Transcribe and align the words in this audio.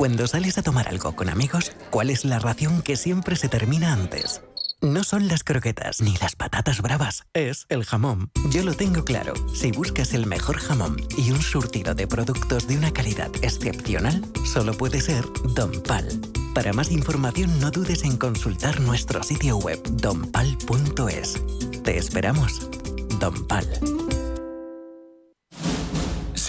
Cuando 0.00 0.26
sales 0.26 0.56
a 0.56 0.62
tomar 0.62 0.88
algo 0.88 1.14
con 1.14 1.28
amigos, 1.28 1.72
¿cuál 1.90 2.08
es 2.08 2.24
la 2.24 2.38
ración 2.38 2.80
que 2.80 2.96
siempre 2.96 3.36
se 3.36 3.50
termina 3.50 3.92
antes? 3.92 4.40
No 4.80 5.04
son 5.04 5.28
las 5.28 5.44
croquetas 5.44 6.00
ni 6.00 6.16
las 6.16 6.36
patatas 6.36 6.80
bravas, 6.80 7.26
es 7.34 7.66
el 7.68 7.84
jamón. 7.84 8.30
Yo 8.48 8.62
lo 8.62 8.72
tengo 8.72 9.04
claro. 9.04 9.34
Si 9.52 9.72
buscas 9.72 10.14
el 10.14 10.24
mejor 10.24 10.56
jamón 10.56 10.96
y 11.18 11.32
un 11.32 11.42
surtido 11.42 11.94
de 11.94 12.06
productos 12.06 12.66
de 12.66 12.78
una 12.78 12.94
calidad 12.94 13.30
excepcional, 13.42 14.24
solo 14.46 14.72
puede 14.72 15.02
ser 15.02 15.26
Don 15.54 15.70
Pal. 15.82 16.08
Para 16.54 16.72
más 16.72 16.90
información 16.90 17.60
no 17.60 17.70
dudes 17.70 18.02
en 18.02 18.16
consultar 18.16 18.80
nuestro 18.80 19.22
sitio 19.22 19.58
web 19.58 19.82
donpal.es. 19.82 21.42
Te 21.84 21.98
esperamos. 21.98 22.70
Don 23.20 23.46
Pal. 23.46 23.68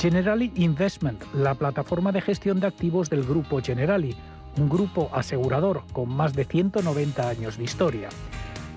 Generali 0.00 0.50
Investment, 0.54 1.22
la 1.34 1.54
plataforma 1.54 2.10
de 2.10 2.22
gestión 2.22 2.58
de 2.58 2.66
activos 2.66 3.10
del 3.10 3.22
grupo 3.22 3.60
Generali, 3.60 4.16
un 4.56 4.66
grupo 4.66 5.10
asegurador 5.12 5.82
con 5.92 6.08
más 6.08 6.32
de 6.32 6.46
190 6.46 7.28
años 7.28 7.58
de 7.58 7.64
historia. 7.64 8.08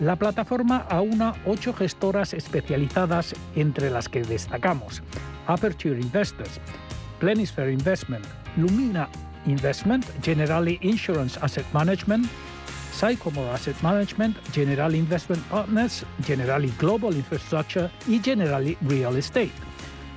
La 0.02 0.18
plataforma 0.18 0.86
aúna 0.90 1.34
ocho 1.46 1.74
gestoras 1.74 2.34
especializadas 2.34 3.34
entre 3.56 3.90
las 3.90 4.10
que 4.10 4.22
destacamos 4.22 5.02
Aperture 5.48 5.98
Investors, 5.98 6.60
Plenisphere 7.22 7.72
Investment, 7.72 8.26
Lumina 8.58 9.08
Investment, 9.46 10.06
Generali 10.22 10.78
Insurance 10.82 11.40
Asset 11.42 11.66
Management, 11.72 12.26
Sycomore 12.92 13.52
Asset 13.52 13.82
Management, 13.82 14.36
Generali 14.52 14.98
Investment 14.98 15.42
Partners, 15.46 16.06
Generali 16.26 16.70
Global 16.78 17.16
Infrastructure 17.16 17.90
y 18.10 18.20
Generali 18.20 18.78
Real 18.82 19.16
Estate. 19.16 19.73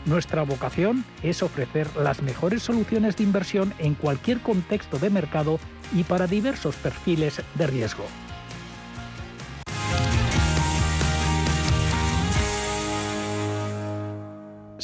Nuestra 0.06 0.42
vocación 0.42 1.04
es 1.24 1.42
ofrecer 1.42 1.88
las 1.96 2.22
mejores 2.22 2.62
soluciones 2.62 3.16
de 3.16 3.24
inversión 3.24 3.74
en 3.78 3.94
cualquier 3.94 4.40
contexto 4.40 4.98
de 4.98 5.10
mercado 5.10 5.58
y 5.92 6.04
para 6.04 6.28
diversos 6.28 6.76
perfiles 6.76 7.42
de 7.56 7.66
riesgo. 7.66 8.04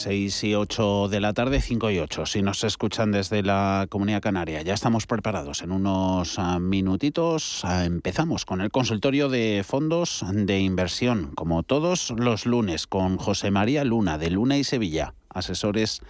6 0.03 0.43
y 0.43 0.55
8 0.57 1.07
de 1.09 1.21
la 1.21 1.33
tarde, 1.33 1.61
5 1.61 1.93
y 1.93 2.01
8. 2.01 2.27
Si 2.27 2.43
nos 2.43 2.65
escuchan 2.65 3.13
desde 3.13 3.45
la 3.45 3.87
Comunidad 3.89 4.21
Canaria, 4.21 4.61
ya 4.63 4.75
estamos 4.75 5.07
preparados. 5.07 5.63
En 5.63 5.71
unos 5.71 6.41
ah, 6.41 6.59
minutitos 6.59 7.65
ah, 7.65 7.85
empezamos 7.85 8.45
con 8.45 8.61
el 8.61 8.73
consultorio 8.73 9.29
de 9.29 9.63
fondos 9.65 10.25
de 10.33 10.59
inversión, 10.59 11.31
como 11.37 11.63
todos 11.63 12.11
los 12.11 12.47
lunes, 12.47 12.89
con 12.89 13.17
José 13.17 13.53
María 13.53 13.85
Luna, 13.85 14.19
de 14.19 14.31
Luna 14.31 14.59
y 14.59 14.65
Sevilla, 14.65 15.15
asesores 15.29 16.01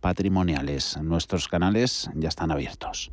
patrimoniales. 0.00 0.96
Nuestros 1.02 1.48
canales 1.48 2.08
ya 2.14 2.30
están 2.30 2.52
abiertos. 2.52 3.12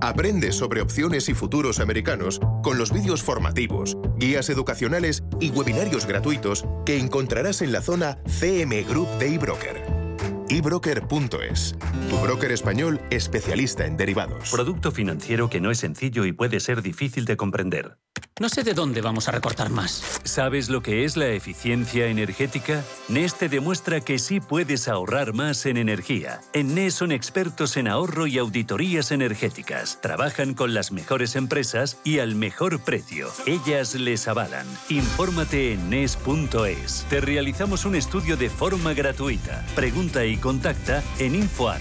Aprende 0.00 0.52
sobre 0.52 0.80
opciones 0.80 1.28
y 1.28 1.34
futuros 1.34 1.80
americanos 1.80 2.40
con 2.62 2.78
los 2.78 2.92
vídeos 2.92 3.22
formativos, 3.22 3.96
guías 4.16 4.50
educacionales 4.50 5.22
y 5.40 5.50
webinarios 5.50 6.06
gratuitos 6.06 6.64
que 6.84 6.98
encontrarás 6.98 7.62
en 7.62 7.72
la 7.72 7.82
zona 7.82 8.18
CM 8.26 8.82
Group 8.84 9.08
de 9.18 9.34
eBroker 9.34 10.05
ebroker.es, 10.48 11.76
tu 12.08 12.16
broker 12.18 12.52
español 12.52 13.00
especialista 13.10 13.86
en 13.86 13.96
derivados. 13.96 14.50
Producto 14.50 14.92
financiero 14.92 15.50
que 15.50 15.60
no 15.60 15.70
es 15.70 15.78
sencillo 15.78 16.24
y 16.24 16.32
puede 16.32 16.60
ser 16.60 16.82
difícil 16.82 17.24
de 17.24 17.36
comprender. 17.36 17.98
No 18.38 18.50
sé 18.50 18.64
de 18.64 18.74
dónde 18.74 19.00
vamos 19.00 19.28
a 19.28 19.32
recortar 19.32 19.70
más. 19.70 20.20
¿Sabes 20.24 20.68
lo 20.68 20.82
que 20.82 21.04
es 21.04 21.16
la 21.16 21.28
eficiencia 21.28 22.06
energética? 22.06 22.84
NES 23.08 23.34
te 23.34 23.48
demuestra 23.48 24.02
que 24.02 24.18
sí 24.18 24.40
puedes 24.40 24.88
ahorrar 24.88 25.32
más 25.32 25.64
en 25.64 25.78
energía. 25.78 26.42
En 26.52 26.74
NES 26.74 26.92
son 26.92 27.12
expertos 27.12 27.78
en 27.78 27.88
ahorro 27.88 28.26
y 28.26 28.36
auditorías 28.36 29.10
energéticas. 29.10 30.02
Trabajan 30.02 30.52
con 30.52 30.74
las 30.74 30.92
mejores 30.92 31.34
empresas 31.34 31.98
y 32.04 32.18
al 32.18 32.34
mejor 32.34 32.80
precio. 32.80 33.28
Ellas 33.46 33.94
les 33.94 34.28
avalan. 34.28 34.66
Infórmate 34.90 35.72
en 35.72 35.88
NES.es. 35.88 37.06
Te 37.08 37.22
realizamos 37.22 37.86
un 37.86 37.94
estudio 37.94 38.36
de 38.36 38.50
forma 38.50 38.92
gratuita. 38.92 39.64
Pregunta 39.74 40.26
y 40.26 40.35
contacta 40.38 41.02
en 41.18 41.34
info.nes.es. 41.34 41.72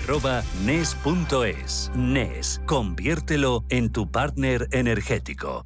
NES, 1.96 2.62
conviértelo 2.66 3.64
en 3.70 3.92
tu 3.92 4.10
partner 4.10 4.68
energético. 4.72 5.66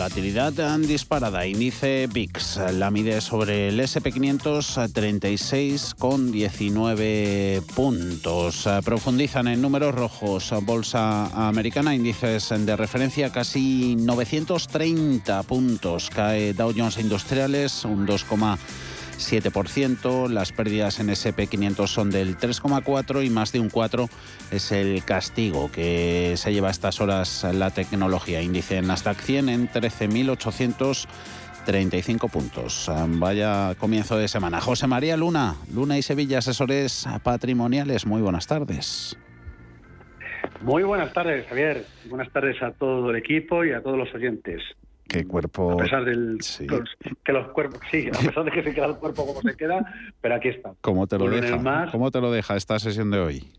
Volatilidad 0.00 0.78
disparada, 0.78 1.46
índice 1.46 2.08
VIX, 2.10 2.56
la 2.72 2.90
mide 2.90 3.20
sobre 3.20 3.68
el 3.68 3.78
SP500 3.78 4.88
36,19 4.88 7.60
puntos. 7.74 8.66
Profundizan 8.82 9.48
en 9.48 9.60
números 9.60 9.94
rojos, 9.94 10.54
bolsa 10.62 11.26
americana, 11.46 11.94
índices 11.94 12.48
de 12.48 12.76
referencia 12.76 13.30
casi 13.30 13.94
930 13.96 15.42
puntos. 15.42 16.08
Cae 16.08 16.54
Dow 16.54 16.72
Jones 16.74 16.96
Industriales 16.96 17.84
un 17.84 18.06
2, 18.06 18.24
7%, 19.20 20.28
las 20.28 20.52
pérdidas 20.52 21.00
en 21.00 21.08
SP500 21.08 21.86
son 21.86 22.10
del 22.10 22.36
3,4 22.38 23.24
y 23.24 23.30
más 23.30 23.52
de 23.52 23.60
un 23.60 23.70
4 23.70 24.08
es 24.50 24.72
el 24.72 25.04
castigo 25.04 25.70
que 25.70 26.34
se 26.36 26.52
lleva 26.52 26.68
a 26.68 26.70
estas 26.70 27.00
horas 27.00 27.46
la 27.52 27.70
tecnología. 27.70 28.42
Índice 28.42 28.82
Nasdaq 28.82 29.20
100 29.20 29.48
en 29.48 29.68
13.835 29.68 32.30
puntos. 32.30 32.90
Vaya 33.08 33.74
comienzo 33.78 34.16
de 34.16 34.28
semana. 34.28 34.60
José 34.60 34.86
María 34.86 35.16
Luna, 35.16 35.56
Luna 35.72 35.98
y 35.98 36.02
Sevilla, 36.02 36.38
asesores 36.38 37.06
patrimoniales. 37.22 38.06
Muy 38.06 38.22
buenas 38.22 38.46
tardes. 38.46 39.18
Muy 40.62 40.82
buenas 40.82 41.12
tardes, 41.12 41.46
Javier. 41.46 41.84
Buenas 42.06 42.30
tardes 42.32 42.62
a 42.62 42.72
todo 42.72 43.10
el 43.10 43.16
equipo 43.16 43.64
y 43.64 43.72
a 43.72 43.82
todos 43.82 43.96
los 43.96 44.12
oyentes. 44.14 44.62
Qué 45.10 45.26
cuerpo. 45.26 45.72
A 45.72 45.76
pesar 45.78 46.04
del 46.04 46.38
que 47.24 47.32
los 47.32 47.48
cuerpos, 47.48 47.80
sí, 47.90 48.08
a 48.08 48.18
pesar 48.26 48.44
de 48.44 48.52
que 48.52 48.62
se 48.62 48.72
queda 48.72 48.86
el 48.86 48.96
cuerpo 48.96 49.26
como 49.26 49.40
se 49.40 49.56
queda, 49.56 49.84
pero 50.20 50.36
aquí 50.36 50.50
está. 50.50 50.72
¿Cómo 50.80 51.08
te 51.08 51.18
lo 51.18 51.28
deja? 51.28 51.88
¿Cómo 51.90 52.12
te 52.12 52.20
lo 52.20 52.30
deja 52.30 52.54
esta 52.54 52.78
sesión 52.78 53.10
de 53.10 53.18
hoy? 53.18 53.52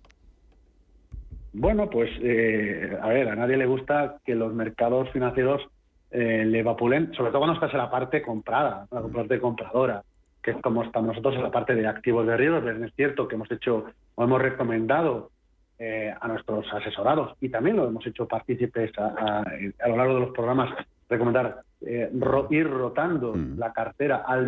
Bueno, 1.51 1.89
pues 1.89 2.09
eh, 2.21 2.97
a 3.01 3.09
ver, 3.09 3.27
a 3.27 3.35
nadie 3.35 3.57
le 3.57 3.65
gusta 3.65 4.15
que 4.25 4.33
los 4.33 4.53
mercados 4.53 5.09
financieros 5.09 5.61
eh, 6.11 6.45
le 6.45 6.63
vapulen, 6.63 7.13
sobre 7.13 7.31
todo 7.31 7.39
cuando 7.39 7.55
estás 7.55 7.73
en 7.73 7.79
la 7.79 7.91
parte 7.91 8.21
comprada, 8.21 8.87
la 8.89 9.01
parte 9.01 9.37
compradora, 9.37 10.03
que 10.41 10.51
es 10.51 10.57
como 10.61 10.83
estamos 10.83 11.09
nosotros 11.09 11.35
en 11.35 11.43
la 11.43 11.51
parte 11.51 11.75
de 11.75 11.85
activos 11.85 12.25
de 12.27 12.37
riesgo. 12.37 12.59
Es 12.69 12.93
cierto 12.95 13.27
que 13.27 13.35
hemos 13.35 13.51
hecho 13.51 13.87
o 14.15 14.23
hemos 14.23 14.41
recomendado 14.41 15.31
eh, 15.77 16.13
a 16.17 16.27
nuestros 16.29 16.65
asesorados 16.71 17.35
y 17.41 17.49
también 17.49 17.75
lo 17.75 17.89
hemos 17.89 18.07
hecho 18.07 18.25
partícipes 18.25 18.97
a, 18.97 19.43
a 19.43 19.87
lo 19.89 19.97
largo 19.97 20.13
de 20.13 20.19
los 20.21 20.31
programas 20.31 20.69
recomendar 21.11 21.61
eh, 21.81 22.09
ir 22.49 22.69
rotando 22.69 23.33
mm. 23.35 23.59
la 23.59 23.73
cartera 23.73 24.23
a 24.25 24.39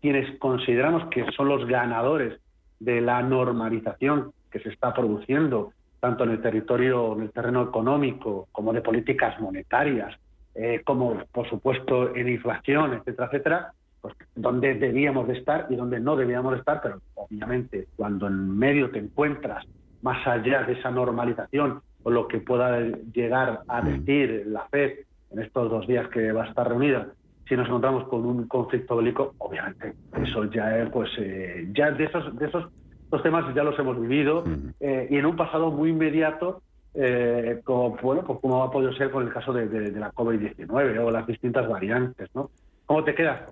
quienes 0.00 0.38
consideramos 0.38 1.08
que 1.10 1.24
son 1.32 1.48
los 1.48 1.66
ganadores 1.66 2.40
de 2.80 3.00
la 3.00 3.22
normalización 3.22 4.32
que 4.50 4.60
se 4.60 4.68
está 4.70 4.92
produciendo 4.92 5.72
tanto 6.00 6.24
en 6.24 6.30
el 6.30 6.40
territorio, 6.40 7.14
en 7.14 7.22
el 7.22 7.32
terreno 7.32 7.62
económico, 7.62 8.48
como 8.52 8.72
de 8.72 8.82
políticas 8.82 9.40
monetarias, 9.40 10.14
eh, 10.54 10.82
como 10.84 11.24
por 11.32 11.48
supuesto 11.48 12.14
en 12.14 12.28
inflación, 12.28 12.94
etcétera, 12.94 13.26
etcétera, 13.26 13.72
pues 14.00 14.14
donde 14.36 14.74
debíamos 14.74 15.26
de 15.26 15.38
estar 15.38 15.66
y 15.70 15.76
donde 15.76 15.98
no 15.98 16.14
debíamos 16.14 16.52
de 16.52 16.58
estar, 16.58 16.80
pero 16.80 17.00
obviamente 17.14 17.88
cuando 17.96 18.28
en 18.28 18.56
medio 18.56 18.90
te 18.90 19.00
encuentras 19.00 19.66
más 20.02 20.24
allá 20.26 20.62
de 20.62 20.74
esa 20.74 20.90
normalización 20.90 21.80
o 22.04 22.10
lo 22.10 22.28
que 22.28 22.38
pueda 22.38 22.80
llegar 23.12 23.62
a 23.66 23.82
mm. 23.82 23.86
decir 23.86 24.44
la 24.46 24.68
FED 24.68 25.07
en 25.30 25.40
estos 25.40 25.70
dos 25.70 25.86
días 25.86 26.08
que 26.08 26.32
va 26.32 26.44
a 26.44 26.48
estar 26.48 26.68
reunida, 26.68 27.08
si 27.48 27.56
nos 27.56 27.66
encontramos 27.66 28.06
con 28.08 28.26
un 28.26 28.46
conflicto 28.46 28.96
bélico, 28.96 29.34
obviamente 29.38 29.94
eso 30.20 30.44
ya 30.44 30.78
es, 30.78 30.90
pues, 30.90 31.10
eh, 31.18 31.68
ya 31.72 31.90
de 31.90 32.04
esos, 32.04 32.36
de 32.36 32.46
esos 32.46 32.66
dos 33.10 33.22
temas 33.22 33.54
ya 33.54 33.64
los 33.64 33.78
hemos 33.78 33.98
vivido 33.98 34.44
eh, 34.80 35.08
y 35.10 35.16
en 35.16 35.24
un 35.24 35.34
pasado 35.34 35.70
muy 35.70 35.90
inmediato, 35.90 36.62
eh, 36.92 37.60
como, 37.64 37.96
bueno, 38.02 38.22
pues 38.24 38.38
como 38.40 38.62
ha 38.62 38.70
podido 38.70 38.92
ser 38.92 39.10
con 39.10 39.26
el 39.26 39.32
caso 39.32 39.52
de, 39.52 39.90
la 39.92 40.12
COVID-19 40.12 40.98
o 40.98 41.10
las 41.10 41.26
distintas 41.26 41.66
variantes, 41.66 42.28
¿no? 42.34 42.50
¿Cómo 42.84 43.02
te 43.04 43.14
quedas? 43.14 43.50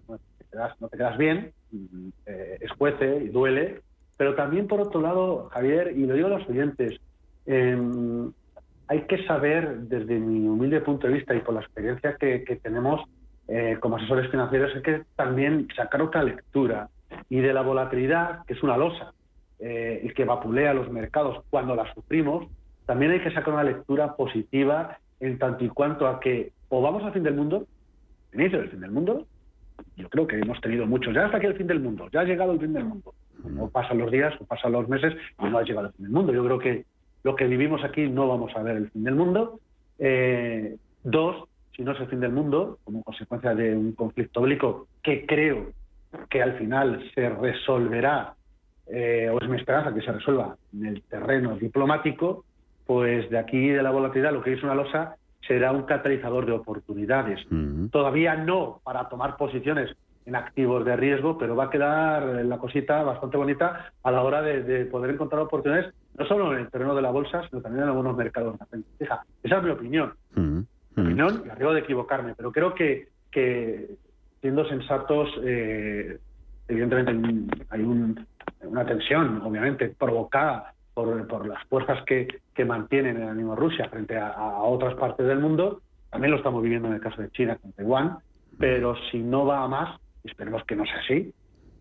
no 0.81 0.88
te 0.88 0.96
quedas 0.96 1.19
bien, 1.19 1.52
mm, 1.70 2.08
escuece 2.61 3.25
y 3.25 3.29
duele, 3.29 3.82
pero 4.17 4.34
también 4.34 4.67
por 4.67 4.81
otro 4.81 5.00
lado, 5.00 5.49
Javier, 5.52 5.93
y 5.94 6.06
lo 6.06 6.14
digo 6.14 6.29
a 6.29 6.38
los 6.38 6.49
oyentes, 6.49 6.99
hay 8.88 9.02
que 9.02 9.24
saber, 9.24 9.78
desde 9.80 10.18
mi 10.18 10.46
humilde 10.46 10.80
punto 10.80 11.06
de 11.06 11.14
vista 11.14 11.34
y 11.34 11.40
por 11.40 11.54
la 11.54 11.60
experiencia 11.60 12.16
que, 12.16 12.60
tenemos 12.62 13.02
eh, 13.48 13.78
como 13.80 13.96
asesores 13.96 14.30
financieros, 14.30 14.74
es 14.74 14.82
que 14.82 15.02
también 15.16 15.68
sacar 15.76 16.02
otra 16.02 16.22
lectura 16.22 16.88
y 17.28 17.40
de 17.40 17.52
la 17.52 17.62
volatilidad, 17.62 18.44
que 18.46 18.54
es 18.54 18.62
una 18.62 18.76
losa 18.76 19.12
eh, 19.58 20.00
y 20.04 20.10
que 20.10 20.24
vapulea 20.24 20.74
los 20.74 20.90
mercados 20.90 21.44
cuando 21.50 21.74
la 21.74 21.92
sufrimos, 21.94 22.46
también 22.86 23.12
hay 23.12 23.20
que 23.20 23.32
sacar 23.32 23.54
una 23.54 23.64
lectura 23.64 24.14
positiva 24.14 24.98
en 25.20 25.38
tanto 25.38 25.64
y 25.64 25.68
cuanto 25.68 26.06
a 26.06 26.20
que 26.20 26.52
o 26.68 26.82
vamos 26.82 27.02
al 27.04 27.12
fin 27.12 27.22
del 27.22 27.34
mundo, 27.34 27.66
inicio 28.32 28.58
del 28.58 28.70
fin 28.70 28.80
del 28.80 28.90
mundo, 28.90 29.26
yo 29.96 30.08
creo 30.08 30.26
que 30.26 30.38
hemos 30.38 30.60
tenido 30.60 30.86
muchos, 30.86 31.14
ya 31.14 31.26
hasta 31.26 31.38
aquí 31.38 31.46
el 31.46 31.56
fin 31.56 31.66
del 31.66 31.80
mundo, 31.80 32.08
ya 32.12 32.20
ha 32.20 32.24
llegado 32.24 32.52
el 32.52 32.60
fin 32.60 32.72
del 32.72 32.84
mundo. 32.84 33.14
No 33.44 33.68
pasan 33.68 33.98
los 33.98 34.10
días 34.10 34.34
o 34.40 34.44
pasan 34.44 34.72
los 34.72 34.88
meses 34.88 35.14
y 35.38 35.44
no 35.44 35.58
ha 35.58 35.62
llegado 35.62 35.88
el 35.88 35.92
fin 35.92 36.04
del 36.04 36.12
mundo. 36.12 36.32
Yo 36.32 36.44
creo 36.44 36.58
que 36.58 36.84
lo 37.26 37.34
que 37.34 37.49
vivimos 37.49 37.82
aquí 37.82 38.08
no 38.08 38.28
vamos 38.28 38.55
a 38.55 38.62
ver 38.62 38.76
el 38.76 38.88
fin 38.90 39.02
del 39.02 39.17
mundo. 39.17 39.58
Eh, 39.99 40.76
dos, 41.02 41.49
si 41.75 41.82
no 41.82 41.90
es 41.90 41.99
el 41.99 42.06
fin 42.06 42.20
del 42.20 42.31
mundo, 42.31 42.78
como 42.84 43.02
consecuencia 43.02 43.52
de 43.52 43.75
un 43.75 43.94
conflicto 43.94 44.43
bélico 44.43 44.87
que 45.02 45.26
creo 45.26 45.73
que 46.31 46.40
al 46.40 46.56
final 46.56 47.02
se 47.17 47.28
resolverá, 47.28 48.34
eh, 48.87 49.28
o 49.28 49.40
es 49.43 49.49
mi 49.49 49.56
esperanza 49.56 49.93
que 49.93 50.02
se 50.02 50.12
resuelva 50.12 50.56
en 50.73 50.87
el 50.87 51.02
terreno 51.02 51.56
diplomático, 51.56 52.44
pues 52.87 53.29
de 53.29 53.38
aquí 53.38 53.70
de 53.70 53.82
la 53.82 53.90
volatilidad 53.90 54.32
lo 54.32 54.40
que 54.40 54.52
es 54.52 54.62
una 54.62 54.76
losa 54.76 55.17
será 55.49 55.72
un 55.72 55.82
catalizador 55.82 56.46
de 56.46 56.52
oportunidades. 56.52 57.40
Todavía 57.90 58.37
no 58.37 58.81
para 58.84 59.08
tomar 59.08 59.37
posiciones 59.37 59.96
en 60.26 60.34
activos 60.34 60.84
de 60.84 60.96
riesgo, 60.96 61.38
pero 61.38 61.55
va 61.55 61.64
a 61.64 61.70
quedar 61.70 62.44
la 62.44 62.58
cosita 62.58 63.02
bastante 63.05 63.37
bonita 63.37 63.93
a 64.02 64.11
la 64.11 64.23
hora 64.23 64.43
de, 64.43 64.84
poder 64.87 65.12
encontrar 65.12 65.43
oportunidades, 65.43 65.94
no 66.19 66.26
solo 66.26 66.52
en 66.52 66.61
el 66.61 66.70
terreno 66.70 66.94
de 66.94 67.02
la 67.02 67.11
bolsa, 67.11 67.49
sino 67.49 67.62
también 67.62 67.84
en 67.84 67.90
algunos 67.90 68.17
mercados. 68.17 68.56
Esa 68.99 69.25
es 69.43 69.62
mi 69.62 69.70
opinión. 69.70 70.14
Mm, 70.34 70.40
mi 70.40 70.64
mm. 70.96 71.06
opinión, 71.06 71.43
y 71.46 71.49
arriesgo 71.49 71.75
de 71.75 71.81
equivocarme, 71.81 72.34
pero 72.34 72.50
creo 72.50 72.75
que, 72.75 73.08
que 73.31 73.96
siendo 74.40 74.69
sensatos, 74.69 75.31
eh, 75.44 76.19
evidentemente 76.67 77.12
hay 77.70 77.82
una 77.82 78.84
tensión, 78.84 79.40
obviamente, 79.43 79.94
provocada 79.96 80.75
por, 80.93 81.26
por 81.29 81.46
las 81.46 81.62
fuerzas 81.69 82.03
que, 82.05 82.27
que, 82.53 82.65
mantienen 82.65 83.19
el 83.19 83.29
ánimo 83.29 83.55
Rusia 83.55 83.89
frente 83.91 84.17
a, 84.17 84.31
a 84.31 84.62
otras 84.62 84.94
partes 84.94 85.27
del 85.27 85.39
mundo. 85.39 85.82
También 86.10 86.32
lo 86.32 86.39
estamos 86.39 86.62
viviendo 86.62 86.89
en 86.89 86.94
el 86.94 87.00
caso 87.00 87.22
de 87.22 87.31
China 87.31 87.56
con 87.60 87.72
Taiwán, 87.72 88.19
pero 88.58 88.96
si 89.10 89.19
no 89.19 89.44
va 89.44 89.62
a 89.62 89.69
más, 89.69 90.00
esperemos 90.26 90.64
que 90.64 90.76
no 90.76 90.84
sea 90.84 90.98
así, 90.98 91.32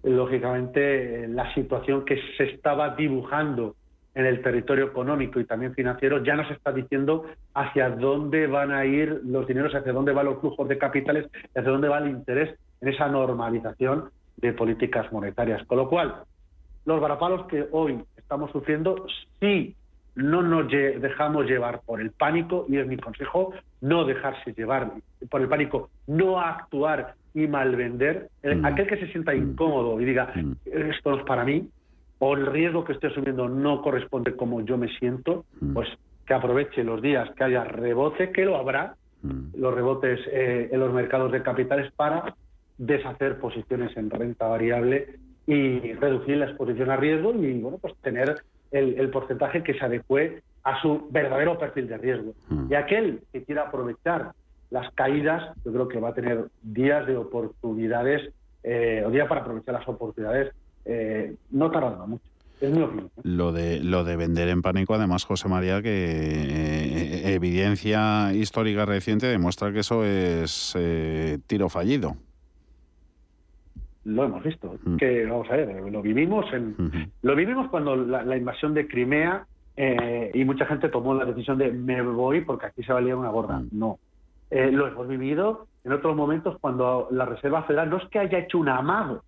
lógicamente 0.03 1.27
la 1.27 1.53
situación 1.53 2.05
que 2.05 2.19
se 2.37 2.43
estaba 2.45 2.95
dibujando 2.95 3.75
en 4.13 4.25
el 4.25 4.41
territorio 4.41 4.85
económico 4.85 5.39
y 5.39 5.45
también 5.45 5.73
financiero 5.73 6.23
ya 6.23 6.35
nos 6.35 6.49
está 6.49 6.71
diciendo 6.71 7.25
hacia 7.53 7.89
dónde 7.89 8.47
van 8.47 8.71
a 8.71 8.85
ir 8.85 9.21
los 9.25 9.45
dineros, 9.45 9.75
hacia 9.75 9.91
dónde 9.91 10.13
van 10.13 10.27
los 10.27 10.39
flujos 10.39 10.67
de 10.69 10.77
capitales, 10.77 11.29
hacia 11.53 11.69
dónde 11.69 11.89
va 11.89 11.97
el 11.97 12.09
interés 12.09 12.57
en 12.81 12.89
esa 12.89 13.07
normalización 13.09 14.09
de 14.37 14.53
políticas 14.53 15.11
monetarias. 15.11 15.65
Con 15.65 15.77
lo 15.79 15.89
cual, 15.89 16.23
los 16.85 17.01
varapalos 17.01 17.47
que 17.47 17.67
hoy 17.71 18.01
estamos 18.15 18.51
sufriendo, 18.51 19.05
sí 19.39 19.75
no 20.15 20.41
nos 20.41 20.71
dejamos 20.71 21.45
llevar 21.45 21.81
por 21.85 21.99
el 21.99 22.11
pánico, 22.11 22.65
y 22.69 22.77
es 22.77 22.87
mi 22.87 22.95
consejo, 22.95 23.53
no 23.81 24.05
dejarse 24.05 24.53
llevar 24.53 24.93
por 25.29 25.41
el 25.41 25.49
pánico, 25.49 25.89
no 26.07 26.39
actuar 26.39 27.15
y 27.35 27.47
malvender. 27.47 28.29
Mm. 28.43 28.65
Aquel 28.65 28.87
que 28.87 28.97
se 28.97 29.07
sienta 29.11 29.33
mm. 29.33 29.37
incómodo 29.37 30.01
y 30.01 30.05
diga, 30.05 30.31
mm. 30.33 30.53
esto 30.65 31.11
no 31.11 31.17
es 31.17 31.25
para 31.25 31.43
mí, 31.43 31.69
o 32.17 32.33
el 32.33 32.47
riesgo 32.47 32.85
que 32.85 32.93
estoy 32.93 33.11
asumiendo 33.11 33.47
no 33.49 33.81
corresponde 33.81 34.35
como 34.35 34.61
yo 34.61 34.77
me 34.77 34.87
siento, 34.97 35.45
pues 35.73 35.87
que 36.25 36.33
aproveche 36.33 36.83
los 36.83 37.01
días 37.01 37.29
que 37.35 37.43
haya 37.43 37.65
rebote, 37.65 38.31
que 38.31 38.45
lo 38.45 38.55
habrá, 38.55 38.95
los 39.53 39.73
rebotes 39.73 40.19
eh, 40.31 40.69
en 40.71 40.79
los 40.79 40.93
mercados 40.93 41.31
de 41.31 41.41
capitales 41.41 41.91
para 41.93 42.35
deshacer 42.77 43.37
posiciones 43.39 43.95
en 43.97 44.09
renta 44.09 44.47
variable 44.47 45.17
y 45.47 45.93
reducir 45.93 46.37
la 46.37 46.45
exposición 46.45 46.89
a 46.89 46.95
riesgo 46.95 47.33
y 47.33 47.59
bueno 47.59 47.79
pues 47.79 47.95
tener 48.01 48.35
el, 48.71 49.09
porcentaje 49.09 49.63
que 49.63 49.73
se 49.73 49.85
adecue 49.85 50.41
a 50.63 50.81
su 50.81 51.07
verdadero 51.09 51.57
perfil 51.57 51.87
de 51.87 51.97
riesgo. 51.97 52.33
Y 52.69 52.75
aquel 52.75 53.21
que 53.31 53.43
quiera 53.43 53.63
aprovechar 53.63 54.31
las 54.69 54.93
caídas, 54.93 55.55
yo 55.63 55.71
creo 55.71 55.87
que 55.87 55.99
va 55.99 56.09
a 56.09 56.13
tener 56.13 56.45
días 56.61 57.05
de 57.07 57.17
oportunidades, 57.17 58.33
eh, 58.63 59.03
o 59.05 59.11
días 59.11 59.27
para 59.27 59.41
aprovechar 59.41 59.75
las 59.75 59.87
oportunidades, 59.87 60.53
eh, 60.85 61.35
no 61.51 61.71
tardando 61.71 62.07
mucho. 62.07 62.25
Es 62.61 62.71
mi 62.71 62.81
opinión. 62.81 63.07
¿eh? 63.17 63.21
Lo 63.23 63.51
de, 63.51 63.81
lo 63.83 64.03
de 64.03 64.15
vender 64.15 64.47
en 64.49 64.61
pánico, 64.61 64.93
además, 64.93 65.25
José 65.25 65.49
María, 65.49 65.81
que 65.81 67.33
evidencia 67.33 68.33
histórica 68.33 68.85
reciente 68.85 69.27
demuestra 69.27 69.73
que 69.73 69.79
eso 69.79 70.05
es 70.05 70.75
tiro 71.47 71.69
fallido 71.69 72.15
lo 74.05 74.23
hemos 74.23 74.43
visto. 74.43 74.75
Que 74.97 75.25
vamos 75.25 75.49
a 75.49 75.55
ver, 75.57 75.91
lo 75.91 76.01
vivimos 76.01 76.45
en, 76.53 77.11
lo 77.21 77.35
vivimos 77.35 77.69
cuando 77.69 77.95
la, 77.95 78.37
invasión 78.37 78.73
de 78.73 78.87
Crimea 78.87 79.45
eh, 79.75 80.31
y 80.33 80.45
mucha 80.45 80.65
gente 80.65 80.89
tomó 80.89 81.13
la 81.13 81.25
decisión 81.25 81.57
de 81.57 81.71
me 81.71 82.01
voy 82.01 82.41
porque 82.41 82.67
aquí 82.67 82.83
se 82.83 82.93
valía 82.93 83.17
una 83.17 83.29
gorda. 83.29 83.59
Mm. 83.59 83.69
No. 83.71 83.99
Eh, 84.51 84.71
lo 84.71 84.87
hemos 84.87 85.07
vivido 85.07 85.67
en 85.83 85.93
otros 85.93 86.15
momentos 86.15 86.57
cuando 86.59 87.07
la 87.11 87.25
Reserva 87.25 87.63
Federal 87.63 87.89
no 87.89 87.97
es 87.97 88.07
que 88.09 88.19
haya 88.19 88.39
hecho 88.39 88.57
un 88.57 88.69
amago, 88.69 89.23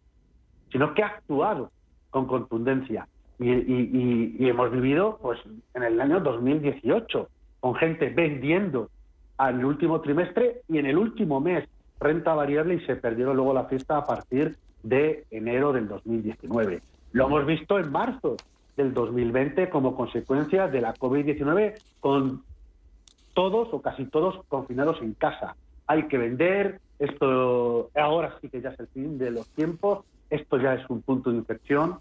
sino 0.72 0.94
que 0.94 1.04
ha 1.04 1.08
actuado 1.08 1.72
con 2.10 2.28
contundencia. 2.28 3.08
Y, 3.40 3.52
y 3.52 4.50
hemos 4.50 4.72
vivido 4.72 5.20
pues 5.22 5.40
en 5.76 5.84
el 5.84 6.02
año 6.02 6.20
2018 6.20 7.30
con 7.60 7.76
gente 7.76 8.10
vendiendo 8.10 8.90
al 9.38 9.64
último 9.64 10.02
trimestre 10.02 10.62
y 10.68 10.80
en 10.80 10.88
el 10.88 10.98
último 10.98 11.40
mes 11.40 11.68
renta 12.00 12.34
variable 12.34 12.76
y 12.76 12.80
se 12.86 12.96
perdieron 12.96 13.36
luego 13.36 13.54
la 13.54 13.66
fiesta 13.66 13.98
a 13.98 14.06
partir 14.06 14.56
de 14.84 15.26
enero 15.32 15.74
del 15.74 15.88
2019. 15.88 16.82
Lo 17.12 17.26
hemos 17.26 17.46
visto 17.46 17.80
en 17.80 17.92
marzo 17.92 18.38
del 18.76 18.94
2020 18.94 19.70
como 19.70 19.96
consecuencia 19.96 20.68
de 20.68 20.82
la 20.82 20.94
COVID-19 20.94 21.76
con 22.00 22.44
todos 23.38 23.68
o 23.72 23.84
casi 23.84 24.06
todos 24.06 24.44
confinados 24.48 25.00
en 25.00 25.14
casa. 25.14 25.56
Hay 25.86 26.08
que 26.08 26.18
vender, 26.18 26.82
esto 26.98 27.92
ahora 27.94 28.36
sí 28.42 28.50
que 28.50 28.62
ya 28.62 28.70
es 28.70 28.80
el 28.80 28.88
fin 28.88 29.20
de 29.20 29.30
los 29.30 29.48
tiempos, 29.50 30.06
esto 30.32 30.58
ya 30.58 30.74
es 30.74 30.90
un 30.90 31.04
punto 31.04 31.30
de 31.30 31.38
inflexión. 31.38 32.00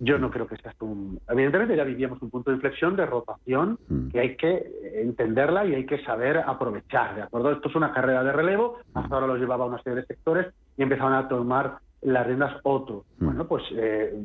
Yo 0.00 0.16
no 0.16 0.30
creo 0.30 0.46
que 0.46 0.56
sea 0.56 0.70
esto 0.70 0.86
un... 0.86 1.20
Evidentemente 1.28 1.76
ya 1.76 1.84
vivíamos 1.84 2.22
un 2.22 2.30
punto 2.30 2.50
de 2.50 2.56
inflexión, 2.56 2.96
de 2.96 3.04
rotación, 3.04 3.78
mm. 3.86 4.08
que 4.08 4.20
hay 4.20 4.36
que 4.36 4.72
entenderla 4.94 5.66
y 5.66 5.74
hay 5.74 5.84
que 5.84 6.02
saber 6.04 6.38
aprovechar, 6.38 7.14
¿de 7.14 7.22
acuerdo? 7.24 7.52
Esto 7.52 7.68
es 7.68 7.74
una 7.74 7.92
carrera 7.92 8.24
de 8.24 8.32
relevo, 8.32 8.78
hasta 8.94 9.14
ahora 9.14 9.26
lo 9.26 9.36
llevaba 9.36 9.66
una 9.66 9.82
serie 9.82 10.00
de 10.00 10.06
sectores 10.06 10.54
y 10.78 10.84
empezaban 10.84 11.12
a 11.12 11.28
tomar 11.28 11.80
las 12.00 12.26
riendas 12.26 12.56
otro. 12.62 13.04
Mm. 13.18 13.26
Bueno, 13.26 13.46
pues 13.46 13.62
eh, 13.76 14.18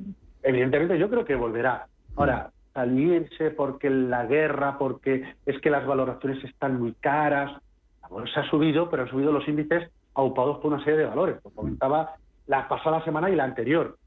evidentemente 0.43 0.97
yo 0.97 1.09
creo 1.09 1.25
que 1.25 1.35
volverá. 1.35 1.87
Ahora, 2.15 2.51
salirse 2.77 3.49
porque 3.49 3.89
la 3.89 4.27
guerra, 4.27 4.77
porque 4.77 5.23
es 5.47 5.59
que 5.61 5.71
las 5.71 5.87
valoraciones 5.87 6.43
están 6.43 6.79
muy 6.79 6.93
caras, 6.93 7.59
la 8.03 8.07
bolsa 8.07 8.41
ha 8.41 8.49
subido, 8.51 8.87
pero 8.91 9.01
han 9.01 9.09
subido 9.09 9.31
los 9.31 9.47
índices 9.47 9.89
aupados 10.13 10.59
por 10.59 10.71
una 10.71 10.83
serie 10.83 10.99
de 10.99 11.05
valores. 11.05 11.37
Lo 11.43 11.49
comentaba 11.49 12.17
la 12.45 12.67
pasada 12.67 13.03
semana 13.03 13.31
y 13.31 13.35
la 13.35 13.45
anterior. 13.45 13.97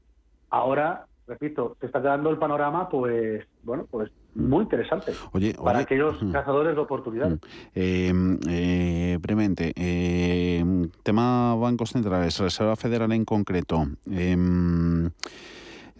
Ahora 0.49 1.05
repito, 1.27 1.77
se 1.79 1.85
está 1.85 2.01
quedando 2.01 2.29
el 2.29 2.37
panorama, 2.37 2.89
pues, 2.89 3.45
bueno, 3.63 3.85
pues 3.89 4.11
muy 4.33 4.63
interesante 4.63 5.13
para 5.61 5.79
aquellos 5.79 6.17
cazadores 6.31 6.73
de 6.75 6.81
oportunidades. 6.81 7.39
Em, 7.75 8.37
eh, 8.49 9.17
brevemente, 9.21 9.73
em, 9.75 10.89
tema 11.03 11.55
bancos 11.55 11.91
centrales, 11.91 12.39
Reserva 12.39 12.75
Federal 12.75 13.11
en 13.11 13.25
concreto. 13.25 13.85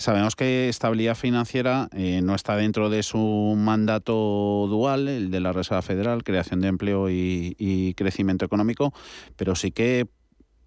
Em, 0.02 0.04
sabemos 0.04 0.36
que 0.36 0.68
estabilidad 0.68 1.16
financiera 1.16 1.88
eh, 1.94 2.22
no 2.24 2.34
está 2.34 2.56
dentro 2.56 2.90
de 2.90 3.04
su 3.04 3.56
mandato 3.58 4.66
dual, 4.68 5.08
el 5.08 5.30
de 5.30 5.40
la 5.40 5.54
Reserva 5.54 5.82
Federal, 5.82 6.24
creación 6.24 6.60
de 6.60 6.68
empleo 6.68 7.08
y 7.10 7.94
crecimiento 7.96 8.44
económico, 8.44 8.94
pero 9.36 9.56
sí 9.56 9.72
que 9.72 10.08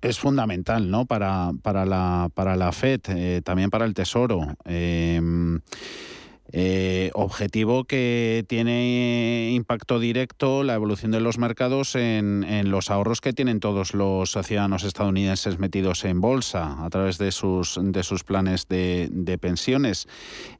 es 0.04 0.18
fundamental 0.18 0.90
¿no? 0.90 1.06
para, 1.06 1.50
para, 1.62 1.86
la, 1.86 2.28
para 2.34 2.56
la 2.56 2.72
FED, 2.72 3.00
eh, 3.08 3.40
también 3.42 3.70
para 3.70 3.86
el 3.86 3.94
Tesoro. 3.94 4.54
Em, 4.66 5.60
eh, 6.52 7.10
objetivo 7.14 7.84
que 7.84 8.44
tiene 8.46 9.50
impacto 9.54 9.98
directo 9.98 10.62
la 10.62 10.74
evolución 10.74 11.10
de 11.10 11.20
los 11.20 11.38
mercados 11.38 11.94
en, 11.96 12.44
los 12.70 12.90
ahorros 12.90 13.20
que 13.20 13.32
tienen 13.32 13.60
todos 13.60 13.94
los 13.94 14.36
ciudadanos 14.42 14.84
estadounidenses 14.84 15.58
metidos 15.58 16.04
en 16.04 16.20
bolsa 16.20 16.84
a 16.84 16.90
través 16.90 17.18
de 17.18 17.32
sus, 17.32 17.78
de 17.82 18.02
sus 18.02 18.24
planes 18.24 18.68
de, 18.68 19.38
pensiones. 19.40 20.06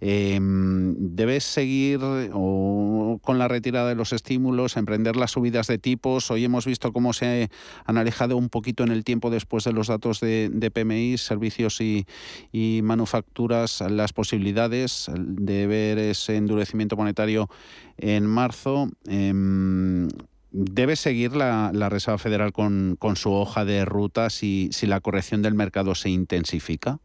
Eh, 0.00 0.38
¿Debes 0.40 1.44
seguir 1.44 2.00
con 2.00 3.38
la 3.38 3.48
retirada 3.48 3.90
de 3.90 3.94
los 3.94 4.12
estímulos, 4.12 4.76
emprender 4.76 5.16
las 5.16 5.32
subidas 5.32 5.66
de 5.66 5.78
tipos? 5.78 6.30
Hoy 6.30 6.44
hemos 6.44 6.64
visto 6.64 6.92
cómo 6.92 7.12
se 7.12 7.50
han 7.84 7.98
alejado 7.98 8.36
un 8.36 8.48
poquito 8.48 8.84
en 8.84 8.90
el 8.90 9.04
tiempo 9.04 9.30
después 9.30 9.64
de 9.64 9.72
los 9.72 9.88
datos 9.88 10.20
de, 10.20 10.70
PMI, 10.74 11.18
servicios 11.18 11.80
y, 11.80 12.06
y 12.52 12.80
manufacturas, 12.82 13.82
las 13.88 14.12
posibilidades 14.12 15.10
de 15.14 15.66
ese 15.74 16.36
endurecimiento 16.36 16.96
monetario 16.96 17.48
en 17.96 18.26
marzo. 18.26 18.88
Em, 19.06 20.08
¿Debe 20.50 20.94
seguir 20.94 21.34
la, 21.34 21.72
Reserva 21.88 22.18
Federal 22.18 22.52
con, 22.52 22.96
su 23.16 23.32
hoja 23.32 23.64
de 23.64 23.84
ruta 23.84 24.30
si, 24.30 24.68
si 24.72 24.86
la 24.86 25.00
corrección 25.00 25.42
del 25.42 25.54
mercado 25.54 25.94
se 25.96 26.10
intensifica? 26.10 26.98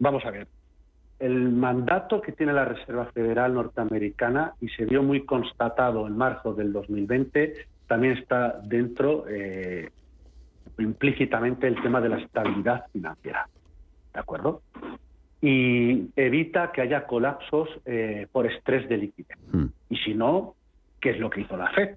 Vamos 0.00 0.24
a 0.24 0.30
ver. 0.30 0.48
El 1.20 1.52
mandato 1.52 2.20
que 2.20 2.32
tiene 2.32 2.52
la 2.52 2.64
Reserva 2.64 3.04
Federal 3.12 3.54
norteamericana, 3.54 4.54
y 4.60 4.68
se 4.70 4.86
vio 4.86 5.02
muy 5.02 5.24
constatado 5.24 6.06
en 6.06 6.16
marzo 6.16 6.54
del 6.54 6.72
2020, 6.72 7.66
también 7.86 8.16
está 8.16 8.60
dentro 8.64 9.26
eh, 9.28 9.90
implícitamente 10.78 11.68
el 11.68 11.80
tema 11.82 12.00
de 12.00 12.08
la 12.08 12.18
estabilidad 12.18 12.86
financiera. 12.92 13.48
¿De 14.14 14.20
acuerdo? 14.20 14.62
Y 15.42 16.10
evita 16.16 16.70
que 16.72 16.82
haya 16.82 17.06
colapsos 17.06 17.68
eh, 17.86 18.26
por 18.30 18.46
estrés 18.46 18.88
de 18.88 18.98
liquidez. 18.98 19.38
Hmm. 19.52 19.66
Y 19.88 19.96
si 19.96 20.14
no, 20.14 20.54
¿qué 21.00 21.10
es 21.10 21.18
lo 21.18 21.30
que 21.30 21.42
hizo 21.42 21.56
la 21.56 21.70
Fed? 21.70 21.96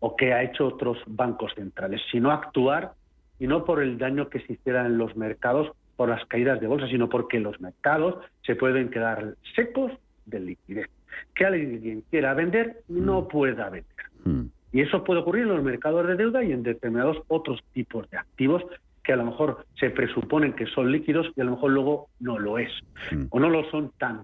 ¿O 0.00 0.16
qué 0.16 0.32
ha 0.32 0.42
hecho 0.42 0.66
otros 0.66 0.98
bancos 1.06 1.52
centrales? 1.54 2.00
Sino 2.10 2.30
actuar, 2.30 2.92
y 3.38 3.46
no 3.46 3.64
por 3.64 3.82
el 3.82 3.98
daño 3.98 4.28
que 4.28 4.40
se 4.40 4.54
hiciera 4.54 4.86
en 4.86 4.98
los 4.98 5.16
mercados 5.16 5.72
por 5.96 6.08
las 6.08 6.24
caídas 6.26 6.60
de 6.60 6.66
bolsa, 6.66 6.88
sino 6.88 7.08
porque 7.08 7.40
los 7.40 7.60
mercados 7.60 8.16
se 8.46 8.56
pueden 8.56 8.88
quedar 8.88 9.34
secos 9.54 9.92
de 10.24 10.40
liquidez. 10.40 10.88
Que 11.34 11.44
alguien 11.44 12.02
quiera 12.10 12.32
vender 12.32 12.82
no 12.88 13.22
hmm. 13.22 13.28
pueda 13.28 13.68
vender. 13.68 14.06
Hmm. 14.24 14.46
Y 14.72 14.80
eso 14.80 15.04
puede 15.04 15.20
ocurrir 15.20 15.42
en 15.42 15.50
los 15.50 15.62
mercados 15.62 16.06
de 16.06 16.16
deuda 16.16 16.42
y 16.42 16.52
en 16.52 16.62
determinados 16.62 17.18
otros 17.28 17.62
tipos 17.74 18.08
de 18.10 18.16
activos 18.16 18.64
que 19.02 19.12
a 19.12 19.16
lo 19.16 19.24
mejor 19.24 19.66
se 19.78 19.90
presuponen 19.90 20.52
que 20.52 20.66
son 20.66 20.90
líquidos 20.92 21.28
y 21.36 21.40
a 21.40 21.44
lo 21.44 21.52
mejor 21.52 21.72
luego 21.72 22.08
no 22.20 22.38
lo 22.38 22.58
es, 22.58 22.70
mm. 23.10 23.24
o 23.30 23.40
no 23.40 23.50
lo 23.50 23.68
son 23.70 23.92
tan. 23.98 24.22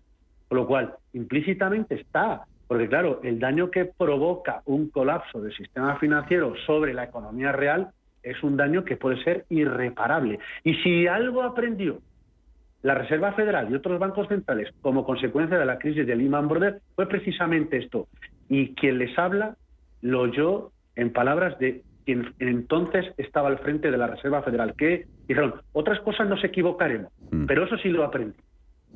Con 0.49 0.59
lo 0.59 0.67
cual, 0.67 0.95
implícitamente 1.13 1.97
está, 1.97 2.45
porque 2.67 2.89
claro, 2.89 3.21
el 3.23 3.39
daño 3.39 3.71
que 3.71 3.85
provoca 3.87 4.63
un 4.67 4.89
colapso 4.91 5.41
del 5.41 5.55
sistema 5.55 5.97
financiero 5.97 6.55
sobre 6.67 6.95
la 6.95 7.05
economía 7.05 7.53
real 7.53 7.91
es 8.23 8.43
un 8.43 8.57
daño 8.57 8.85
que 8.85 8.97
puede 8.97 9.23
ser 9.25 9.45
irreparable. 9.49 10.39
Y 10.65 10.75
si 10.77 11.07
algo 11.07 11.43
aprendió 11.43 12.01
la 12.83 12.95
Reserva 12.95 13.33
Federal 13.33 13.71
y 13.71 13.75
otros 13.75 13.99
bancos 13.99 14.29
centrales 14.29 14.73
como 14.81 15.05
consecuencia 15.05 15.59
de 15.59 15.67
la 15.67 15.79
crisis 15.79 16.07
de 16.07 16.15
Lehman 16.15 16.49
Brothers 16.49 16.81
fue 16.95 17.09
precisamente 17.09 17.79
esto. 17.79 18.07
Y 18.49 18.75
quien 18.75 18.99
les 18.99 19.19
habla 19.19 19.57
lo 20.01 20.21
oyó 20.21 20.71
en 20.95 21.13
palabras 21.13 21.59
de 21.59 21.83
quien 22.09 22.33
entonces 22.39 23.05
estaba 23.19 23.49
al 23.49 23.59
frente 23.59 23.91
de 23.91 23.99
la 23.99 24.07
Reserva 24.07 24.41
Federal, 24.41 24.73
que 24.79 25.05
dijeron, 25.29 25.57
otras 25.75 26.01
cosas 26.01 26.27
nos 26.27 26.43
equivocaremos, 26.43 27.13
mm. 27.31 27.45
pero 27.45 27.67
eso 27.67 27.77
sí 27.77 27.91
lo 27.91 28.03
aprendí. 28.03 28.39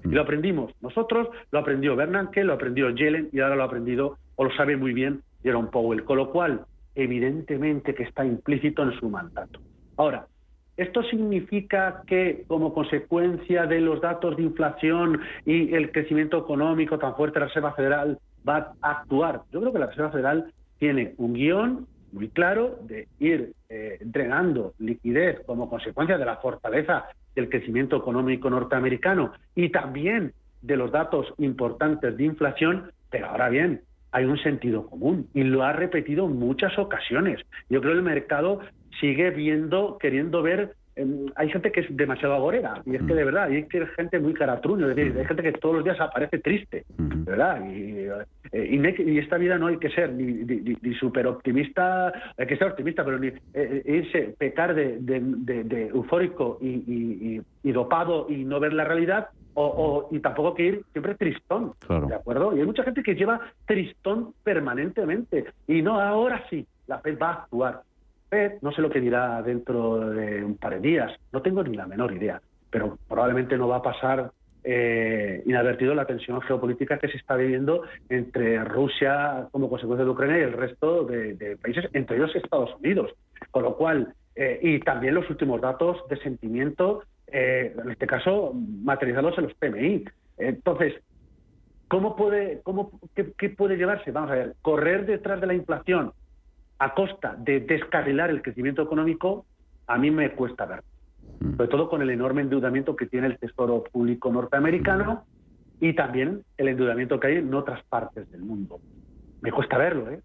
Y 0.02 0.08
lo 0.08 0.22
aprendimos 0.22 0.72
nosotros, 0.80 1.28
lo 1.50 1.58
aprendió 1.58 1.94
Bernanke, 1.94 2.42
lo 2.42 2.54
aprendió 2.54 2.88
Yellen 2.88 3.28
y 3.30 3.40
ahora 3.40 3.56
lo 3.56 3.64
ha 3.64 3.66
aprendido, 3.66 4.16
o 4.36 4.44
lo 4.44 4.56
sabe 4.56 4.78
muy 4.78 4.94
bien, 4.94 5.20
Jerome 5.42 5.68
Powell. 5.70 6.04
Con 6.04 6.16
lo 6.16 6.30
cual, 6.30 6.62
evidentemente 6.94 7.94
que 7.94 8.04
está 8.04 8.24
implícito 8.24 8.82
en 8.82 8.98
su 8.98 9.10
mandato. 9.10 9.60
Ahora, 9.98 10.26
¿Esto 10.78 11.02
significa 11.02 12.02
que, 12.06 12.44
como 12.48 12.72
consecuencia 12.72 13.66
de 13.66 13.78
los 13.82 14.00
datos 14.00 14.38
de 14.38 14.42
inflación 14.42 15.20
y 15.44 15.74
el 15.74 15.92
crecimiento 15.92 16.38
económico 16.38 16.98
tan 16.98 17.14
fuerte, 17.14 17.40
la 17.40 17.48
Reserva 17.48 17.74
Federal 17.74 18.18
va 18.48 18.72
a 18.80 18.90
actuar? 18.90 19.42
Yo 19.52 19.60
creo 19.60 19.72
que 19.74 19.78
la 19.78 19.88
Reserva 19.88 20.10
Federal 20.10 20.50
tiene 20.78 21.12
un 21.18 21.34
guion 21.34 21.86
muy 22.12 22.28
claro 22.28 22.78
de 22.82 23.08
ir 23.18 23.52
eh, 23.68 23.98
liquidez 24.78 25.40
como 25.46 25.68
consecuencia 25.68 26.18
de 26.18 26.24
la 26.24 26.36
fortaleza 26.36 27.06
del 27.34 27.48
crecimiento 27.48 27.96
económico 27.96 28.50
norteamericano 28.50 29.32
y 29.54 29.70
también 29.70 30.32
de 30.60 30.76
los 30.76 30.92
datos 30.92 31.32
importantes 31.38 32.16
de 32.16 32.24
inflación, 32.24 32.92
pero 33.10 33.26
ahora 33.26 33.48
bien, 33.48 33.82
hay 34.12 34.26
un 34.26 34.38
sentido 34.38 34.86
común 34.86 35.28
y 35.34 35.42
lo 35.42 35.62
ha 35.62 35.72
repetido 35.72 36.26
en 36.26 36.38
muchas 36.38 36.78
ocasiones. 36.78 37.40
Yo 37.70 37.80
creo 37.80 37.92
que 37.92 37.98
el 37.98 38.04
mercado 38.04 38.60
sigue 39.00 39.30
viendo, 39.30 39.96
queriendo 39.98 40.42
ver 40.42 40.76
hay 40.94 41.50
gente 41.50 41.72
que 41.72 41.80
es 41.80 41.96
demasiado 41.96 42.34
agorera, 42.34 42.82
y 42.84 42.96
es 42.96 43.02
que 43.02 43.14
de 43.14 43.24
verdad, 43.24 43.44
hay 43.44 43.66
gente 43.96 44.20
muy 44.20 44.34
caratruño, 44.34 44.90
es 44.90 44.96
decir, 44.96 45.18
hay 45.18 45.24
gente 45.24 45.42
que 45.42 45.52
todos 45.52 45.76
los 45.76 45.84
días 45.84 45.98
aparece 46.00 46.38
triste, 46.38 46.84
¿verdad? 46.98 47.64
Y, 47.66 48.08
eh, 48.52 48.96
y, 48.98 49.18
esta 49.18 49.38
vida 49.38 49.56
no 49.56 49.68
hay 49.68 49.78
que 49.78 49.88
ser 49.88 50.12
ni, 50.12 50.44
ni, 50.44 50.94
súper 50.94 51.26
optimista, 51.26 52.12
hay 52.36 52.46
que 52.46 52.56
ser 52.58 52.68
optimista, 52.68 53.04
pero 53.04 53.18
ni 53.18 53.28
eh, 53.28 53.34
eh, 53.54 53.82
irse, 53.86 54.34
pecar 54.36 54.74
de, 54.74 54.98
de, 55.00 55.88
eufórico 55.88 56.58
y, 56.60 57.40
dopado 57.64 58.26
y 58.28 58.44
no 58.44 58.60
ver 58.60 58.74
la 58.74 58.84
realidad, 58.84 59.28
o, 59.54 60.08
y 60.10 60.18
tampoco 60.20 60.54
que 60.54 60.62
ir 60.64 60.82
siempre 60.92 61.14
tristón, 61.14 61.72
¿de 62.08 62.14
acuerdo? 62.14 62.54
Y 62.54 62.60
hay 62.60 62.66
mucha 62.66 62.84
gente 62.84 63.02
que 63.02 63.14
lleva 63.14 63.40
tristón 63.64 64.34
permanentemente, 64.44 65.46
y 65.66 65.80
no, 65.80 65.98
ahora 65.98 66.44
sí, 66.50 66.66
la 66.86 66.98
FED 66.98 67.18
va 67.18 67.28
a 67.28 67.32
actuar 67.44 67.82
no 68.62 68.72
sé 68.72 68.80
lo 68.80 68.90
que 68.90 69.00
dirá 69.00 69.42
dentro 69.42 70.10
de 70.10 70.42
un 70.42 70.56
par 70.56 70.74
de 70.74 70.80
días, 70.80 71.12
no 71.32 71.42
tengo 71.42 71.62
ni 71.62 71.76
la 71.76 71.86
menor 71.86 72.12
idea, 72.12 72.40
pero 72.70 72.98
probablemente 73.06 73.58
no 73.58 73.68
va 73.68 73.76
a 73.76 73.82
pasar 73.82 74.32
eh, 74.64 75.42
inadvertido 75.44 75.94
la 75.94 76.06
tensión 76.06 76.40
geopolítica 76.40 76.98
que 76.98 77.08
se 77.08 77.18
está 77.18 77.36
viviendo 77.36 77.82
entre 78.08 78.64
Rusia 78.64 79.48
como 79.50 79.68
consecuencia 79.68 80.04
de 80.04 80.10
Ucrania 80.10 80.38
y 80.38 80.42
el 80.42 80.52
resto 80.52 81.04
de, 81.04 81.58
países, 81.60 81.90
entre 81.92 82.16
ellos 82.16 82.34
Estados 82.34 82.74
Unidos. 82.76 83.12
Con 83.50 83.64
lo 83.64 83.76
cual, 83.76 84.14
eh, 84.34 84.60
y 84.62 84.78
también 84.80 85.14
los 85.14 85.28
últimos 85.28 85.60
datos 85.60 85.98
de 86.08 86.16
sentimiento, 86.18 87.02
eh, 87.26 87.74
en 87.76 87.90
este 87.90 88.06
caso 88.06 88.54
materializados 88.54 89.36
en 89.38 89.44
los 89.44 89.54
PMI. 89.54 90.04
Entonces, 90.38 90.94
¿cómo 91.88 92.16
puede, 92.16 92.60
cómo, 92.62 92.92
qué 93.14 93.50
puede 93.50 93.76
llevarse? 93.76 94.10
Vamos 94.10 94.30
a 94.30 94.34
ver, 94.34 94.54
correr 94.62 95.04
detrás 95.04 95.40
de 95.40 95.48
la 95.48 95.54
inflación 95.54 96.12
a 96.82 96.94
costa 96.94 97.36
de 97.38 97.60
descarrilar 97.60 98.30
el 98.30 98.42
crecimiento 98.42 98.82
económico, 98.82 99.46
a 99.86 99.98
mí 99.98 100.10
me 100.10 100.32
cuesta 100.32 100.66
ver. 100.66 100.82
Mm. 101.38 101.52
Sobre 101.52 101.68
todo 101.68 101.88
con 101.88 102.02
el 102.02 102.10
enorme 102.10 102.42
endeudamiento 102.42 102.96
que 102.96 103.06
tiene 103.06 103.28
el 103.28 103.38
Tesoro 103.38 103.84
Público 103.84 104.32
norteamericano 104.32 105.24
y 105.80 105.94
también 105.94 106.42
el 106.56 106.66
endeudamiento 106.66 107.20
que 107.20 107.28
hay 107.28 107.36
en 107.36 107.54
otras 107.54 107.84
partes 107.84 108.28
del 108.32 108.42
mundo. 108.42 108.80
Me 109.42 109.52
cuesta 109.52 109.78
verlo, 109.78 110.10
¿eh? 110.10 110.22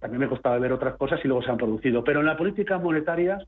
También 0.00 0.20
me 0.20 0.28
costaba 0.28 0.58
ver 0.58 0.72
otras 0.72 0.96
cosas 0.96 1.20
y 1.22 1.28
luego 1.28 1.44
se 1.44 1.50
han 1.52 1.58
producido. 1.58 2.02
Pero 2.02 2.20
en 2.20 2.26
la 2.26 2.36
política 2.36 2.76
monetaria, 2.78 3.38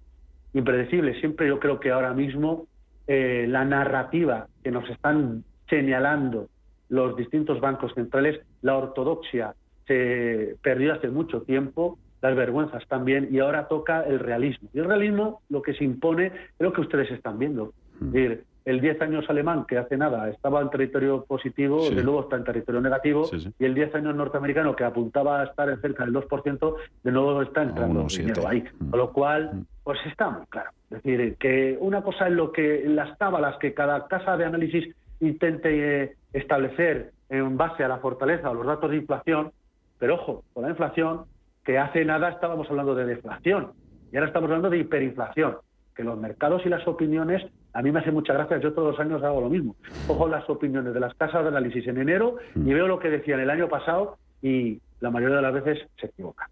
impredecible. 0.52 1.18
Siempre 1.18 1.48
yo 1.48 1.58
creo 1.58 1.80
que 1.80 1.90
ahora 1.90 2.14
mismo 2.14 2.68
eh, 3.08 3.46
la 3.48 3.64
narrativa 3.64 4.46
que 4.62 4.70
nos 4.70 4.88
están 4.88 5.42
señalando 5.68 6.46
los 6.88 7.16
distintos 7.16 7.60
bancos 7.60 7.92
centrales, 7.94 8.40
la 8.60 8.76
ortodoxia 8.76 9.56
se 9.88 10.54
perdió 10.62 10.94
hace 10.94 11.08
mucho 11.08 11.42
tiempo 11.42 11.98
las 12.22 12.36
vergüenzas 12.36 12.86
también, 12.86 13.28
y 13.30 13.40
ahora 13.40 13.68
toca 13.68 14.02
el 14.02 14.20
realismo. 14.20 14.68
Y 14.72 14.78
el 14.78 14.86
realismo 14.86 15.42
lo 15.50 15.60
que 15.60 15.74
se 15.74 15.84
impone 15.84 16.26
es 16.26 16.60
lo 16.60 16.72
que 16.72 16.80
ustedes 16.80 17.10
están 17.10 17.38
viendo. 17.38 17.74
Mm. 18.00 18.06
Es 18.06 18.12
decir, 18.12 18.44
el 18.64 18.80
10 18.80 19.02
años 19.02 19.24
alemán, 19.28 19.64
que 19.66 19.76
hace 19.76 19.96
nada 19.96 20.28
estaba 20.30 20.60
en 20.60 20.70
territorio 20.70 21.24
positivo, 21.24 21.90
de 21.90 22.02
nuevo 22.02 22.20
está 22.20 22.36
en 22.36 22.44
territorio 22.44 22.80
negativo, 22.80 23.28
y 23.58 23.64
el 23.64 23.74
10 23.74 23.96
años 23.96 24.14
norteamericano, 24.14 24.76
que 24.76 24.84
apuntaba 24.84 25.40
a 25.40 25.44
estar 25.44 25.68
en 25.68 25.80
cerca 25.80 26.04
del 26.04 26.14
2%, 26.14 26.74
de 27.02 27.12
nuevo 27.12 27.42
está 27.42 27.62
entrando 27.62 28.06
dinero 28.06 28.46
ahí. 28.46 28.62
Mm. 28.78 28.90
Con 28.90 28.98
lo 28.98 29.12
cual, 29.12 29.50
mm. 29.52 29.64
pues 29.82 29.98
está 30.06 30.30
muy 30.30 30.46
claro. 30.46 30.70
Es 30.90 31.02
decir, 31.02 31.36
que 31.38 31.76
una 31.80 32.02
cosa 32.02 32.28
es 32.28 32.34
lo 32.34 32.52
que 32.52 32.84
las 32.86 33.18
tábalas 33.18 33.56
que 33.56 33.74
cada 33.74 34.06
casa 34.06 34.36
de 34.36 34.44
análisis 34.44 34.94
intente 35.18 36.02
eh, 36.02 36.16
establecer 36.32 37.12
en 37.28 37.56
base 37.56 37.82
a 37.82 37.88
la 37.88 37.98
fortaleza 37.98 38.50
o 38.50 38.54
los 38.54 38.66
datos 38.66 38.90
de 38.90 38.98
inflación, 38.98 39.50
pero 39.98 40.14
ojo, 40.14 40.44
con 40.52 40.64
la 40.64 40.70
inflación 40.70 41.24
que 41.64 41.78
hace 41.78 42.04
nada 42.04 42.30
estábamos 42.30 42.68
hablando 42.70 42.94
de 42.94 43.06
deflación 43.06 43.72
y 44.12 44.16
ahora 44.16 44.28
estamos 44.28 44.48
hablando 44.48 44.70
de 44.70 44.78
hiperinflación. 44.78 45.56
Que 45.94 46.04
los 46.04 46.18
mercados 46.18 46.62
y 46.64 46.70
las 46.70 46.86
opiniones, 46.88 47.42
a 47.74 47.82
mí 47.82 47.92
me 47.92 48.00
hace 48.00 48.10
mucha 48.10 48.32
gracia, 48.32 48.58
yo 48.58 48.72
todos 48.72 48.92
los 48.92 49.00
años 49.00 49.22
hago 49.22 49.42
lo 49.42 49.50
mismo. 49.50 49.76
Cojo 50.06 50.26
las 50.26 50.48
opiniones 50.48 50.94
de 50.94 51.00
las 51.00 51.14
casas 51.14 51.42
de 51.42 51.48
análisis 51.48 51.86
en 51.86 51.98
enero 51.98 52.36
y 52.54 52.60
mm. 52.60 52.74
veo 52.74 52.88
lo 52.88 52.98
que 52.98 53.10
decían 53.10 53.40
el 53.40 53.50
año 53.50 53.68
pasado 53.68 54.16
y 54.40 54.80
la 55.00 55.10
mayoría 55.10 55.36
de 55.36 55.42
las 55.42 55.52
veces 55.52 55.86
se 56.00 56.06
equivocan. 56.06 56.48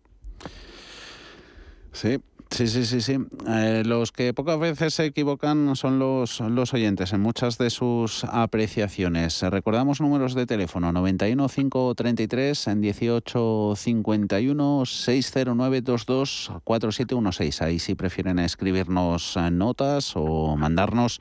Sí, 1.93 2.23
Sí, 2.50 2.66
sí, 2.66 2.85
sí, 2.85 3.00
sí. 3.00 3.16
Eh, 3.47 3.85
los 3.87 4.11
que 4.11 4.35
pocas 4.35 4.59
veces 4.59 4.95
se 4.95 5.07
equivocan 5.07 5.76
son 5.76 6.00
los, 6.00 6.40
los 6.40 6.75
oyentes 6.75 7.12
en 7.12 7.21
muchas 7.21 7.59
de 7.59 7.71
sus 7.71 8.25
apreciaciones. 8.25 9.40
Recordamos 9.42 10.00
números 10.00 10.35
de 10.35 10.47
teléfono 10.47 10.92
91 10.92 11.49
533 11.49 12.66
en 12.66 12.80
18 12.80 13.75
51 13.76 14.85
609 14.85 15.71
22 15.71 16.52
4716. 16.64 17.62
Ahí 17.62 17.78
si 17.78 17.95
prefieren 17.95 18.40
escribirnos 18.40 19.38
notas 19.52 20.12
o 20.16 20.57
mandarnos 20.57 21.21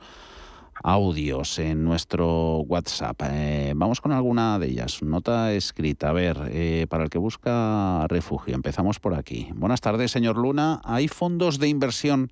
audios 0.84 1.60
en 1.60 1.84
nuestro 1.84 2.60
WhatsApp. 2.60 3.22
Eh, 3.26 3.74
vamos 3.76 4.02
con 4.02 4.12
alguna 4.12 4.60
de 4.60 4.68
ellas. 4.68 5.02
Nota 5.04 5.54
escrita. 5.54 6.10
A 6.10 6.14
ver, 6.14 6.38
eh, 6.52 6.88
para 6.90 7.04
el 7.04 7.10
que 7.10 7.18
busca 7.18 8.06
refugio, 8.08 8.56
empezamos 8.56 9.00
por 9.00 9.14
aquí. 9.14 9.50
Buenas 9.56 9.82
tardes, 9.82 10.12
señor 10.12 10.38
Luna. 10.38 10.82
¿Hay 10.84 11.08
fondos 11.08 11.60
de 11.60 11.68
inversión 11.68 12.30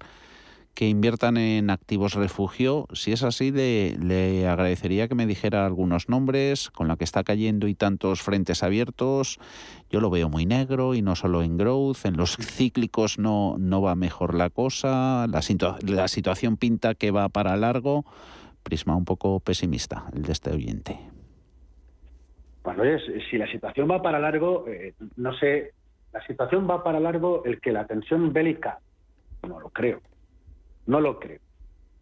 que 0.77 0.87
inviertan 0.87 1.37
en 1.37 1.71
activos 1.71 2.13
refugio? 2.13 2.85
Si 2.93 3.11
es 3.11 3.23
así, 3.23 3.51
le, 3.51 4.47
agradecería 4.47 5.07
que 5.07 5.15
me 5.15 5.25
dijera 5.25 5.65
algunos 5.65 6.07
nombres 6.07 6.69
con 6.69 6.87
la 6.87 6.97
que 6.97 7.03
está 7.03 7.23
cayendo 7.23 7.67
y 7.67 7.73
tantos 7.73 8.21
frentes 8.21 8.61
abiertos. 8.61 9.39
Yo 9.89 10.01
lo 10.01 10.11
veo 10.11 10.29
muy 10.29 10.45
negro 10.45 10.93
y 10.93 11.01
no 11.01 11.15
solo 11.15 11.41
en 11.41 11.57
growth. 11.57 12.05
En 12.05 12.15
los 12.15 12.37
cíclicos 12.37 13.17
no, 13.17 13.55
no 13.57 13.81
va 13.81 13.95
mejor 13.95 14.35
la 14.35 14.51
cosa. 14.51 15.25
La, 15.25 15.41
la 15.81 16.07
situación 16.07 16.57
pinta 16.57 16.93
que 16.93 17.09
va 17.09 17.27
para 17.29 17.57
largo 17.57 18.05
prisma 18.61 18.95
un 18.95 19.05
poco 19.05 19.39
pesimista, 19.39 20.05
el 20.13 20.21
de 20.21 20.31
este 20.31 20.51
oyente. 20.51 20.99
Bueno, 22.63 22.83
es, 22.83 23.01
si 23.31 23.39
la 23.39 23.51
situación 23.51 23.89
va 23.89 24.03
para 24.03 24.19
largo, 24.19 24.67
eh, 24.67 24.93
no 25.15 25.33
sé, 25.39 25.71
la 26.13 26.23
situación 26.27 26.69
va 26.69 26.83
para 26.83 26.99
largo 26.99 27.43
el 27.45 27.59
que 27.61 27.71
la 27.71 27.87
tensión 27.87 28.31
bélica, 28.31 28.77
no 29.41 29.59
lo 29.59 29.69
creo, 29.69 30.01
no 30.87 30.99
lo 30.99 31.19
creo, 31.19 31.39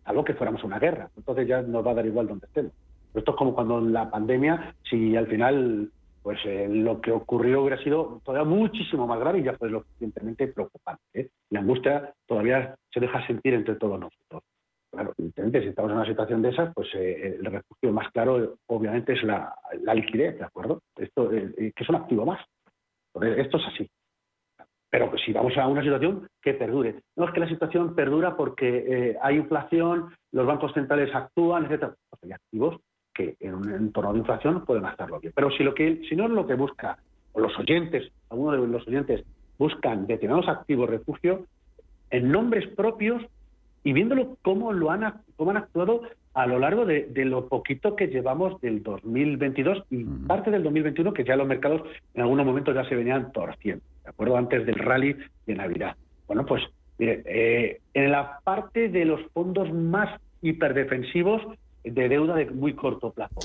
algo 0.06 0.24
que 0.24 0.34
fuéramos 0.34 0.63
una 0.63 0.80
guerra, 0.80 1.10
entonces 1.17 1.48
ya 1.48 1.62
nos 1.62 1.86
va 1.86 1.91
a 1.91 1.95
dar 1.95 2.06
igual 2.06 2.28
donde 2.28 2.48
estemos. 2.48 2.71
Esto 3.13 3.32
es 3.32 3.38
como 3.38 3.56
cuando 3.56 3.80
en 3.80 3.93
la 3.93 4.10
pandemia, 4.10 4.76
si 4.89 5.15
al 5.15 5.28
final 5.28 5.91
pues 6.26 6.39
eh, 6.43 6.67
lo 6.67 7.00
que 7.02 7.12
ocurrió 7.12 7.62
hubiera 7.62 7.78
sido 7.84 8.19
todavía 8.26 8.50
muchísimo 8.50 9.06
más 9.06 9.19
grave 9.19 9.39
y 9.39 9.43
ya 9.43 9.54
fue 9.54 9.69
lo 9.69 9.84
suficientemente 9.84 10.48
preocupante. 10.48 11.04
¿eh? 11.13 11.30
La 11.52 11.60
angustia 11.60 12.15
todavía 12.26 12.76
se 12.91 13.00
deja 13.00 13.28
sentir 13.28 13.54
entre 13.54 13.76
todos 13.76 14.00
nosotros. 14.00 14.41
Claro, 14.91 15.13
evidentemente, 15.19 15.62
si 15.62 15.67
estamos 15.67 15.91
en 15.91 15.98
una 15.98 16.08
situación 16.08 16.41
de 16.41 16.50
esas, 16.50 16.74
pues 16.74 16.88
eh, 16.95 17.38
el 17.39 17.45
refugio 17.45 17.91
más 17.91 18.12
claro, 18.12 18.56
obviamente, 18.65 19.13
es 19.13 19.21
la, 19.21 19.54
liquidez, 19.93 20.39
¿de 20.39 20.45
acuerdo? 20.45 20.82
Esto, 20.95 21.30
que 21.30 21.74
es 21.78 21.89
un 21.89 21.95
activo 21.95 22.26
más. 22.26 22.43
esto 23.21 23.58
es 23.58 23.63
así. 23.67 23.88
Pero 24.97 25.12
que 25.12 25.17
si 25.17 25.34
vamos 25.34 25.58
a 25.58 25.67
una 25.67 25.84
situación 25.84 26.25
que 26.41 26.53
perdure. 26.53 27.01
No 27.17 27.25
es 27.25 27.34
que 27.34 27.41
la 27.41 27.49
situación 27.49 27.95
perdura 27.95 28.38
porque 28.38 29.17
hay 29.21 29.36
inflación, 29.36 30.15
los 30.31 30.47
bancos 30.47 30.71
centrales 30.73 31.13
actúan, 31.13 31.65
etcétera. 31.65 31.93
Pues 32.10 32.23
hay 32.23 32.31
activos 32.31 32.77
que 33.13 33.36
en 33.41 33.55
un 33.55 33.73
entorno 33.73 34.13
de 34.13 34.19
inflación 34.19 34.63
pueden 34.63 34.86
hacerlo 34.86 35.19
bien. 35.19 35.34
Pero 35.36 35.51
si 35.51 35.63
lo 35.63 35.73
que, 35.73 36.01
si 36.08 36.15
no 36.15 36.25
es 36.25 36.31
lo 36.31 36.47
que 36.47 36.53
busca, 36.53 36.97
o 37.34 37.41
los 37.41 37.58
oyentes, 37.60 38.10
algunos 38.29 38.53
de 38.53 38.67
los 38.67 38.88
oyentes 38.88 39.25
buscan 39.58 40.08
determinados 40.08 40.47
activos 40.47 40.89
refugio, 40.89 41.45
en 42.10 42.31
nombres 42.31 42.65
propios 42.73 43.21
y 43.86 43.93
viéndolo 43.93 44.36
cómo 44.41 44.74
lo 44.74 44.89
han, 44.91 45.13
cómo 45.38 45.52
han 45.52 45.58
actuado 45.58 46.02
a 46.34 46.48
lo 46.48 46.60
largo 46.60 46.86
de, 46.86 47.08
lo 47.24 47.48
poquito 47.48 47.95
que 47.95 48.08
llevamos 48.08 48.60
del 48.60 48.84
2022 48.84 49.84
y 49.91 50.04
parte 50.04 50.50
del 50.52 50.63
2021, 50.63 51.13
que 51.13 51.24
ya 51.24 51.36
los 51.36 51.48
mercados 51.48 51.84
en 52.15 52.24
algunos 52.24 52.45
momentos 52.45 52.76
ya 52.76 52.84
se 52.89 52.95
venían 52.95 53.32
torciendo, 53.32 53.86
¿de 54.04 54.10
acuerdo? 54.10 54.38
Antes 54.38 54.65
del 54.65 54.76
rally 54.76 55.15
de 55.45 55.56
Navidad. 55.56 55.95
Bueno, 56.28 56.45
pues 56.48 56.63
mire, 56.98 57.21
eh, 57.26 57.80
en 57.93 58.12
la 58.12 58.39
parte 58.43 58.89
de 58.89 59.06
los 59.06 59.21
fondos 59.34 59.71
más 59.71 60.19
hiperdefensivos 60.41 61.43
de 61.84 62.10
deuda 62.10 62.36
de 62.36 62.48
muy 62.48 62.74
corto 62.74 63.12
plazo. 63.12 63.39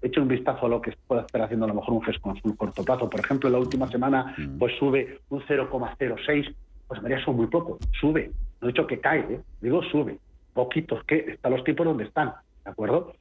He 0.00 0.06
hecho 0.06 0.22
un 0.22 0.28
vistazo 0.28 0.64
a 0.64 0.68
lo 0.70 0.80
que 0.80 0.94
puede 1.06 1.20
estar 1.20 1.42
haciendo 1.42 1.66
a 1.66 1.68
lo 1.68 1.74
mejor 1.74 1.92
un 1.92 2.02
GES 2.02 2.18
con 2.18 2.34
su 2.40 2.56
corto 2.56 2.82
plazo. 2.82 3.10
Por 3.10 3.20
ejemplo, 3.20 3.50
en 3.50 3.52
la 3.52 3.58
última 3.58 3.86
semana 3.88 4.34
pues 4.58 4.72
sube 4.78 5.18
un 5.28 5.42
0,06 5.42 6.54
pues 6.88 7.02
María 7.02 7.22
son 7.24 7.36
muy 7.36 7.46
poco, 7.46 7.78
sube. 8.00 8.32
No 8.60 8.68
he 8.68 8.72
dicho 8.72 8.86
que 8.86 9.00
cae, 9.00 9.20
¿eh? 9.20 9.40
digo 9.60 9.82
sube. 9.82 10.18
Poquitos, 10.52 11.02
que 11.04 11.32
están 11.32 11.52
los 11.52 11.64
tipos 11.64 11.86
donde 11.86 12.04
están, 12.04 12.32
¿de 12.64 12.70
acuerdo? 12.70 13.14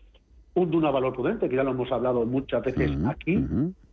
Un 0.56 0.72
Duna 0.72 0.92
Valor 0.92 1.14
Prudente, 1.14 1.48
que 1.48 1.56
ya 1.56 1.64
lo 1.64 1.72
hemos 1.72 1.92
hablado 1.92 2.26
muchas 2.26 2.64
veces 2.64 2.92
aquí. 3.06 3.46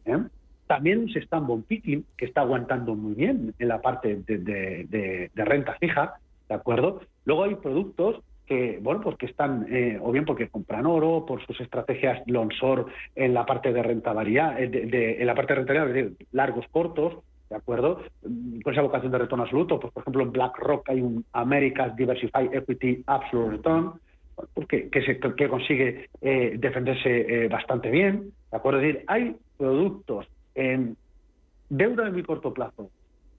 ¿eh? 0.06 0.18
También 0.66 1.08
se 1.10 1.20
está 1.20 1.36
en 1.36 1.62
Picking, 1.62 2.04
que 2.16 2.24
está 2.24 2.40
aguantando 2.40 2.94
muy 2.94 3.14
bien 3.14 3.54
en 3.58 3.68
la 3.68 3.80
parte 3.80 4.16
de, 4.26 5.30
renta 5.34 5.74
fija, 5.74 6.14
¿de 6.48 6.54
acuerdo? 6.54 7.02
Luego 7.24 7.44
hay 7.44 7.54
productos 7.56 8.22
que, 8.46 8.78
bueno, 8.82 9.00
pues 9.00 9.16
que 9.16 9.26
están, 9.26 9.66
eh, 9.68 9.98
o 10.00 10.10
bien 10.10 10.24
porque 10.24 10.48
compran 10.48 10.86
oro, 10.86 11.26
por 11.26 11.44
sus 11.46 11.60
estrategias 11.60 12.22
Lonsor 12.26 12.86
en 13.14 13.34
la 13.34 13.44
parte 13.44 13.72
de 13.72 13.82
renta 13.82 14.12
variable, 14.12 15.18
en 15.20 15.26
la 15.26 15.34
parte 15.34 15.52
de 15.52 15.58
renta 15.58 15.72
variable, 15.72 16.12
largos, 16.32 16.66
cortos, 16.70 17.14
¿de 17.48 17.56
acuerdo? 17.56 18.02
Con 18.22 18.72
esa 18.72 18.82
vocación 18.82 19.12
de 19.12 19.18
retorno 19.18 19.44
absoluto. 19.44 19.78
Pues, 19.80 19.92
por 19.92 20.02
ejemplo, 20.02 20.22
en 20.22 20.32
BlackRock 20.32 20.88
hay 20.88 21.00
un 21.00 21.24
America's 21.32 21.94
Diversified 21.96 22.54
Equity 22.54 23.02
Absolute 23.06 23.56
Return, 23.56 23.92
porque, 24.54 24.90
que, 24.90 25.02
se, 25.02 25.18
que 25.18 25.48
consigue 25.48 26.10
eh, 26.20 26.56
defenderse 26.58 27.44
eh, 27.44 27.48
bastante 27.48 27.90
bien, 27.90 28.32
¿de 28.50 28.56
acuerdo? 28.56 28.80
Es 28.80 28.86
decir, 28.86 29.04
hay 29.06 29.36
productos 29.56 30.26
en 30.54 30.96
deuda 31.68 32.04
de 32.04 32.12
muy 32.12 32.22
corto 32.22 32.52
plazo 32.52 32.90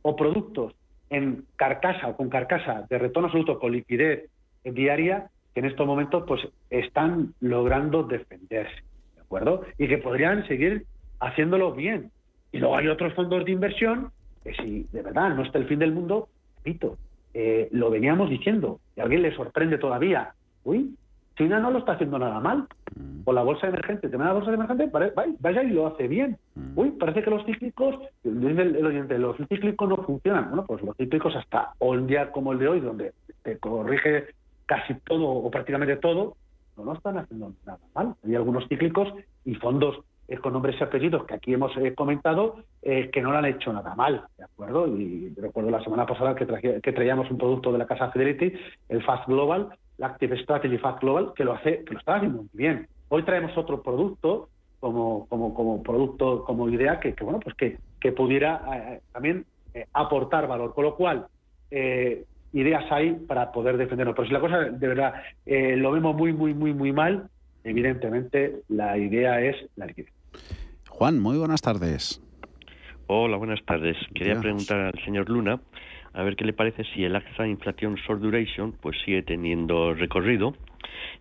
o 0.02 0.15
productos 0.15 0.74
en 1.10 1.46
carcasa 1.56 2.08
o 2.08 2.17
con 2.17 2.30
carcasa 2.30 2.86
de 2.89 2.98
retorno 2.98 3.28
absoluto 3.28 3.60
con 3.60 3.72
liquidez 3.72 4.30
diaria 4.63 5.30
que 5.54 5.62
en 5.62 5.67
estos 5.67 5.88
momentos 5.88 6.24
pues 6.28 6.41
están 6.70 7.34
logrando 7.39 8.04
defenderse, 8.04 8.84
¿de 9.15 9.22
acuerdo? 9.22 9.63
Y 9.78 9.88
que 9.88 9.98
podrían 9.98 10.48
seguir 10.48 10.86
haciéndolo 11.20 11.74
bien. 11.74 12.12
Y 12.51 12.60
luego 12.60 12.77
hay 12.77 12.88
otros 12.88 13.13
fondos 13.13 13.45
de 13.45 13.51
inversión 13.51 14.12
que 14.43 14.53
si 14.55 14.88
de 14.91 15.01
verdad 15.01 15.36
no 15.36 15.43
está 15.43 15.57
el 15.57 15.67
fin 15.67 15.79
del 15.79 15.91
mundo, 15.91 16.29
repito, 16.57 16.97
eh, 17.33 17.67
lo 17.71 17.89
veníamos 17.89 18.29
diciendo, 18.29 18.79
y 18.95 19.01
a 19.01 19.03
alguien 19.03 19.21
le 19.21 19.36
sorprende 19.36 19.77
todavía, 19.77 20.33
uy, 20.63 20.95
China 21.38 21.60
no 21.60 21.69
lo 21.69 21.79
está 21.79 21.93
haciendo 21.93 22.17
nada 22.17 22.39
mal. 22.39 22.67
O 23.25 23.33
la 23.33 23.43
bolsa 23.43 23.67
emergente, 23.67 24.10
te 24.10 24.17
la 24.17 24.33
bolsa 24.33 24.51
emergente, 24.51 24.89
vaya 25.39 25.63
y 25.63 25.69
lo 25.69 25.88
hace 25.88 26.07
bien. 26.07 26.38
Uy, 26.75 26.91
parece 26.91 27.21
que 27.21 27.29
los 27.29 27.45
cíclicos, 27.45 27.95
dice 28.23 28.62
el, 28.62 28.86
oyente, 28.86 29.19
los 29.19 29.38
cíclicos 29.47 29.88
no 29.88 29.97
funcionan. 29.97 30.47
Bueno, 30.49 30.65
pues 30.65 30.81
los 30.81 30.97
cíclicos 30.97 31.36
hasta 31.36 31.73
un 31.79 32.07
día 32.07 32.31
como 32.31 32.53
el 32.53 32.60
de 32.60 32.67
hoy, 32.67 32.79
donde 32.79 33.13
te 33.43 33.60
corrige 33.60 34.25
casi 34.65 34.95
todo 35.05 35.27
o 35.27 35.51
prácticamente 35.51 35.97
todo, 35.97 36.36
no 36.75 36.86
lo 36.86 36.93
están 36.93 37.19
haciendo 37.19 37.53
nada 37.65 37.79
mal. 37.93 38.15
Hay 38.25 38.36
algunos 38.36 38.67
cíclicos 38.67 39.13
y 39.45 39.53
fondos 39.55 39.99
con 40.36 40.54
nombres 40.54 40.76
y 40.80 40.84
apellidos 40.84 41.26
que 41.26 41.36
aquí 41.36 41.54
hemos 41.54 41.76
eh, 41.78 41.96
comentado 41.96 42.58
eh, 42.82 43.10
que 43.10 43.22
no 43.22 43.32
lo 43.32 43.38
han 43.38 43.46
hecho 43.46 43.72
nada 43.72 43.96
mal, 43.96 44.26
¿de 44.38 44.44
acuerdo? 44.44 44.86
Y 44.88 45.34
recuerdo 45.38 45.72
la 45.72 45.82
semana 45.82 46.06
pasada 46.06 46.36
que, 46.36 46.82
que 46.82 46.92
traíamos 46.92 47.32
un 47.32 47.38
producto 47.38 47.72
de 47.72 47.78
la 47.78 47.88
casa 47.88 48.12
Fidelity, 48.12 48.54
el 48.90 49.04
Fast 49.04 49.26
Global, 49.28 49.70
la 49.98 50.08
Active 50.08 50.38
Strategy 50.40 50.78
Fast 50.78 51.00
Global, 51.00 51.32
que 51.34 51.46
lo 51.46 51.54
hace, 51.54 51.84
que 51.86 51.94
lo 51.94 52.00
está 52.00 52.16
haciendo 52.16 52.40
muy 52.40 52.50
bien. 52.54 52.88
Hoy 53.08 53.24
traemos 53.24 53.58
otro 53.58 53.82
producto 53.82 54.50
como, 54.82 55.28
como, 55.28 55.54
como 55.54 55.82
producto, 55.82 56.44
como 56.44 56.68
idea 56.68 57.00
que, 57.00 57.16
bueno, 57.22 57.40
pues 57.40 57.56
que, 57.56 57.78
que 58.02 58.12
pudiera 58.12 58.62
eh, 58.76 59.02
también 59.13 59.46
aportar 59.94 60.48
valor. 60.48 60.74
Con 60.74 60.84
lo 60.84 60.96
cual, 60.96 61.28
ideas 62.52 62.92
hay 62.92 63.13
para 63.13 63.52
poder 63.52 63.78
defendernos. 63.78 64.16
Pero 64.16 64.28
si 64.28 64.34
la 64.34 64.40
cosa 64.42 64.60
de 64.60 64.88
verdad 64.88 65.13
lo 65.46 65.92
vemos 65.92 66.16
muy, 66.16 66.34
muy, 66.34 66.54
muy, 66.54 66.74
muy 66.74 66.92
mal, 66.92 67.30
evidentemente 67.63 68.62
la 68.68 68.98
idea 68.98 69.40
es 69.40 69.56
la 69.76 69.86
liquidez. 69.86 70.16
Juan, 70.97 71.19
muy 71.19 71.38
buenas 71.38 71.62
tardes. 71.62 72.19
Hola, 73.05 73.38
buenas 73.38 73.63
tardes. 73.65 73.95
Quería 74.15 74.39
preguntar 74.39 74.79
al 74.79 75.05
señor 75.05 75.29
Luna 75.29 75.62
a 76.13 76.23
ver 76.23 76.36
qué 76.36 76.43
le 76.43 76.53
parece 76.53 76.86
si 76.86 77.03
el 77.03 77.15
AXA 77.15 77.45
Inflación 77.45 77.93
Short 77.97 78.19
Duration 78.19 78.71
pues 78.81 78.97
sigue 79.05 79.21
teniendo 79.21 79.93
recorrido 79.93 80.55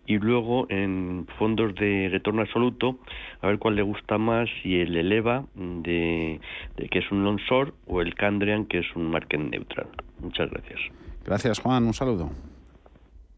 y 0.07 0.17
luego 0.17 0.65
en 0.69 1.27
fondos 1.37 1.75
de 1.75 2.09
retorno 2.11 2.41
absoluto 2.41 2.97
a 3.41 3.45
ver 3.45 3.59
cuál 3.59 3.75
le 3.75 3.83
gusta 3.83 4.17
más 4.17 4.49
si 4.63 4.79
el 4.79 4.97
Eleva 4.97 5.45
de, 5.53 6.41
que 6.89 6.97
es 6.97 7.11
un 7.11 7.23
long 7.23 7.37
short 7.47 7.75
o 7.85 8.01
el 8.01 8.15
Candrian 8.15 8.65
que 8.65 8.79
es 8.79 8.95
un 8.95 9.11
market 9.11 9.39
neutral. 9.39 9.89
Muchas 10.19 10.49
gracias. 10.49 10.79
Gracias 11.23 11.59
Juan, 11.59 11.85
un 11.85 11.93
saludo. 11.93 12.31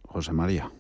José 0.04 0.32
María. 0.32 0.72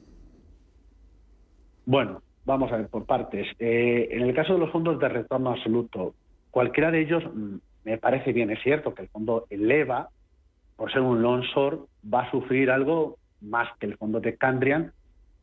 Bueno, 1.85 2.21
Vamos 2.45 2.71
a 2.71 2.77
ver, 2.77 2.87
por 2.87 3.05
partes. 3.05 3.47
Eh, 3.59 4.09
en 4.11 4.21
el 4.21 4.33
caso 4.33 4.53
de 4.53 4.59
los 4.59 4.71
fondos 4.71 4.99
de 4.99 5.09
retorno 5.09 5.51
absoluto, 5.51 6.13
cualquiera 6.51 6.91
de 6.91 7.01
ellos 7.01 7.23
mm, 7.33 7.55
me 7.85 7.97
parece 7.97 8.33
bien. 8.33 8.49
Es 8.49 8.61
cierto 8.63 8.93
que 8.93 9.03
el 9.03 9.09
fondo 9.09 9.45
eleva, 9.49 10.09
por 10.75 10.91
ser 10.91 11.01
un 11.01 11.21
long 11.21 11.43
short, 11.43 11.87
va 12.11 12.21
a 12.21 12.31
sufrir 12.31 12.71
algo 12.71 13.17
más 13.41 13.69
que 13.79 13.85
el 13.85 13.97
fondo 13.97 14.19
de 14.19 14.35
Candrian, 14.35 14.91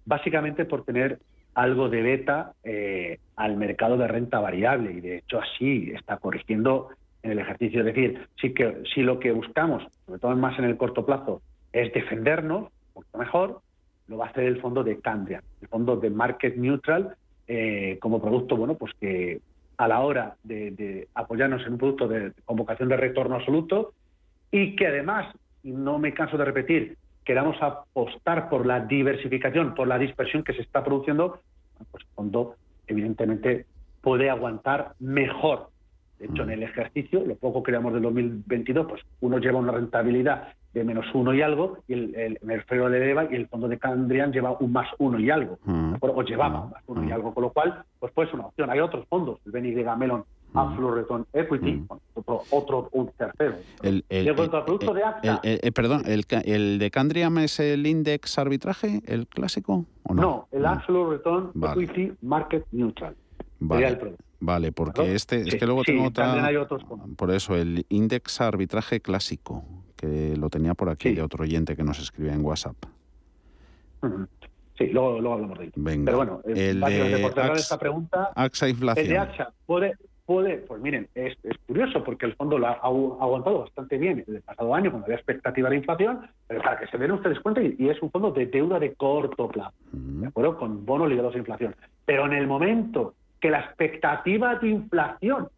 básicamente 0.05 0.65
por 0.65 0.85
tener 0.85 1.19
algo 1.55 1.89
de 1.89 2.03
beta 2.03 2.53
eh, 2.65 3.19
al 3.35 3.57
mercado 3.57 3.97
de 3.97 4.07
renta 4.07 4.41
variable 4.41 4.93
y 4.93 5.01
de 5.01 5.19
hecho 5.19 5.41
así 5.41 5.91
está 5.95 6.19
corrigiendo 6.19 6.91
en 7.23 7.33
el 7.33 7.39
ejercicio. 7.39 7.81
Es 7.81 7.87
decir, 7.87 8.29
sí 8.41 8.53
que 8.53 8.83
si 8.95 9.03
lo 9.03 9.19
que 9.19 9.33
buscamos, 9.33 9.83
sobre 10.05 10.21
todo 10.21 10.37
más 10.37 10.59
en 10.59 10.67
el 10.67 10.77
corto 10.77 11.07
plazo, 11.07 11.41
es 11.73 11.93
defendernos, 11.93 12.71
poquito 12.93 13.19
mejor, 13.19 13.61
lo 14.09 14.19
va 14.19 14.27
a 14.27 14.29
hacer 14.31 14.45
el 14.45 14.61
fondo 14.61 14.85
de 14.85 15.01
Candria, 15.01 15.42
el 15.61 15.69
fondo 15.69 15.97
de 15.97 16.11
Market 16.11 16.57
Neutral, 16.57 17.16
eh, 17.49 17.99
como 18.01 18.21
producto, 18.21 18.57
bueno, 18.57 18.75
pues 18.75 18.92
que 19.01 19.40
a 19.77 19.88
la 19.88 20.01
hora 20.01 20.37
de, 20.42 21.09
apoyarnos 21.14 21.64
en 21.66 21.75
un 21.75 21.79
producto 21.79 22.09
de 22.09 22.33
convocación 22.45 22.88
de 22.88 22.97
retorno 22.97 23.37
absoluto 23.37 23.92
y 24.51 24.75
que 24.75 24.87
además, 24.87 25.35
y 25.62 25.71
no 25.71 25.99
me 25.99 26.14
canso 26.14 26.38
de 26.38 26.45
repetir, 26.45 26.97
queramos 27.25 27.57
apostar 27.61 28.49
por 28.49 28.64
la 28.64 28.81
diversificación, 28.81 29.75
por 29.75 29.88
la 29.88 29.99
dispersión 29.99 30.45
que 30.45 30.55
se 30.55 30.62
está 30.62 30.85
produciendo, 30.85 31.40
pues 31.90 32.05
el 32.05 32.11
fondo 32.14 32.55
evidentemente 32.87 33.66
puede 34.01 34.31
aguantar 34.31 34.95
mejor. 35.01 35.69
De 36.19 36.27
hecho, 36.27 36.45
en 36.45 36.51
el 36.51 36.62
ejercicio, 36.62 37.25
lo 37.27 37.35
poco 37.35 37.62
que 37.62 37.73
veamos 37.73 37.92
del 37.92 38.03
2022, 38.03 38.87
pues 38.88 39.03
uno 39.21 39.38
lleva 39.38 39.59
una 39.59 39.73
rentabilidad 39.73 40.49
de 40.77 40.85
menos 40.85 41.07
uno 41.15 41.33
y 41.33 41.41
algo, 41.41 41.79
y 41.89 41.95
el, 41.95 42.15
el, 42.15 42.39
el 42.43 42.91
de 42.91 43.11
EVA 43.11 43.29
y 43.31 43.37
el 43.37 43.49
fondo 43.49 43.67
de 43.67 43.79
Candrian 43.79 44.31
lleva 44.31 44.57
un 44.61 44.73
más 44.73 44.89
uno 44.99 45.19
y 45.19 45.31
algo, 45.31 45.59
mm. 45.65 45.95
o 46.01 46.23
llevaba 46.23 46.65
un 46.65 46.71
más 46.71 46.83
uno 46.87 47.03
y 47.03 47.07
mm. 47.07 47.12
algo, 47.12 47.33
con 47.33 47.45
lo 47.45 47.51
cual, 47.51 47.83
pues 47.99 48.12
puede 48.12 48.29
ser 48.29 48.39
una 48.39 48.49
opción. 48.49 48.69
Hay 48.69 48.81
otros 48.81 49.07
fondos, 49.09 49.41
el 49.47 49.53
Benny 49.53 49.71
de 49.71 49.85
Melon 49.97 50.23
mm. 50.53 50.59
Absolute 50.59 51.01
Return 51.01 51.27
Equity, 51.33 51.87
otro, 52.12 52.43
otro, 52.51 52.89
un 52.93 53.11
tercero. 53.17 53.55
El, 53.83 54.05
el, 54.11 54.35
producto 54.35 54.93
de 54.93 55.03
AXA... 55.03 55.41
Eh, 55.43 55.73
perdón, 55.73 56.03
el, 56.05 56.25
el 56.45 56.79
de 56.79 56.91
Candrian 56.91 57.39
es 57.39 57.59
el 57.59 57.87
index 57.87 58.39
arbitraje, 58.39 59.01
el 59.07 59.27
clásico, 59.29 59.87
¿o 60.03 60.15
no? 60.15 60.23
No, 60.23 60.49
el 60.53 60.67
Absolute 60.67 61.17
Return 61.17 61.53
Equity 61.55 62.12
Market 62.21 62.67
Neutral. 62.73 63.17
Vale. 63.61 64.17
Vale, 64.39 64.71
porque 64.71 65.15
este 65.15 65.41
es 65.41 65.55
que 65.55 65.65
luego 65.65 65.83
tengo 65.83 66.09
otra. 66.09 66.51
Por 67.17 67.31
eso, 67.31 67.57
el 67.57 67.87
index 67.89 68.43
arbitraje 68.43 69.01
clásico, 69.01 69.65
que 69.97 70.37
lo 70.37 70.51
tenía 70.51 70.75
por 70.75 70.89
aquí 70.89 71.15
de 71.15 71.23
otro 71.23 71.43
oyente 71.43 71.75
que 71.75 71.83
nos 71.83 71.99
escribe 71.99 72.33
en 72.33 72.45
WhatsApp. 72.45 72.77
Sí, 74.79 74.89
luego, 74.89 75.21
luego 75.21 75.35
hablamos 75.35 75.59
de 75.59 75.65
ello. 75.65 75.73
Pero 76.05 76.17
bueno, 76.17 76.41
el 76.45 76.81
de 76.81 77.53
esta 77.55 77.79
pregunta, 77.79 78.31
AXA 78.35 78.69
inflación. 78.69 79.07
El 79.07 79.13
de 79.13 79.19
AXA 79.19 79.53
puede, 79.65 79.97
puede 80.27 80.59
pues 80.59 80.83
miren, 80.83 81.09
es, 81.15 81.37
curioso 81.67 82.05
porque 82.05 82.27
el 82.27 82.35
fondo 82.35 82.59
lo 82.59 82.67
ha, 82.67 82.73
aguantado 82.73 83.61
bastante 83.61 83.97
bien 83.97 84.23
el 84.27 84.43
pasado 84.43 84.75
año 84.75 84.91
cuando 84.91 85.07
había 85.07 85.17
expectativa 85.17 85.71
de 85.71 85.77
inflación, 85.77 86.29
pero 86.47 86.63
para 86.63 86.79
que 86.79 86.87
se 86.89 86.99
den 86.99 87.13
ustedes 87.13 87.41
cuenta, 87.41 87.63
y, 87.63 87.89
es 87.89 88.01
un 88.03 88.11
fondo 88.11 88.31
de 88.33 88.47
deuda 88.47 88.79
de 88.79 88.93
corto 88.95 89.49
plazo, 89.49 89.75
¿de 89.93 90.27
acuerdo? 90.27 90.59
Con 90.59 90.85
bonos 90.85 91.09
ligados 91.09 91.35
a 91.35 91.39
inflación. 91.39 91.75
Pero 92.05 92.27
en 92.27 92.35
el 92.35 92.47
momento 92.47 93.15
que 93.41 93.51
la 93.51 93.61
expectativa 93.61 94.57
de 94.57 94.69
inflación 94.69 95.49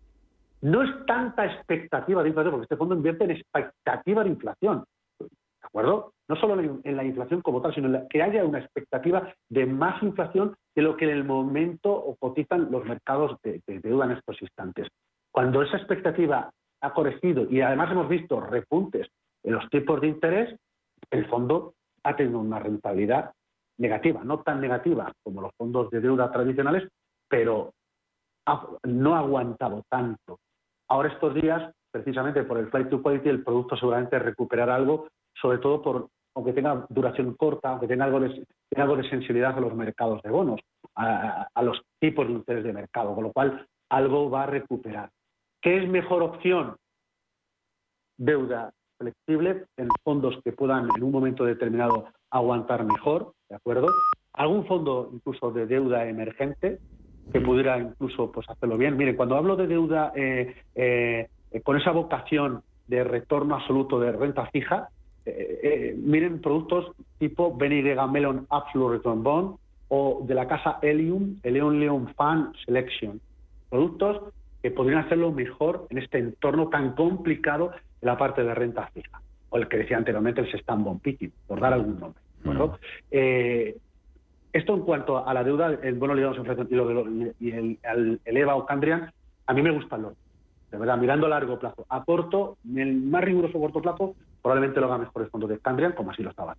no 0.61 0.83
es 0.83 1.07
tanta 1.07 1.47
expectativa 1.47 2.23
de 2.23 2.29
inflación, 2.29 2.53
porque 2.53 2.65
este 2.65 2.77
fondo 2.77 2.95
invierte 2.95 3.25
en 3.25 3.31
expectativa 3.33 4.25
de 4.25 4.31
inflación. 4.31 4.85
¿De 5.21 5.27
acuerdo? 5.63 6.13
No 6.29 6.37
solo 6.37 6.81
en 6.83 6.97
la 6.97 7.05
inflación 7.05 7.43
como 7.43 7.61
tal, 7.61 7.75
sino 7.75 8.07
que 8.09 8.23
haya 8.23 8.45
una 8.45 8.59
expectativa 8.59 9.33
de 9.49 9.67
más 9.67 10.03
inflación 10.03 10.57
de 10.75 10.83
lo 10.83 10.97
que 10.97 11.05
en 11.05 11.11
el 11.11 11.25
momento 11.25 12.17
cotizan 12.19 12.71
los 12.71 12.85
mercados 12.85 13.37
de, 13.43 13.63
deuda 13.67 14.07
en 14.07 14.13
estos 14.13 14.41
instantes. 14.41 14.89
Cuando 15.31 15.63
esa 15.63 15.77
expectativa 15.77 16.51
ha 16.81 16.95
corregido 16.95 17.47
y 17.51 17.61
además 17.61 17.91
hemos 17.91 18.09
visto 18.09 18.41
repuntes 18.41 19.09
en 19.43 19.55
los 19.55 19.69
tipos 19.71 20.01
de 20.01 20.09
interés, 20.09 20.57
el 21.11 21.27
fondo 21.27 21.75
ha 22.05 22.17
tenido 22.17 22.39
una 22.39 22.59
rentabilidad 22.59 23.33
negativa, 23.79 24.23
no 24.25 24.41
tan 24.41 24.61
negativa 24.61 25.13
como 25.23 25.41
los 25.41 25.53
fondos 25.57 25.91
de 25.91 26.01
deuda 26.01 26.31
tradicionales, 26.31 26.89
pero 27.29 27.73
no 28.85 29.15
ha 29.15 29.19
aguantado 29.19 29.83
tanto. 29.89 30.39
Ahora 30.89 31.11
estos 31.11 31.35
días, 31.35 31.73
precisamente 31.91 32.43
por 32.45 32.59
el 32.59 32.69
flight 32.69 32.89
to 32.89 33.03
quality, 33.03 33.29
el 33.29 33.45
producto 33.45 33.77
seguramente 33.77 34.19
recuperará 34.19 34.75
algo, 34.75 35.09
sobre 35.41 35.59
todo 35.59 35.83
por 35.83 36.09
aunque 36.39 36.53
tenga 36.53 36.87
duración 36.89 37.35
corta, 37.35 37.71
aunque 37.71 37.89
tenga 37.89 38.05
algo 38.05 38.21
de, 38.21 38.47
algo 38.77 38.97
de 38.97 39.09
sensibilidad 39.09 39.57
a 39.57 39.61
los 39.61 39.75
mercados 39.75 40.23
de 40.23 40.31
bonos, 40.31 40.61
a, 40.95 41.49
los 41.63 41.83
tipos 41.99 42.29
de 42.29 42.35
interés 42.35 42.63
de 42.63 42.73
mercado, 42.73 43.13
con 43.13 43.25
lo 43.25 43.33
cual 43.33 43.67
algo 43.91 44.31
va 44.31 44.45
a 44.45 44.47
recuperar. 44.47 45.11
¿Qué 45.61 45.79
es 45.79 45.89
mejor 45.89 46.23
opción? 46.23 46.77
Deuda 48.17 48.71
flexible 48.99 49.65
en 49.77 49.89
fondos 50.05 50.39
que 50.45 50.53
puedan 50.53 50.89
en 50.97 51.03
un 51.03 51.11
momento 51.11 51.45
determinado 51.45 52.07
aguantar 52.31 52.85
mejor, 52.85 53.33
¿de 53.49 53.57
acuerdo? 53.57 53.89
Algún 54.33 54.65
fondo 54.67 55.11
incluso 55.13 55.51
de 55.51 55.67
deuda 55.67 56.07
emergente, 56.07 56.79
que 57.33 57.41
pudiera 57.41 57.79
incluso 57.79 58.31
pues 58.33 58.49
hacerlo 58.49 58.77
bien. 58.77 58.97
Miren, 58.97 59.17
cuando 59.17 59.37
hablo 59.37 59.57
de 59.57 59.67
deuda 59.67 60.13
eh, 60.15 60.57
eh, 60.75 61.29
con 61.63 61.77
esa 61.77 61.91
vocación 61.93 62.63
de 62.87 63.05
retorno 63.05 63.57
absoluto 63.57 64.01
de 64.01 64.13
renta 64.13 64.47
fija, 64.47 64.89
eh, 65.27 65.95
miren 65.99 66.41
productos 66.41 66.93
tipo 67.19 67.55
Benidega 67.55 68.07
Melon 68.07 68.47
Absolute 68.49 68.97
Return 68.97 69.23
Bond 69.23 69.57
o 69.89 70.25
de 70.27 70.35
la 70.35 70.47
casa 70.47 70.79
Helium, 70.83 71.37
el 71.43 71.55
Leon 71.55 71.81
Leon 71.81 72.15
Fan 72.15 72.53
Selection. 72.65 73.21
Productos 73.69 74.33
que 74.63 74.71
podrían 74.71 75.05
hacerlo 75.05 75.31
mejor 75.33 75.87
en 75.91 75.99
este 75.99 76.19
entorno 76.19 76.69
tan 76.69 76.95
complicado 76.95 77.73
de 78.01 78.07
la 78.07 78.17
parte 78.17 78.43
de 78.43 78.55
renta 78.55 78.89
fija, 78.89 79.21
o 79.51 79.57
el 79.57 79.69
que 79.69 79.79
decía 79.79 79.97
anteriormente 79.97 80.41
el 80.41 80.51
Sestan 80.51 80.85
Bond 80.85 81.01
por 81.47 81.61
dar 81.61 81.73
algún 81.73 82.01
nombre. 82.01 82.23
Eh, 83.11 83.77
esto 84.53 84.75
en 84.75 84.81
cuanto 84.83 85.27
a 85.27 85.35
la 85.35 85.45
deuda, 85.45 85.79
el 85.83 85.95
bono 85.95 86.15
ligado 86.15 86.35
a 86.35 86.39
inflación 86.39 86.69
y, 87.39 87.51
el, 87.51 87.79
el, 88.25 88.37
EVA 88.37 88.55
o 88.55 88.67
Candrian, 88.67 89.13
a 89.47 89.53
mí 89.53 89.63
me 89.63 89.71
gustan 89.71 90.03
los 90.03 90.15
de 90.71 90.77
verdad, 90.77 90.99
mirando 90.99 91.27
a 91.27 91.31
largo 91.31 91.59
plazo. 91.59 91.87
A 91.89 92.05
corto, 92.05 92.59
en 92.69 92.79
el 92.79 92.97
más 92.97 93.25
riguroso 93.25 93.59
corto 93.59 93.81
plazo, 93.81 94.15
probablemente 94.43 94.81
lo 94.81 94.87
haga 94.87 94.99
mejor 94.99 95.23
el 95.23 95.31
fondo 95.31 95.47
de 95.47 95.59
Candrian, 95.59 95.93
como 95.93 96.11
así 96.11 96.23
lo 96.23 96.31
estaba. 96.31 96.57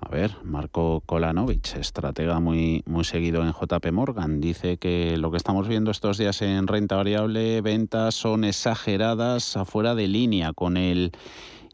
A 0.00 0.08
ver, 0.08 0.32
Marco 0.42 1.02
Kolanovic, 1.06 1.76
estratega 1.76 2.40
muy, 2.40 2.82
muy 2.86 3.04
seguido 3.04 3.42
en 3.42 3.52
JP 3.52 3.92
Morgan, 3.92 4.40
dice 4.40 4.76
que 4.76 5.16
lo 5.16 5.30
que 5.30 5.36
estamos 5.36 5.68
viendo 5.68 5.92
estos 5.92 6.18
días 6.18 6.42
en 6.42 6.66
renta 6.66 6.96
variable, 6.96 7.60
ventas 7.60 8.14
son 8.16 8.42
exageradas 8.42 9.56
afuera 9.56 9.94
de 9.94 10.08
línea 10.08 10.54
con 10.54 10.76
el 10.76 11.12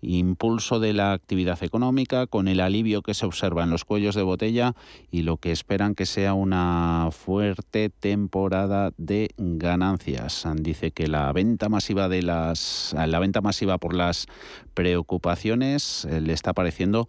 impulso 0.01 0.81
de 0.81 0.93
la 0.93 1.13
actividad 1.13 1.63
económica, 1.63 2.27
con 2.27 2.49
el 2.49 2.61
alivio 2.61 3.03
que 3.03 3.15
se 3.15 3.27
observa 3.27 3.65
en 3.65 3.71
los 3.71 3.85
cuellos 3.85 4.15
de 4.15 4.23
botella 4.23 4.75
y 5.11 5.23
lo 5.23 5.37
que 5.37 5.53
esperan 5.53 5.95
que 5.95 6.07
sea 6.07 6.35
una 6.35 7.09
fuerte 7.13 7.91
temporada 7.91 8.93
de 8.97 9.31
ganancias. 9.37 10.47
Dice 10.57 10.91
que 10.91 11.09
la 11.09 11.33
venta 11.33 11.69
masiva 11.69 12.09
de 12.09 12.23
las 12.23 12.95
la 13.07 13.19
venta 13.19 13.41
masiva 13.41 13.79
por 13.79 13.95
las 13.95 14.27
preocupaciones 14.75 16.05
eh, 16.05 16.21
le 16.21 16.33
está 16.33 16.53
pareciendo 16.53 17.09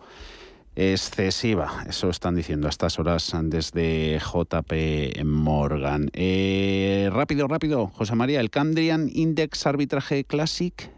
excesiva. 0.75 1.84
Eso 1.88 2.10
están 2.10 2.36
diciendo 2.36 2.67
a 2.67 2.69
estas 2.69 2.99
horas 2.99 3.34
desde 3.43 4.19
JP 4.19 5.23
Morgan. 5.25 6.10
Eh, 6.13 7.10
rápido, 7.12 7.47
rápido, 7.47 7.88
José 7.88 8.15
María, 8.15 8.39
el 8.39 8.49
Candrian 8.49 9.10
Index 9.12 9.65
Arbitraje 9.65 10.23
Classic 10.23 10.89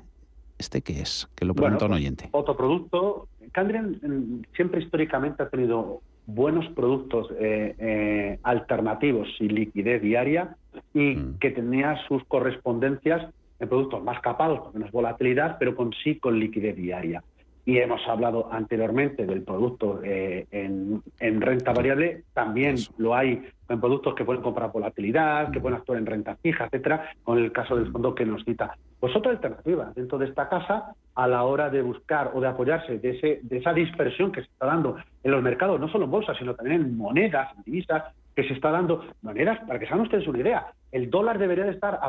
¿Este 0.61 0.83
qué 0.83 1.01
es? 1.01 1.27
Que 1.35 1.43
lo 1.43 1.55
pregunta 1.55 1.87
un 1.87 1.93
oyente. 1.93 2.29
Otro 2.31 2.55
producto. 2.55 3.27
Candrian 3.51 3.99
mm, 3.99 4.43
siempre 4.55 4.79
históricamente 4.83 5.41
ha 5.41 5.49
tenido 5.49 6.01
buenos 6.27 6.67
productos 6.75 7.29
eh, 7.39 7.75
eh, 7.79 8.39
alternativos 8.43 9.27
y 9.39 9.49
liquidez 9.49 10.03
diaria 10.03 10.55
y 10.93 11.15
mm. 11.15 11.39
que 11.39 11.49
tenía 11.49 11.97
sus 12.07 12.23
correspondencias 12.25 13.33
en 13.59 13.69
productos 13.69 14.03
más 14.03 14.21
capados, 14.21 14.61
con 14.61 14.73
menos 14.73 14.91
volatilidad, 14.91 15.57
pero 15.57 15.75
con 15.75 15.93
sí 16.03 16.19
con 16.19 16.39
liquidez 16.39 16.75
diaria. 16.75 17.23
Y 17.65 17.77
hemos 17.77 18.01
hablado 18.07 18.51
anteriormente 18.51 19.25
del 19.25 19.43
producto 19.43 20.01
eh, 20.03 20.47
en, 20.51 21.41
renta 21.41 21.73
variable, 21.73 22.23
también 22.33 22.75
lo 22.97 23.15
hay 23.15 23.43
en 23.69 23.79
productos 23.79 24.15
que 24.15 24.25
pueden 24.25 24.41
comprar 24.41 24.71
volatilidad, 24.71 25.51
que 25.51 25.59
pueden 25.59 25.77
actuar 25.77 25.99
en 25.99 26.05
renta 26.05 26.35
fija, 26.37 26.65
etcétera, 26.65 27.11
con 27.23 27.37
el 27.37 27.51
caso 27.51 27.75
del 27.75 27.91
fondo 27.91 28.15
que 28.15 28.25
nos 28.25 28.43
cita. 28.43 28.75
Pues 28.99 29.15
otra 29.15 29.31
alternativa 29.31 29.91
dentro 29.95 30.17
de 30.17 30.25
esta 30.25 30.49
casa 30.49 30.95
a 31.15 31.27
la 31.27 31.43
hora 31.43 31.69
de 31.69 31.81
buscar 31.81 32.31
o 32.33 32.41
de 32.41 32.47
apoyarse 32.47 32.97
de, 32.97 33.09
ese, 33.11 33.39
de 33.43 33.57
esa 33.57 33.73
dispersión 33.73 34.31
que 34.31 34.41
se 34.41 34.47
está 34.47 34.65
dando 34.65 34.97
en 35.23 35.31
los 35.31 35.43
mercados, 35.43 35.79
no 35.79 35.87
solo 35.87 36.05
en 36.05 36.11
bolsas, 36.11 36.37
sino 36.37 36.55
también 36.55 36.81
en 36.81 36.97
monedas, 36.97 37.55
en 37.55 37.63
divisas, 37.63 38.03
que 38.35 38.43
se 38.47 38.53
está 38.53 38.71
dando. 38.71 39.05
Maneras, 39.21 39.59
para 39.67 39.79
que 39.79 39.85
se 39.85 39.93
hagan 39.93 40.05
ustedes 40.05 40.27
una 40.27 40.39
idea, 40.39 40.67
el 40.91 41.09
dólar 41.09 41.37
debería 41.37 41.65
de 41.65 41.71
estar 41.71 41.99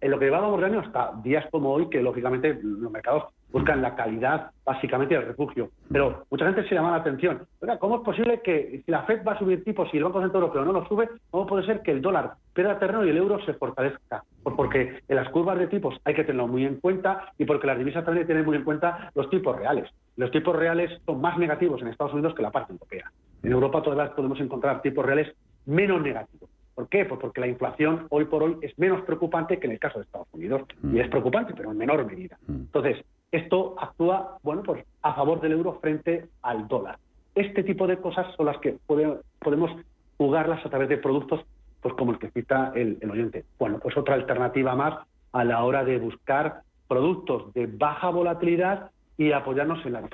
en 0.00 0.10
lo 0.10 0.18
que 0.18 0.24
llevábamos 0.24 0.60
de 0.60 0.66
año 0.66 0.80
hasta 0.80 1.12
días 1.22 1.46
como 1.50 1.72
hoy, 1.72 1.88
que 1.88 2.02
lógicamente 2.02 2.58
los 2.62 2.90
mercados 2.90 3.24
buscan 3.56 3.80
la 3.80 3.96
calidad 3.96 4.50
básicamente 4.66 5.14
del 5.14 5.28
refugio. 5.28 5.70
Pero 5.90 6.26
mucha 6.30 6.44
gente 6.44 6.68
se 6.68 6.74
llama 6.74 6.90
la 6.90 6.98
atención. 6.98 7.46
¿Cómo 7.80 7.96
es 7.96 8.02
posible 8.02 8.42
que 8.42 8.82
si 8.84 8.92
la 8.92 9.04
Fed 9.04 9.24
va 9.26 9.32
a 9.32 9.38
subir 9.38 9.64
tipos 9.64 9.88
y 9.94 9.96
el 9.96 10.04
Banco 10.04 10.20
Central 10.20 10.42
Europeo 10.42 10.64
no 10.66 10.72
lo 10.72 10.86
sube, 10.86 11.08
cómo 11.30 11.46
puede 11.46 11.64
ser 11.64 11.80
que 11.80 11.92
el 11.92 12.02
dólar 12.02 12.34
pierda 12.52 12.78
terreno 12.78 13.02
y 13.02 13.08
el 13.08 13.16
euro 13.16 13.42
se 13.46 13.54
fortalezca? 13.54 14.24
Pues 14.42 14.54
porque 14.54 15.00
en 15.08 15.16
las 15.16 15.30
curvas 15.30 15.58
de 15.58 15.68
tipos 15.68 15.98
hay 16.04 16.12
que 16.12 16.24
tenerlo 16.24 16.48
muy 16.48 16.66
en 16.66 16.80
cuenta 16.80 17.32
y 17.38 17.46
porque 17.46 17.66
las 17.66 17.78
divisas 17.78 18.04
también 18.04 18.26
tienen 18.26 18.44
muy 18.44 18.58
en 18.58 18.64
cuenta 18.64 19.10
los 19.14 19.30
tipos 19.30 19.56
reales. 19.56 19.88
Los 20.16 20.30
tipos 20.30 20.54
reales 20.54 20.90
son 21.06 21.22
más 21.22 21.38
negativos 21.38 21.80
en 21.80 21.88
Estados 21.88 22.12
Unidos 22.12 22.34
que 22.34 22.42
la 22.42 22.50
parte 22.50 22.74
europea. 22.74 23.10
En 23.42 23.52
Europa 23.52 23.82
todavía 23.82 24.14
podemos 24.14 24.38
encontrar 24.38 24.82
tipos 24.82 25.06
reales 25.06 25.34
menos 25.64 26.02
negativos. 26.02 26.50
¿Por 26.74 26.90
qué? 26.90 27.06
Pues 27.06 27.18
porque 27.18 27.40
la 27.40 27.46
inflación 27.46 28.06
hoy 28.10 28.26
por 28.26 28.42
hoy 28.42 28.58
es 28.60 28.78
menos 28.78 29.00
preocupante 29.06 29.58
que 29.58 29.66
en 29.66 29.72
el 29.72 29.78
caso 29.78 29.98
de 29.98 30.04
Estados 30.04 30.28
Unidos. 30.34 30.60
Y 30.92 31.00
es 31.00 31.08
preocupante, 31.08 31.54
pero 31.56 31.70
en 31.70 31.78
menor 31.78 32.04
medida. 32.04 32.36
Mm. 32.46 32.52
Entonces, 32.52 33.02
esto 33.36 33.74
actúa, 33.78 34.38
bueno, 34.42 34.62
pues 34.62 34.84
a 35.02 35.14
favor 35.14 35.40
del 35.40 35.52
euro 35.52 35.78
frente 35.80 36.28
al 36.42 36.68
dólar. 36.68 36.98
Este 37.34 37.62
tipo 37.62 37.86
de 37.86 37.98
cosas 37.98 38.34
son 38.36 38.46
las 38.46 38.58
que 38.58 38.78
podemos 38.86 39.70
jugarlas 40.16 40.64
a 40.64 40.70
través 40.70 40.88
de 40.88 40.96
productos, 40.96 41.44
pues 41.82 41.94
como 41.94 42.12
el 42.12 42.18
que 42.18 42.30
cita 42.30 42.72
el, 42.74 42.98
oyente. 43.10 43.44
Bueno, 43.58 43.78
pues 43.78 43.96
otra 43.96 44.14
alternativa 44.14 44.74
más 44.74 45.06
a 45.32 45.44
la 45.44 45.62
hora 45.64 45.84
de 45.84 45.98
buscar 45.98 46.62
productos 46.88 47.52
de 47.52 47.66
baja 47.66 48.08
volatilidad 48.10 48.90
y 49.18 49.32
apoyarnos 49.32 49.84
en 49.84 49.92
la 49.92 50.08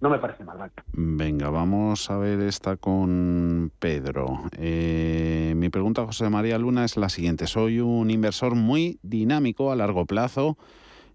no 0.00 0.10
me 0.10 0.18
parece 0.18 0.42
mal. 0.42 0.58
Venga, 0.94 1.48
vamos 1.50 2.10
a 2.10 2.16
ver 2.16 2.40
esta 2.40 2.76
con 2.76 3.70
Pedro. 3.78 4.40
Eh, 4.58 5.54
mi 5.56 5.68
pregunta, 5.68 6.04
José 6.04 6.28
María 6.28 6.58
Luna, 6.58 6.84
es 6.84 6.96
la 6.96 7.08
siguiente. 7.08 7.46
Soy 7.46 7.78
un 7.78 8.10
inversor 8.10 8.56
muy 8.56 8.98
dinámico 9.02 9.70
a 9.70 9.76
largo 9.76 10.04
plazo 10.04 10.58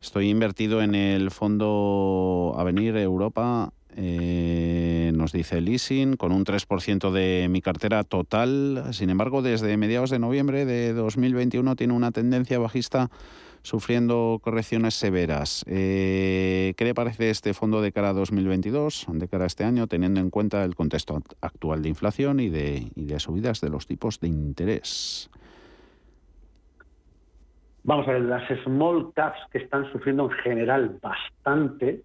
Estoy 0.01 0.29
invertido 0.29 0.81
en 0.81 0.95
el 0.95 1.31
fondo 1.31 2.55
Avenir 2.57 2.95
Europa, 2.97 3.73
eh, 3.95 5.11
nos 5.15 5.31
dice 5.31 5.59
leasing, 5.59 6.17
con 6.17 6.31
un 6.31 6.45
3% 6.45 7.11
de 7.11 7.47
mi 7.49 7.61
cartera 7.61 8.03
total. 8.03 8.89
Sin 8.91 9.09
embargo, 9.09 9.41
desde 9.41 9.75
mediados 9.75 10.11
de 10.11 10.19
noviembre 10.19 10.65
de 10.65 10.93
2021 10.93 11.75
tiene 11.75 11.93
una 11.93 12.11
tendencia 12.11 12.59
bajista 12.59 13.09
sufriendo 13.63 14.39
correcciones 14.41 14.93
severas. 14.93 15.65
Eh, 15.67 16.75
¿Qué 16.77 16.85
le 16.85 16.93
parece 16.93 17.31
este 17.31 17.55
fondo 17.55 17.81
de 17.81 17.91
cara 17.91 18.09
a 18.09 18.13
2022, 18.13 19.07
de 19.09 19.27
cara 19.27 19.45
a 19.45 19.47
este 19.47 19.63
año, 19.63 19.87
teniendo 19.87 20.19
en 20.19 20.29
cuenta 20.29 20.63
el 20.63 20.75
contexto 20.75 21.21
actual 21.41 21.81
de 21.81 21.89
inflación 21.89 22.39
y 22.39 22.49
de, 22.49 22.91
y 22.95 23.05
de 23.05 23.19
subidas 23.19 23.61
de 23.61 23.69
los 23.69 23.87
tipos 23.87 24.19
de 24.19 24.27
interés? 24.27 25.29
Vamos 27.87 28.05
a 28.09 28.11
ver, 28.11 28.23
las 28.23 28.43
small 28.65 29.13
caps 29.13 29.39
que 29.49 29.59
están 29.59 29.89
sufriendo 29.93 30.25
en 30.25 30.31
general 30.39 30.99
bastante, 31.01 32.01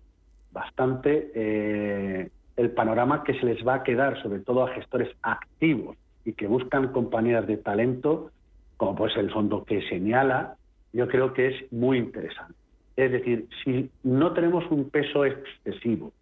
bastante 0.53 1.33
eh, 1.35 2.31
el 2.57 2.71
panorama 2.71 3.25
que 3.25 3.35
se 3.35 3.45
les 3.45 3.67
va 3.67 3.75
a 3.75 3.83
quedar, 3.83 4.23
sobre 4.23 4.39
todo 4.39 4.63
a 4.63 4.73
gestores 4.75 5.09
activos 5.23 5.97
y 6.25 6.35
que 6.35 6.47
buscan 6.47 6.93
compañías 6.93 7.49
de 7.49 7.57
talento, 7.57 8.31
como 8.77 8.95
puede 8.95 9.13
ser 9.13 9.25
el 9.25 9.33
fondo 9.33 9.65
que 9.65 9.83
señala, 9.89 10.55
yo 10.93 11.09
creo 11.09 11.33
que 11.33 11.49
es 11.49 11.73
muy 11.73 11.99
interesante. 11.99 12.55
Es 12.95 13.11
decir, 13.11 13.49
si 13.65 13.91
no 14.05 14.35
tenemos 14.35 14.65
un 14.71 14.89
peso 14.89 15.25
excesivo 15.25 16.13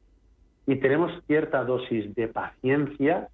y 0.66 0.76
tenemos 0.76 1.12
cierta 1.26 1.64
dosis 1.64 2.14
de 2.14 2.28
paciencia 2.28 3.28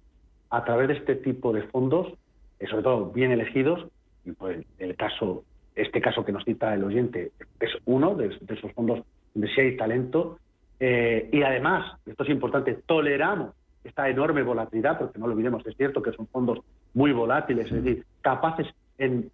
a 0.49 0.65
través 0.65 0.89
de 0.89 0.95
este 0.95 1.15
tipo 1.15 1.53
de 1.53 1.61
fondos, 1.67 2.11
sobre 2.69 2.83
todo 2.83 3.11
bien 3.11 3.31
elegidos, 3.31 3.87
y 4.25 4.33
pues 4.33 4.65
el 4.77 4.97
caso 4.97 5.45
este 5.77 6.01
caso 6.01 6.25
que 6.25 6.31
nos 6.31 6.43
cita 6.43 6.73
el 6.73 6.83
oyente 6.83 7.31
es 7.59 7.71
uno 7.85 8.15
de, 8.15 8.37
esos 8.47 8.71
fondos 8.73 9.03
donde 9.33 9.53
sí 9.53 9.61
hay 9.61 9.77
talento. 9.77 10.39
Eh, 10.79 11.29
y 11.31 11.41
además, 11.43 11.97
esto 12.05 12.23
es 12.23 12.29
importante, 12.29 12.79
toleramos 12.85 13.53
esta 13.83 14.09
enorme 14.09 14.43
volatilidad, 14.43 14.97
porque 14.99 15.17
no 15.17 15.27
lo 15.27 15.33
olvidemos, 15.33 15.65
es 15.65 15.75
cierto 15.77 16.01
que 16.01 16.11
son 16.11 16.27
fondos 16.27 16.59
muy 16.93 17.13
volátiles, 17.13 17.71
es 17.71 17.83
decir, 17.83 18.05
capaces 18.21 18.67
en 18.97 19.31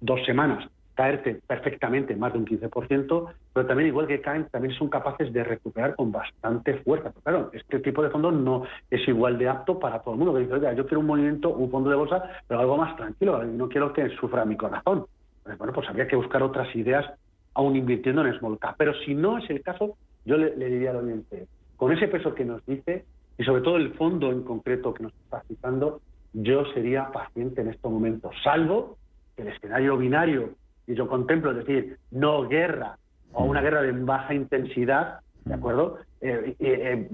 dos 0.00 0.24
semanas 0.26 0.68
caerte 0.96 1.40
perfectamente 1.46 2.16
más 2.16 2.32
de 2.32 2.38
un 2.38 2.46
15%, 2.46 3.28
pero 3.52 3.66
también 3.66 3.88
igual 3.88 4.06
que 4.06 4.20
caen, 4.20 4.46
también 4.50 4.74
son 4.74 4.88
capaces 4.88 5.30
de 5.32 5.44
recuperar 5.44 5.94
con 5.94 6.10
bastante 6.10 6.78
fuerza. 6.78 7.10
Pero 7.10 7.22
claro, 7.22 7.50
este 7.52 7.78
tipo 7.80 8.02
de 8.02 8.08
fondos 8.10 8.32
no 8.32 8.64
es 8.90 9.06
igual 9.06 9.38
de 9.38 9.46
apto 9.46 9.78
para 9.78 10.00
todo 10.00 10.14
el 10.14 10.20
mundo. 10.20 10.38
dice, 10.38 10.74
yo 10.74 10.86
quiero 10.86 11.00
un 11.00 11.06
movimiento, 11.06 11.50
un 11.50 11.70
fondo 11.70 11.90
de 11.90 11.96
bolsa, 11.96 12.22
pero 12.48 12.60
algo 12.60 12.78
más 12.78 12.96
tranquilo, 12.96 13.44
no 13.44 13.68
quiero 13.68 13.92
que 13.92 14.08
sufra 14.16 14.46
mi 14.46 14.56
corazón. 14.56 15.04
Pues 15.46 15.58
bueno, 15.58 15.72
pues 15.72 15.88
habría 15.88 16.08
que 16.08 16.16
buscar 16.16 16.42
otras 16.42 16.74
ideas 16.74 17.06
aún 17.54 17.76
invirtiendo 17.76 18.26
en 18.26 18.36
small. 18.38 18.58
Pero 18.76 18.94
si 19.04 19.14
no 19.14 19.38
es 19.38 19.48
el 19.48 19.62
caso, 19.62 19.96
yo 20.24 20.36
le, 20.36 20.50
diría 20.56 20.90
al 20.90 20.96
oyente, 20.96 21.46
con 21.76 21.92
ese 21.92 22.08
peso 22.08 22.34
que 22.34 22.44
nos 22.44 22.66
dice, 22.66 23.04
y 23.38 23.44
sobre 23.44 23.62
todo 23.62 23.76
el 23.76 23.94
fondo 23.94 24.32
en 24.32 24.42
concreto 24.42 24.92
que 24.92 25.04
nos 25.04 25.14
está 25.14 25.42
citando, 25.42 26.00
yo 26.32 26.64
sería 26.74 27.12
paciente 27.12 27.60
en 27.60 27.68
estos 27.68 27.92
momentos, 27.92 28.34
salvo 28.42 28.98
que 29.36 29.42
el 29.42 29.48
escenario 29.48 29.96
binario, 29.96 30.50
y 30.86 30.94
yo 30.94 31.06
contemplo, 31.06 31.52
es 31.52 31.58
decir, 31.58 31.96
no 32.10 32.48
guerra 32.48 32.98
o 33.32 33.44
una 33.44 33.60
guerra 33.60 33.82
de 33.82 33.92
baja 33.92 34.34
intensidad, 34.34 35.20
¿de 35.44 35.54
acuerdo? 35.54 35.98
Eh, 36.20 36.56
eh, 36.58 37.08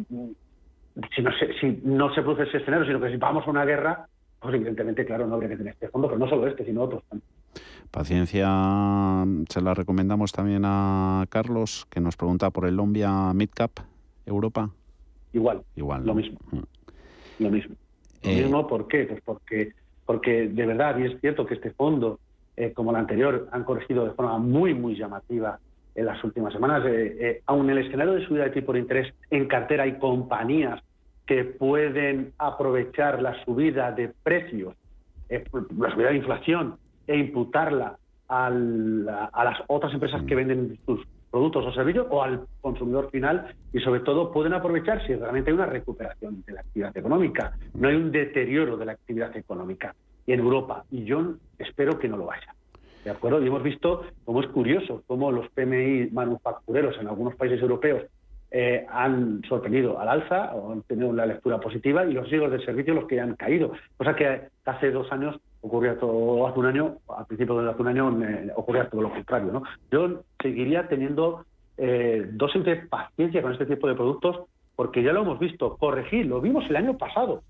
si, 1.14 1.22
no 1.22 1.30
se, 1.38 1.52
si 1.60 1.80
no 1.84 2.14
se 2.14 2.22
produce 2.22 2.44
ese 2.44 2.58
escenario, 2.58 2.86
sino 2.86 3.00
que 3.00 3.10
si 3.10 3.16
vamos 3.18 3.46
a 3.46 3.50
una 3.50 3.66
guerra, 3.66 4.06
pues 4.40 4.54
evidentemente, 4.54 5.04
claro, 5.04 5.26
no 5.26 5.34
habría 5.34 5.50
que 5.50 5.56
tener 5.58 5.74
este 5.74 5.88
fondo, 5.88 6.08
pero 6.08 6.18
no 6.18 6.28
solo 6.28 6.46
este, 6.46 6.64
sino 6.64 6.82
otros 6.82 7.04
también. 7.04 7.28
Paciencia 7.90 8.48
se 9.48 9.60
la 9.60 9.74
recomendamos 9.74 10.32
también 10.32 10.62
a 10.64 11.26
Carlos, 11.28 11.86
que 11.90 12.00
nos 12.00 12.16
pregunta 12.16 12.50
por 12.50 12.66
el 12.66 12.76
Lombia 12.76 13.32
Midcap 13.34 13.70
Europa. 14.24 14.70
Igual. 15.32 15.62
Igual. 15.76 16.06
Lo 16.06 16.14
mismo. 16.14 16.38
Mm. 16.50 17.42
Lo 17.42 17.50
mismo. 17.50 17.74
Lo 18.22 18.30
eh, 18.30 18.42
mismo, 18.42 18.66
¿por 18.66 18.88
qué? 18.88 19.04
Pues 19.04 19.20
porque, 19.22 19.72
porque 20.06 20.48
de 20.48 20.66
verdad, 20.66 20.98
y 20.98 21.04
es 21.04 21.20
cierto 21.20 21.44
que 21.44 21.54
este 21.54 21.70
fondo 21.70 22.18
eh, 22.56 22.72
como 22.72 22.92
la 22.92 22.98
anterior 22.98 23.48
han 23.52 23.64
corregido 23.64 24.04
de 24.04 24.12
forma 24.12 24.38
muy, 24.38 24.74
muy 24.74 24.96
llamativa 24.96 25.58
en 25.94 26.06
las 26.06 26.22
últimas 26.24 26.52
semanas. 26.52 26.82
Eh, 26.86 27.42
aún 27.46 27.68
en 27.68 27.76
el 27.76 27.86
escenario 27.86 28.14
de 28.14 28.26
subida 28.26 28.44
de 28.44 28.50
tipo 28.50 28.72
de 28.72 28.78
interés 28.78 29.12
en 29.30 29.46
cartera 29.48 29.84
hay 29.84 29.98
compañías 29.98 30.82
que 31.26 31.44
pueden 31.44 32.32
aprovechar 32.38 33.22
la 33.22 33.42
subida 33.44 33.92
de 33.92 34.12
precios, 34.22 34.74
la 35.28 35.90
subida 35.92 36.08
de 36.08 36.16
inflación, 36.16 36.76
e 37.06 37.16
imputarla 37.16 37.96
a 38.28 38.50
las 38.50 39.58
otras 39.66 39.92
empresas 39.92 40.22
que 40.22 40.34
venden 40.34 40.78
sus 40.86 41.06
productos 41.30 41.66
o 41.66 41.72
servicios 41.72 42.06
o 42.10 42.22
al 42.22 42.46
consumidor 42.60 43.10
final 43.10 43.54
y 43.72 43.80
sobre 43.80 44.00
todo 44.00 44.32
pueden 44.32 44.54
aprovechar 44.54 45.04
si 45.06 45.14
realmente 45.14 45.50
hay 45.50 45.54
una 45.54 45.66
recuperación 45.66 46.42
de 46.46 46.52
la 46.52 46.60
actividad 46.60 46.96
económica, 46.96 47.56
no 47.74 47.88
hay 47.88 47.96
un 47.96 48.12
deterioro 48.12 48.76
de 48.76 48.86
la 48.86 48.92
actividad 48.92 49.36
económica 49.36 49.94
en 50.26 50.40
Europa 50.40 50.84
y 50.90 51.04
yo 51.04 51.34
espero 51.58 51.98
que 51.98 52.08
no 52.08 52.16
lo 52.16 52.26
vaya. 52.26 52.54
¿De 53.04 53.10
acuerdo? 53.10 53.42
Y 53.42 53.48
hemos 53.48 53.62
visto 53.62 54.04
cómo 54.24 54.40
es 54.40 54.46
curioso, 54.48 55.02
cómo 55.06 55.32
los 55.32 55.48
PMI 55.50 56.10
manufactureros 56.12 56.96
en 57.00 57.08
algunos 57.08 57.34
países 57.34 57.60
europeos 57.60 58.04
eh, 58.50 58.86
han 58.88 59.42
sorprendido 59.48 59.98
al 59.98 60.08
alza 60.08 60.54
o 60.54 60.72
han 60.72 60.82
tenido 60.82 61.08
una 61.08 61.26
lectura 61.26 61.58
positiva 61.58 62.04
y 62.04 62.12
los 62.12 62.28
siglos 62.28 62.52
de 62.52 62.64
servicio 62.64 62.94
los 62.94 63.06
que 63.06 63.20
han 63.20 63.34
caído. 63.34 63.72
Cosa 63.96 64.14
que 64.14 64.42
hace 64.64 64.90
dos 64.90 65.10
años 65.10 65.40
ocurría 65.62 65.98
todo, 65.98 66.46
hace 66.46 66.58
un 66.58 66.66
año, 66.66 66.96
al 67.08 67.26
principio 67.26 67.62
de 67.62 67.70
hace 67.70 67.82
un 67.82 67.88
año 67.88 68.22
eh, 68.22 68.52
ocurría 68.54 68.88
todo 68.88 69.02
lo 69.02 69.10
contrario. 69.10 69.52
¿no? 69.52 69.62
Yo 69.90 70.22
seguiría 70.40 70.88
teniendo 70.88 71.44
eh, 71.78 72.28
dosis 72.32 72.64
de 72.64 72.76
paciencia 72.76 73.40
con 73.42 73.52
este 73.52 73.66
tipo 73.66 73.88
de 73.88 73.94
productos 73.94 74.42
porque 74.76 75.02
ya 75.02 75.12
lo 75.12 75.22
hemos 75.22 75.38
visto, 75.38 75.76
corregir, 75.76 76.26
lo 76.26 76.40
vimos 76.40 76.64
el 76.68 76.76
año 76.76 76.98
pasado 76.98 77.42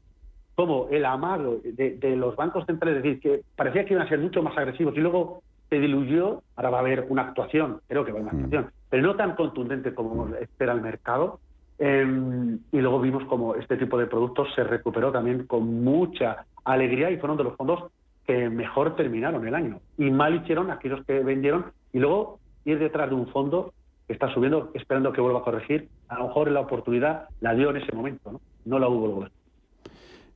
como 0.55 0.88
el 0.90 1.05
amago 1.05 1.61
de, 1.64 2.16
los 2.16 2.37
bancos 2.37 2.66
centrales, 2.66 2.98
es 2.98 3.03
decir, 3.03 3.20
que 3.20 3.40
parecía 3.57 3.85
que 3.85 3.94
iban 3.94 4.07
a 4.07 4.09
ser 4.09 4.18
mucho 4.18 4.42
más 4.42 4.57
agresivos 4.57 4.94
y 4.96 5.01
luego 5.01 5.42
se 5.70 5.81
diluyó, 5.81 6.42
ahora 6.57 6.70
va 6.70 6.79
a 6.79 6.81
haber 6.81 7.07
una 7.09 7.22
actuación, 7.22 7.81
creo 7.88 8.05
que 8.05 8.12
va 8.12 8.18
a 8.18 8.22
haber 8.22 8.35
una 8.35 8.42
mm. 8.42 8.44
actuación, 8.44 8.72
pero 8.90 9.03
no 9.03 9.16
tan 9.16 9.35
contundente 9.35 9.94
como 9.94 10.29
espera 10.37 10.72
el 10.72 10.83
mercado. 10.83 11.40
Em, 11.79 12.59
y 12.70 12.79
luego 12.79 13.01
vimos 13.01 13.25
como 13.25 13.55
este 13.55 13.77
tipo 13.77 13.98
de 13.98 14.07
productos 14.07 14.48
se 14.55 14.62
recuperó 14.62 15.11
también 15.11 15.46
con 15.46 15.83
mucha 15.83 16.44
alegría 16.64 17.11
y 17.11 17.16
fueron 17.16 17.38
de 17.38 17.44
los 17.44 17.57
fondos 17.57 17.90
que 18.27 18.49
mejor 18.51 18.97
terminaron 18.97 19.47
el 19.47 19.55
año. 19.55 19.81
Y 19.99 20.11
mal 20.11 20.37
hicieron 20.37 20.71
aquellos 20.71 21.05
que 21.07 21.21
vendieron 21.21 21.67
y 21.93 21.99
luego 21.99 22.39
ir 22.65 22.79
detrás 22.79 23.09
de 23.09 23.17
un 23.17 23.29
fondo 23.29 23.73
que 24.07 24.13
está 24.13 24.33
subiendo, 24.33 24.71
esperando 24.75 25.13
que 25.13 25.21
vuelva 25.21 25.41
a 25.41 25.43
corregir. 25.43 25.89
A 26.09 26.19
lo 26.19 26.29
mejor 26.29 26.51
la 26.51 26.61
oportunidad 26.61 27.29
la 27.41 27.55
dio 27.55 27.71
en 27.71 27.77
ese 27.77 27.93
momento, 27.93 28.33
no, 28.33 28.41
no 28.65 28.79
la 28.79 28.89
hubo 28.89 29.07
luego. 29.07 29.27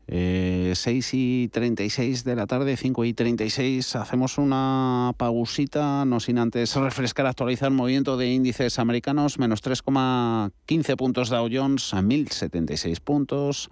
Eh, 0.09 0.73
6 0.77 1.15
y 1.15 1.49
36 1.49 2.23
de 2.23 2.37
la 2.37 2.47
tarde, 2.47 2.77
5 2.77 3.05
y 3.05 3.13
36. 3.13 3.97
Hacemos 3.97 4.39
una 4.39 5.13
pausita, 5.17 6.05
no 6.05 6.21
sin 6.21 6.39
antes 6.39 6.77
refrescar, 6.77 7.27
actualizar 7.27 7.69
el 7.71 7.75
movimiento 7.75 8.17
de 8.17 8.33
índices 8.33 8.79
americanos. 8.79 9.39
Menos 9.39 9.65
3,15 9.65 10.97
puntos 10.97 11.29
Dow 11.29 11.49
Jones 11.51 11.93
a 11.93 12.03
1.076 12.03 13.01
puntos. 13.01 13.69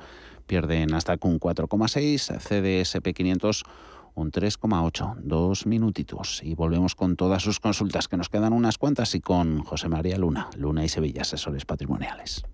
Pierden 0.46 0.92
hasta 0.94 1.16
un 1.22 1.38
4,6. 1.38 2.38
CDSP 2.38 3.14
500 3.14 3.64
un 4.14 4.30
3,8. 4.30 5.16
Dos 5.22 5.66
minutitos. 5.66 6.40
Y 6.42 6.54
volvemos 6.54 6.94
con 6.94 7.16
todas 7.16 7.42
sus 7.42 7.60
consultas, 7.60 8.08
que 8.08 8.16
nos 8.16 8.28
quedan 8.28 8.52
unas 8.52 8.78
cuantas, 8.78 9.14
y 9.14 9.20
con 9.20 9.62
José 9.62 9.88
María 9.88 10.18
Luna, 10.18 10.50
Luna 10.56 10.84
y 10.84 10.88
Sevilla, 10.88 11.22
asesores 11.22 11.64
patrimoniales. 11.64 12.44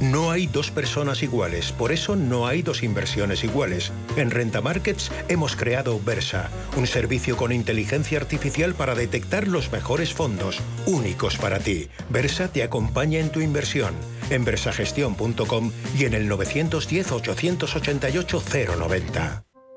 No 0.00 0.30
hay 0.30 0.46
dos 0.46 0.70
personas 0.70 1.22
iguales, 1.22 1.72
por 1.72 1.92
eso 1.92 2.16
no 2.16 2.46
hay 2.46 2.62
dos 2.62 2.82
inversiones 2.82 3.44
iguales. 3.44 3.92
En 4.16 4.30
Renta 4.30 4.62
Markets 4.62 5.12
hemos 5.28 5.56
creado 5.56 6.00
Versa, 6.00 6.48
un 6.78 6.86
servicio 6.86 7.36
con 7.36 7.52
inteligencia 7.52 8.18
artificial 8.18 8.74
para 8.74 8.94
detectar 8.94 9.46
los 9.46 9.70
mejores 9.70 10.14
fondos, 10.14 10.60
únicos 10.86 11.36
para 11.36 11.58
ti. 11.58 11.88
Versa 12.08 12.48
te 12.48 12.62
acompaña 12.62 13.20
en 13.20 13.30
tu 13.30 13.40
inversión, 13.40 13.94
en 14.30 14.46
versagestión.com 14.46 15.70
y 15.98 16.06
en 16.06 16.14
el 16.14 16.28
910 16.28 17.12
888 17.12 18.42
090. 18.78 19.49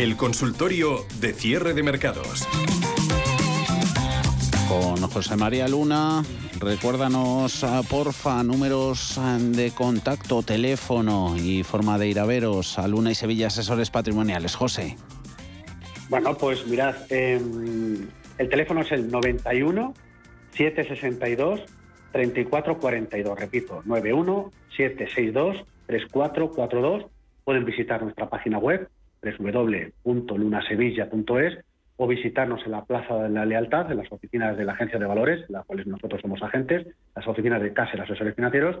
El 0.00 0.16
consultorio 0.16 1.04
de 1.20 1.34
cierre 1.34 1.74
de 1.74 1.82
mercados. 1.82 2.48
Con 4.66 4.96
José 5.10 5.36
María 5.36 5.68
Luna, 5.68 6.22
recuérdanos, 6.58 7.62
ah, 7.64 7.82
porfa, 7.86 8.42
números 8.42 9.18
ah, 9.18 9.36
de 9.38 9.72
contacto, 9.72 10.42
teléfono 10.42 11.36
y 11.36 11.64
forma 11.64 11.98
de 11.98 12.08
ir 12.08 12.18
a 12.18 12.24
veros 12.24 12.78
a 12.78 12.88
Luna 12.88 13.10
y 13.10 13.14
Sevilla 13.14 13.48
Asesores 13.48 13.90
Patrimoniales. 13.90 14.56
José. 14.56 14.96
Bueno, 16.08 16.34
pues 16.34 16.66
mirad, 16.66 16.94
em, 17.10 18.08
el 18.38 18.48
teléfono 18.48 18.80
es 18.80 18.92
el 18.92 19.10
91 19.10 19.92
762 20.56 21.60
3442. 22.12 23.38
Repito, 23.38 23.82
91 23.84 24.50
762 24.74 25.62
3442. 25.84 27.04
Pueden 27.44 27.66
visitar 27.66 28.02
nuestra 28.02 28.30
página 28.30 28.56
web 28.56 28.88
www.lunasevilla.es 29.22 31.58
o 31.96 32.06
visitarnos 32.06 32.64
en 32.64 32.72
la 32.72 32.84
Plaza 32.84 33.24
de 33.24 33.28
la 33.28 33.44
Lealtad, 33.44 33.90
en 33.90 33.98
las 33.98 34.10
oficinas 34.10 34.56
de 34.56 34.64
la 34.64 34.72
Agencia 34.72 34.98
de 34.98 35.04
Valores, 35.04 35.40
en 35.48 35.52
las 35.52 35.66
cuales 35.66 35.86
nosotros 35.86 36.20
somos 36.22 36.42
agentes, 36.42 36.86
las 37.14 37.28
oficinas 37.28 37.60
de 37.60 37.74
Casa 37.74 37.92
y 37.96 38.00
Asesores 38.00 38.34
Financieros, 38.34 38.78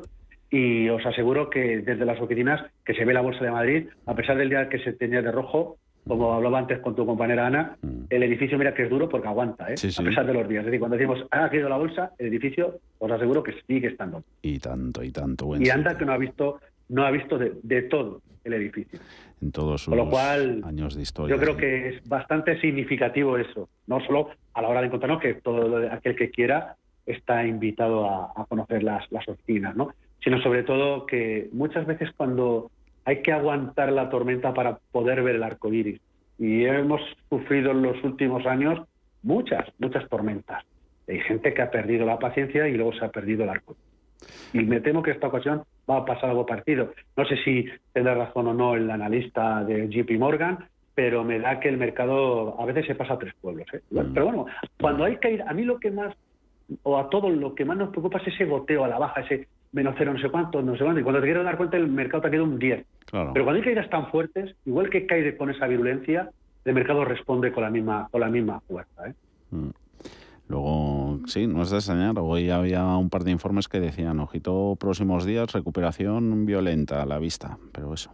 y 0.50 0.88
os 0.88 1.04
aseguro 1.04 1.50
que 1.50 1.80
desde 1.82 2.06
las 2.06 2.18
oficinas 2.20 2.62
que 2.84 2.94
se 2.94 3.04
ve 3.04 3.12
la 3.12 3.20
Bolsa 3.20 3.44
de 3.44 3.50
Madrid, 3.50 3.88
a 4.06 4.14
pesar 4.14 4.38
del 4.38 4.48
día 4.48 4.68
que 4.70 4.78
se 4.78 4.94
tenía 4.94 5.20
de 5.20 5.30
rojo, 5.30 5.76
como 6.08 6.32
hablaba 6.32 6.58
antes 6.60 6.78
con 6.78 6.96
tu 6.96 7.04
compañera 7.04 7.46
Ana, 7.46 7.76
Mm. 7.82 8.04
el 8.08 8.22
edificio 8.22 8.56
mira 8.56 8.72
que 8.72 8.84
es 8.84 8.90
duro 8.90 9.06
porque 9.08 9.28
aguanta, 9.28 9.70
¿eh? 9.70 9.74
a 9.74 10.02
pesar 10.02 10.24
de 10.26 10.32
los 10.32 10.48
días. 10.48 10.60
Es 10.60 10.66
decir, 10.66 10.80
cuando 10.80 10.96
decimos 10.96 11.22
ha 11.30 11.50
caído 11.50 11.68
la 11.68 11.76
bolsa, 11.76 12.12
el 12.18 12.28
edificio 12.28 12.78
os 12.98 13.10
aseguro 13.12 13.42
que 13.42 13.52
sigue 13.66 13.88
estando. 13.88 14.24
Y 14.40 14.58
tanto, 14.58 15.04
y 15.04 15.12
tanto. 15.12 15.44
Buen 15.44 15.64
Y 15.64 15.68
anda 15.68 15.98
que 15.98 16.06
no 16.06 16.12
ha 16.12 16.18
visto, 16.18 16.58
no 16.88 17.04
ha 17.04 17.10
visto 17.10 17.36
de, 17.36 17.52
de 17.62 17.82
todo 17.82 18.22
el 18.44 18.54
edificio. 18.54 18.98
en 19.40 19.52
todos 19.52 19.82
sus 19.82 19.90
Con 19.90 19.98
lo 19.98 20.10
cual, 20.10 20.62
años 20.64 20.94
de 20.96 21.02
historia. 21.02 21.34
Yo 21.34 21.40
creo 21.40 21.56
que 21.56 21.88
es 21.88 22.08
bastante 22.08 22.60
significativo 22.60 23.36
eso, 23.36 23.68
no 23.86 24.00
solo 24.04 24.30
a 24.54 24.62
la 24.62 24.68
hora 24.68 24.80
de 24.80 24.86
encontrarnos 24.86 25.20
que 25.22 25.34
todo 25.34 25.76
aquel 25.90 26.16
que 26.16 26.30
quiera 26.30 26.76
está 27.06 27.44
invitado 27.46 28.08
a, 28.08 28.32
a 28.36 28.44
conocer 28.46 28.82
las, 28.82 29.10
las 29.10 29.26
oficinas, 29.28 29.74
¿no? 29.76 29.94
sino 30.22 30.40
sobre 30.42 30.62
todo 30.62 31.06
que 31.06 31.48
muchas 31.52 31.86
veces 31.86 32.10
cuando 32.16 32.70
hay 33.04 33.22
que 33.22 33.32
aguantar 33.32 33.92
la 33.92 34.10
tormenta 34.10 34.52
para 34.54 34.78
poder 34.92 35.22
ver 35.22 35.36
el 35.36 35.42
arco 35.42 35.72
iris, 35.72 36.00
y 36.38 36.64
hemos 36.64 37.00
sufrido 37.28 37.70
en 37.70 37.82
los 37.82 38.02
últimos 38.02 38.46
años 38.46 38.80
muchas, 39.22 39.66
muchas 39.78 40.08
tormentas. 40.08 40.64
Hay 41.06 41.20
gente 41.20 41.52
que 41.52 41.62
ha 41.62 41.70
perdido 41.70 42.06
la 42.06 42.18
paciencia 42.18 42.68
y 42.68 42.74
luego 42.74 42.92
se 42.94 43.04
ha 43.04 43.10
perdido 43.10 43.44
el 43.44 43.50
arco. 43.50 43.76
Y 44.52 44.60
me 44.60 44.80
temo 44.80 45.02
que 45.02 45.10
esta 45.10 45.26
ocasión 45.26 45.64
va 45.90 45.98
a 45.98 46.04
pasar 46.04 46.30
algo 46.30 46.46
parecido. 46.46 46.92
No 47.16 47.24
sé 47.24 47.36
si 47.44 47.66
tendrá 47.92 48.14
razón 48.14 48.46
o 48.48 48.54
no 48.54 48.74
el 48.74 48.90
analista 48.90 49.64
de 49.64 49.88
JP 49.88 50.18
Morgan, 50.18 50.58
pero 50.94 51.24
me 51.24 51.38
da 51.38 51.60
que 51.60 51.68
el 51.68 51.76
mercado 51.76 52.60
a 52.60 52.64
veces 52.66 52.86
se 52.86 52.94
pasa 52.94 53.14
a 53.14 53.18
tres 53.18 53.34
pueblos. 53.40 53.66
¿eh? 53.72 53.80
Pero 53.90 54.26
bueno, 54.26 54.46
cuando 54.80 55.04
hay 55.04 55.16
que 55.16 55.32
ir, 55.32 55.42
a 55.42 55.52
mí 55.52 55.64
lo 55.64 55.78
que 55.78 55.90
más, 55.90 56.14
o 56.82 56.98
a 56.98 57.08
todos 57.08 57.32
lo 57.32 57.54
que 57.54 57.64
más 57.64 57.76
nos 57.76 57.90
preocupa 57.90 58.18
es 58.18 58.28
ese 58.28 58.44
goteo 58.44 58.84
a 58.84 58.88
la 58.88 58.98
baja, 58.98 59.20
ese 59.20 59.48
menos 59.72 59.94
cero, 59.96 60.12
no 60.12 60.20
sé 60.20 60.28
cuánto, 60.28 60.62
no 60.62 60.76
sé 60.76 60.84
cuánto. 60.84 61.00
Y 61.00 61.02
cuando 61.02 61.20
te 61.20 61.26
quieres 61.26 61.44
dar 61.44 61.56
cuenta, 61.56 61.76
el 61.76 61.88
mercado 61.88 62.22
te 62.22 62.28
ha 62.28 62.30
quedado 62.30 62.48
un 62.48 62.58
10. 62.58 62.86
Claro. 63.06 63.30
Pero 63.32 63.44
cuando 63.44 63.58
hay 63.58 63.64
caídas 63.64 63.90
tan 63.90 64.08
fuertes, 64.10 64.54
igual 64.64 64.90
que 64.90 65.06
cae 65.06 65.36
con 65.36 65.50
esa 65.50 65.66
virulencia, 65.66 66.30
el 66.64 66.74
mercado 66.74 67.04
responde 67.04 67.52
con 67.52 67.62
la 67.62 67.70
misma, 67.70 68.08
con 68.10 68.20
la 68.20 68.28
misma 68.28 68.60
fuerza. 68.60 69.08
¿eh? 69.08 69.14
Sí, 71.30 71.46
no 71.46 71.62
es 71.62 71.70
de 71.70 71.76
extrañar. 71.76 72.18
Hoy 72.18 72.50
había 72.50 72.84
un 72.96 73.08
par 73.08 73.22
de 73.22 73.30
informes 73.30 73.68
que 73.68 73.78
decían, 73.78 74.18
ojito, 74.18 74.76
próximos 74.80 75.24
días, 75.24 75.52
recuperación 75.52 76.44
violenta 76.44 77.02
a 77.02 77.06
la 77.06 77.20
vista. 77.20 77.56
Pero 77.70 77.94
eso, 77.94 78.10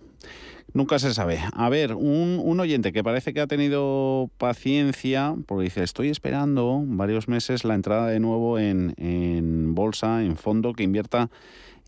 nunca 0.75 0.99
se 0.99 1.15
sabe. 1.15 1.41
A 1.55 1.71
ver, 1.71 1.95
un, 1.95 2.39
un 2.45 2.61
oyente 2.61 2.93
que 2.93 3.03
parece 3.03 3.33
que 3.33 3.41
ha 3.41 3.47
tenido 3.47 4.29
paciencia, 4.37 5.35
porque 5.47 5.65
dice, 5.65 5.83
estoy 5.83 6.11
esperando 6.11 6.83
varios 6.85 7.27
meses 7.27 7.65
la 7.65 7.75
entrada 7.75 8.09
de 8.09 8.21
nuevo 8.21 8.59
en, 8.59 8.93
en 8.99 9.75
bolsa, 9.75 10.23
en 10.23 10.37
fondo, 10.37 10.75
que 10.75 10.83
invierta 10.83 11.31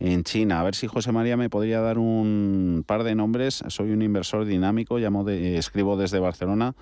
en 0.00 0.24
China. 0.24 0.60
A 0.60 0.64
ver 0.64 0.74
si 0.74 0.86
José 0.86 1.12
María 1.12 1.36
me 1.36 1.50
podría 1.50 1.82
dar 1.82 1.98
un 1.98 2.84
par 2.86 3.04
de 3.04 3.14
nombres. 3.14 3.62
Soy 3.68 3.90
un 3.90 4.00
inversor 4.00 4.46
dinámico, 4.46 4.96
llamo 4.96 5.24
de, 5.24 5.58
escribo 5.58 5.98
desde 5.98 6.20
Barcelona. 6.20 6.74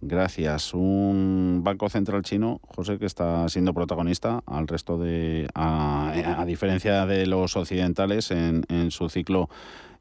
Gracias. 0.00 0.74
Un 0.74 1.62
Banco 1.64 1.88
Central 1.88 2.22
chino, 2.22 2.60
José, 2.62 2.98
que 2.98 3.06
está 3.06 3.48
siendo 3.48 3.74
protagonista 3.74 4.42
al 4.46 4.68
resto 4.68 4.96
de, 4.98 5.48
a, 5.54 6.44
diferencia 6.46 7.04
de 7.04 7.26
los 7.26 7.56
occidentales 7.56 8.30
en, 8.30 8.64
en 8.68 8.90
su 8.90 9.08
ciclo 9.08 9.48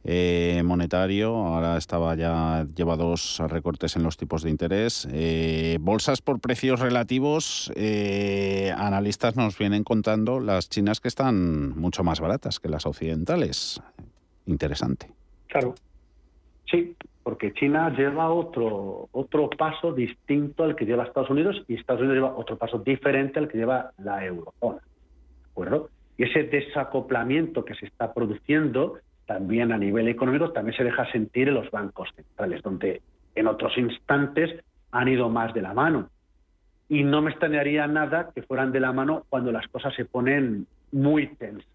eh, 0.10 0.62
monetario. 0.64 1.36
Ahora 1.36 1.78
estaba 1.78 2.16
ya, 2.16 2.66
lleva 2.76 2.96
dos 2.96 3.40
recortes 3.48 3.98
en 3.98 4.04
los 4.04 4.16
tipos 4.16 4.42
de 4.42 4.50
interés. 4.50 5.06
Eh, 5.12 5.80
bolsas 5.82 6.22
por 6.22 6.40
precios 6.40 6.80
relativos, 6.80 7.72
eh, 7.76 8.74
analistas 8.78 9.36
nos 9.36 9.58
vienen 9.58 9.84
contando 9.84 10.40
las 10.40 10.70
chinas 10.70 11.02
que 11.02 11.10
están 11.10 11.78
mucho 11.78 12.06
más 12.06 12.22
baratas 12.22 12.62
que 12.62 12.70
las 12.70 12.86
occidentales. 12.86 13.82
Interesante. 14.46 15.12
Claro. 15.48 15.76
Sí, 16.72 16.96
porque 17.28 17.52
China 17.52 17.90
lleva 17.90 18.30
otro, 18.30 19.10
otro 19.12 19.50
paso 19.50 19.92
distinto 19.92 20.64
al 20.64 20.78
que 20.78 20.86
lleva 20.86 21.04
Estados 21.04 21.30
Unidos 21.30 21.62
y 21.68 21.76
Estados 21.76 22.00
Unidos 22.00 22.16
lleva 22.16 22.38
otro 22.38 22.58
paso 22.58 22.80
diferente 22.80 23.38
al 23.38 23.50
que 23.50 23.58
lleva 23.58 23.92
la 23.98 24.24
eurozona. 24.24 24.78
¿De 24.78 25.52
acuerdo? 25.52 25.90
Y 26.16 26.24
ese 26.24 26.44
desacoplamiento 26.44 27.66
que 27.66 27.76
se 27.76 27.86
está 27.86 28.14
produciendo 28.14 29.00
también 29.26 29.74
a 29.74 29.78
nivel 29.78 30.08
económico 30.08 30.54
también 30.54 30.78
se 30.78 30.86
deja 30.86 31.12
sentir 31.12 31.50
en 31.50 31.56
los 31.56 31.70
bancos 31.70 32.08
centrales, 32.16 32.64
donde 32.64 33.02
en 33.36 33.48
otros 33.48 33.78
instantes 33.78 34.64
han 34.92 35.10
ido 35.10 35.28
más 35.28 35.54
de 35.54 35.64
la 35.64 35.74
mano. 35.74 36.10
Y 36.88 37.04
no 37.04 37.22
me 37.22 37.32
extrañaría 37.32 37.88
nada 37.88 38.32
que 38.34 38.42
fueran 38.42 38.72
de 38.72 38.80
la 38.80 38.94
mano 38.94 39.26
cuando 39.28 39.52
las 39.52 39.68
cosas 39.68 39.94
se 39.96 40.06
ponen 40.06 40.66
muy 40.94 41.28
tensas. 41.36 41.68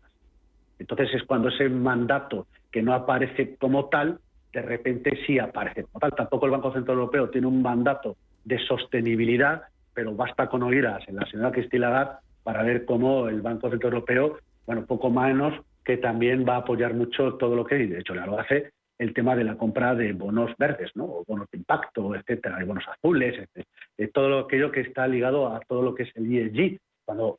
Entonces 0.79 1.11
es 1.13 1.25
cuando 1.25 1.51
ese 1.51 1.69
mandato 1.69 2.47
que 2.71 2.81
no 2.81 2.95
aparece 2.95 3.57
como 3.57 3.91
tal, 3.91 4.19
de 4.53 4.63
repente 4.63 5.19
sí 5.27 5.39
aparece. 5.39 5.87
Tampoco 6.17 6.47
el 6.47 6.53
Banco 6.53 6.73
Central 6.73 6.99
Europeo 6.99 7.31
tiene 7.31 7.47
un 7.47 7.63
mandato 7.63 8.17
de 8.45 8.59
sostenibilidad, 8.59 9.63
pero 9.95 10.15
basta 10.15 10.49
con 10.49 10.63
oídas 10.63 11.03
en 11.09 11.17
la 11.17 11.27
señora 11.27 11.53
Cristina 11.53 11.89
Lagarde 11.89 12.19
para 12.43 12.63
ver 12.63 12.85
cómo 12.85 13.29
el 13.29 13.41
Banco 13.41 13.71
Central 13.71 13.95
Europeo, 13.95 14.39
bueno, 14.67 14.85
poco 14.87 15.11
menos 15.11 15.55
que 15.85 15.97
también 15.97 16.45
va 16.49 16.57
a 16.57 16.59
apoyar 16.59 16.95
mucho 16.95 17.35
todo 17.35 17.57
lo 17.57 17.65
que, 17.65 17.77
de 17.77 18.01
hecho, 18.01 18.15
ya 18.15 18.27
lo 18.27 18.39
hace 18.39 18.73
el 18.99 19.15
tema 19.15 19.35
de 19.35 19.45
la 19.45 19.57
compra 19.57 19.95
de 19.95 20.13
bonos 20.13 20.53
verdes, 20.59 20.91
¿no? 20.95 21.05
O 21.05 21.25
bonos 21.27 21.49
de 21.51 21.59
impacto, 21.59 22.15
etcétera, 22.15 22.59
de 22.59 22.65
bonos 22.65 22.85
azules, 22.87 23.35
etcétera, 23.35 23.67
de 23.99 24.09
todo 24.09 24.39
aquello 24.41 24.71
que 24.71 24.83
está 24.83 25.09
ligado 25.09 25.49
a 25.49 25.61
todo 25.61 25.83
lo 25.83 25.95
que 25.95 26.05
es 26.05 26.11
el 26.15 26.33
ESG, 26.33 26.79
cuando 27.05 27.39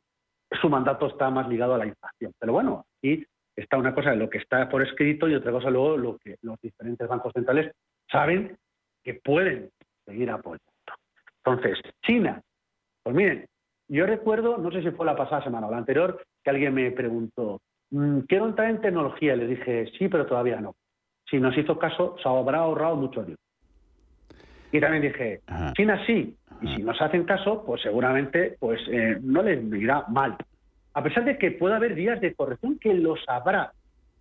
su 0.60 0.68
mandato 0.68 1.06
está 1.06 1.30
más 1.30 1.48
ligado 1.48 1.74
a 1.74 1.78
la 1.78 1.86
inflación. 1.86 2.32
Pero 2.38 2.52
bueno, 2.52 2.84
aquí 2.98 3.24
está 3.56 3.76
una 3.76 3.94
cosa 3.94 4.10
de 4.10 4.16
lo 4.16 4.28
que 4.28 4.38
está 4.38 4.68
por 4.68 4.82
escrito 4.82 5.28
y 5.28 5.34
otra 5.34 5.52
cosa 5.52 5.70
luego 5.70 5.96
lo 5.96 6.18
que 6.18 6.36
los 6.42 6.60
diferentes 6.60 7.06
bancos 7.08 7.32
centrales 7.32 7.72
saben 8.10 8.56
que 9.02 9.14
pueden 9.14 9.70
seguir 10.04 10.30
apoyando. 10.30 10.64
Entonces, 11.44 11.78
China, 12.02 12.40
pues 13.02 13.14
miren, 13.14 13.46
yo 13.88 14.06
recuerdo, 14.06 14.58
no 14.58 14.70
sé 14.70 14.82
si 14.82 14.90
fue 14.90 15.06
la 15.06 15.16
pasada 15.16 15.44
semana 15.44 15.66
o 15.66 15.70
la 15.70 15.78
anterior, 15.78 16.24
que 16.42 16.50
alguien 16.50 16.74
me 16.74 16.90
preguntó, 16.90 17.60
quiero 18.26 18.46
entrar 18.46 18.70
en 18.70 18.80
tecnología. 18.80 19.36
Le 19.36 19.46
dije, 19.46 19.90
sí, 19.98 20.08
pero 20.08 20.26
todavía 20.26 20.60
no. 20.60 20.74
Si 21.30 21.38
nos 21.38 21.56
hizo 21.56 21.78
caso, 21.78 22.16
se 22.22 22.28
habrá 22.28 22.58
ahorrado 22.58 22.96
mucho 22.96 23.22
dinero. 23.22 23.40
Y 24.72 24.80
también 24.80 25.02
dije, 25.02 25.40
China 25.76 26.04
sí. 26.06 26.36
Y 26.60 26.76
si 26.76 26.82
nos 26.82 27.00
hacen 27.00 27.24
caso, 27.24 27.62
pues 27.64 27.82
seguramente 27.82 28.56
pues 28.58 28.80
eh, 28.88 29.18
no 29.22 29.42
les 29.42 29.62
irá 29.72 30.04
mal. 30.08 30.36
A 30.94 31.02
pesar 31.02 31.24
de 31.24 31.38
que 31.38 31.50
pueda 31.50 31.76
haber 31.76 31.94
días 31.94 32.20
de 32.20 32.34
corrección, 32.34 32.78
que 32.78 32.94
los 32.94 33.18
habrá. 33.28 33.72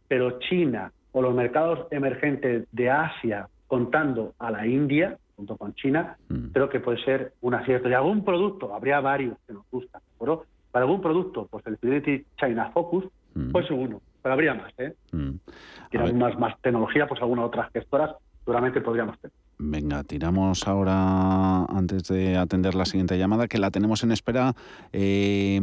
Pero 0.08 0.40
China 0.40 0.92
o 1.12 1.22
los 1.22 1.34
mercados 1.34 1.88
emergentes 1.92 2.68
de 2.72 2.90
Asia, 2.90 3.48
contando 3.68 4.34
a 4.40 4.52
la 4.52 4.66
India, 4.66 5.18
junto 5.36 5.58
con 5.58 5.74
China, 5.76 6.18
creo 6.52 6.70
que 6.70 6.80
puede 6.80 7.04
ser 7.04 7.34
un 7.42 7.54
acierto. 7.54 7.90
Y 7.90 7.94
algún 7.94 8.26
producto, 8.26 8.74
habría 8.74 9.00
varios 9.00 9.38
que 9.48 9.54
nos 9.54 9.70
gustan, 9.72 10.02
¿no? 10.20 10.44
Para 10.72 10.86
algún 10.86 11.02
producto, 11.02 11.48
pues 11.50 11.66
el 11.68 11.78
Fidelity 11.78 12.26
China 12.38 12.72
Focus, 12.74 13.06
pues 13.52 13.70
uno, 13.70 14.02
pero 14.22 14.34
habría 14.34 14.54
más, 14.54 14.74
¿eh? 14.78 14.94
Mm. 15.12 16.18
Más, 16.18 16.38
más 16.40 16.60
tecnología, 16.62 17.08
pues 17.08 17.22
algunas 17.22 17.46
otras 17.46 17.72
gestoras 17.72 18.16
seguramente 18.44 18.82
podríamos 18.82 19.20
tener. 19.20 19.36
Venga, 19.60 20.04
tiramos 20.04 20.68
ahora, 20.68 21.66
antes 21.66 22.08
de 22.08 22.38
atender 22.38 22.74
la 22.76 22.86
siguiente 22.86 23.18
llamada, 23.18 23.48
que 23.48 23.60
la 23.60 23.70
tenemos 23.72 24.04
en 24.04 24.12
espera, 24.12 24.56
eh, 24.92 25.62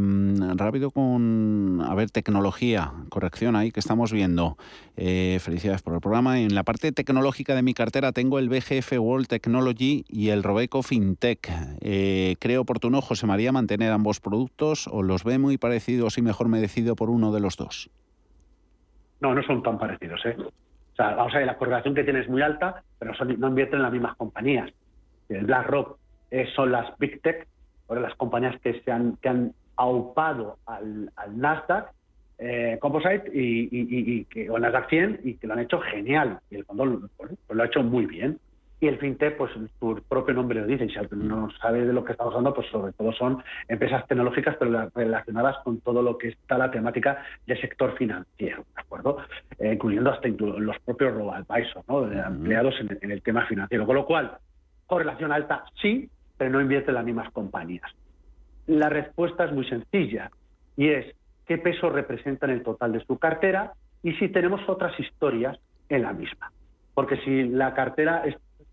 rápido 0.56 0.90
con, 0.90 1.82
a 1.84 1.94
ver, 1.94 2.10
tecnología, 2.10 2.92
corrección 3.08 3.56
ahí 3.56 3.72
que 3.72 3.80
estamos 3.80 4.12
viendo. 4.12 4.56
Eh, 4.96 5.38
felicidades 5.40 5.82
por 5.82 5.94
el 5.94 6.00
programa. 6.00 6.40
En 6.40 6.54
la 6.54 6.62
parte 6.62 6.92
tecnológica 6.92 7.54
de 7.54 7.62
mi 7.62 7.74
cartera 7.74 8.12
tengo 8.12 8.38
el 8.38 8.48
BGF 8.48 8.92
World 8.98 9.26
Technology 9.26 10.04
y 10.08 10.28
el 10.28 10.42
Robeco 10.42 10.82
FinTech. 10.82 11.50
Eh, 11.80 12.36
¿Creo 12.38 12.62
oportuno, 12.62 13.00
José 13.00 13.26
María, 13.26 13.50
mantener 13.50 13.92
ambos 13.92 14.20
productos 14.20 14.86
o 14.86 15.02
los 15.02 15.24
ve 15.24 15.38
muy 15.38 15.58
parecidos 15.58 16.16
y 16.16 16.22
mejor 16.22 16.48
me 16.48 16.60
decido 16.60 16.96
por 16.96 17.10
uno 17.10 17.32
de 17.32 17.40
los 17.40 17.56
dos? 17.56 17.90
No, 19.20 19.34
no 19.34 19.42
son 19.42 19.62
tan 19.62 19.78
parecidos, 19.78 20.20
¿eh? 20.24 20.36
Vamos 21.00 21.34
a 21.34 21.38
ver, 21.38 21.46
la 21.46 21.56
correlación 21.56 21.94
que 21.94 22.04
tiene 22.04 22.20
es 22.20 22.28
muy 22.28 22.42
alta, 22.42 22.82
pero 22.98 23.12
no 23.38 23.48
invierten 23.48 23.76
en 23.76 23.82
las 23.82 23.92
mismas 23.92 24.16
compañías. 24.16 24.70
El 25.28 25.46
BlackRock 25.46 25.98
eh, 26.30 26.46
son 26.54 26.72
las 26.72 26.96
Big 26.98 27.20
Tech, 27.22 27.46
ahora 27.88 28.02
las 28.02 28.14
compañías 28.14 28.60
que 28.60 28.80
se 28.80 28.92
han, 28.92 29.16
que 29.16 29.28
han 29.28 29.52
aupado 29.76 30.58
al, 30.66 31.10
Nasdaq 31.34 31.90
eh, 32.38 32.78
Composite 32.80 33.30
y, 33.32 33.64
y, 33.64 33.80
y, 33.80 34.14
y 34.14 34.24
que, 34.24 34.50
o 34.50 34.58
Nasdaq 34.58 34.88
100 34.88 35.20
y 35.24 35.34
que 35.34 35.46
lo 35.46 35.54
han 35.54 35.60
hecho 35.60 35.80
genial. 35.80 36.38
Y 36.50 36.56
el 36.56 36.64
fondo 36.64 37.08
pues, 37.16 37.32
lo 37.48 37.62
ha 37.62 37.66
hecho 37.66 37.82
muy 37.82 38.06
bien. 38.06 38.38
Y 38.80 38.88
el 38.88 38.98
fintech, 38.98 39.36
pues 39.36 39.52
su 39.78 40.02
propio 40.08 40.34
nombre 40.34 40.60
lo 40.60 40.66
dice, 40.66 40.86
y 40.86 40.90
si 40.90 40.98
alguien 40.98 41.28
no 41.28 41.50
sabe 41.60 41.84
de 41.84 41.92
lo 41.92 42.02
que 42.02 42.12
estamos 42.12 42.32
hablando, 42.32 42.54
pues 42.54 42.66
sobre 42.68 42.92
todo 42.92 43.12
son 43.12 43.42
empresas 43.68 44.06
tecnológicas, 44.06 44.56
pero 44.58 44.90
relacionadas 44.94 45.58
con 45.62 45.80
todo 45.80 46.02
lo 46.02 46.16
que 46.16 46.28
está 46.28 46.56
la 46.56 46.70
temática 46.70 47.22
del 47.46 47.60
sector 47.60 47.94
financiero, 47.96 48.64
¿de 48.74 48.80
acuerdo? 48.80 49.18
Eh, 49.58 49.74
incluyendo 49.74 50.10
hasta 50.10 50.28
inclu 50.28 50.58
los 50.58 50.78
propios 50.80 51.12
robo-advisors, 51.14 51.86
¿no? 51.88 52.10
Empleados 52.10 52.74
en, 52.80 52.98
en, 53.02 53.10
el 53.10 53.22
tema 53.22 53.44
financiero. 53.46 53.84
Con 53.84 53.96
lo 53.96 54.06
cual, 54.06 54.38
correlación 54.86 55.30
alta 55.30 55.64
sí, 55.80 56.08
pero 56.38 56.50
no 56.50 56.60
invierte 56.62 56.90
en 56.90 56.94
las 56.94 57.04
mismas 57.04 57.30
compañías. 57.32 57.92
La 58.66 58.88
respuesta 58.88 59.44
es 59.44 59.52
muy 59.52 59.68
sencilla, 59.68 60.30
y 60.80 60.88
es 60.88 61.14
qué 61.46 61.58
peso 61.58 61.90
representa 61.90 62.46
en 62.46 62.52
el 62.52 62.62
total 62.62 62.92
de 62.92 63.04
su 63.04 63.18
cartera 63.18 63.74
y 64.02 64.12
si 64.14 64.30
tenemos 64.30 64.66
otras 64.66 64.98
historias 64.98 65.58
en 65.90 66.02
la 66.02 66.14
misma. 66.14 66.52
Porque 66.94 67.18
si 67.18 67.48
la 67.48 67.74
cartera 67.74 68.22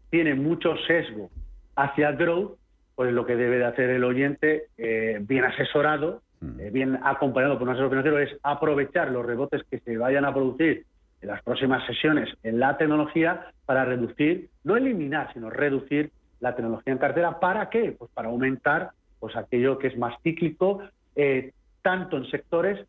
tiene 0.09 0.35
mucho 0.35 0.75
sesgo 0.87 1.29
hacia 1.75 2.11
growth, 2.13 2.57
pues 2.95 3.13
lo 3.13 3.25
que 3.25 3.35
debe 3.35 3.59
de 3.59 3.65
hacer 3.65 3.89
el 3.89 4.03
oyente, 4.03 4.67
eh, 4.77 5.19
bien 5.21 5.45
asesorado, 5.45 6.21
mm. 6.41 6.59
eh, 6.59 6.69
bien 6.71 6.99
acompañado 7.03 7.57
por 7.57 7.67
un 7.67 7.73
asesor 7.73 7.89
financiero, 7.89 8.19
es 8.19 8.35
aprovechar 8.43 9.11
los 9.11 9.25
rebotes 9.25 9.63
que 9.69 9.79
se 9.79 9.97
vayan 9.97 10.25
a 10.25 10.33
producir 10.33 10.85
en 11.21 11.29
las 11.29 11.41
próximas 11.43 11.85
sesiones 11.85 12.29
en 12.43 12.59
la 12.59 12.77
tecnología 12.77 13.51
para 13.65 13.85
reducir, 13.85 14.49
no 14.63 14.77
eliminar, 14.77 15.31
sino 15.33 15.49
reducir 15.49 16.11
la 16.39 16.55
tecnología 16.55 16.93
en 16.93 16.99
cartera. 16.99 17.39
¿Para 17.39 17.69
qué? 17.69 17.95
Pues 17.97 18.11
para 18.11 18.29
aumentar 18.29 18.91
pues 19.19 19.35
aquello 19.35 19.79
que 19.79 19.87
es 19.87 19.97
más 19.97 20.15
cíclico, 20.21 20.81
eh, 21.15 21.51
tanto 21.81 22.17
en 22.17 22.29
sectores 22.29 22.85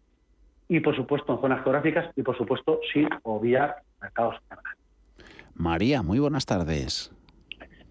y, 0.68 0.80
por 0.80 0.94
supuesto, 0.94 1.32
en 1.32 1.40
zonas 1.40 1.62
geográficas 1.62 2.10
y, 2.16 2.22
por 2.22 2.36
supuesto, 2.36 2.80
sin 2.92 3.08
obviar 3.22 3.76
mercados 4.00 4.36
María, 5.58 6.02
muy 6.02 6.20
buenas 6.20 6.46
tardes. 6.46 7.12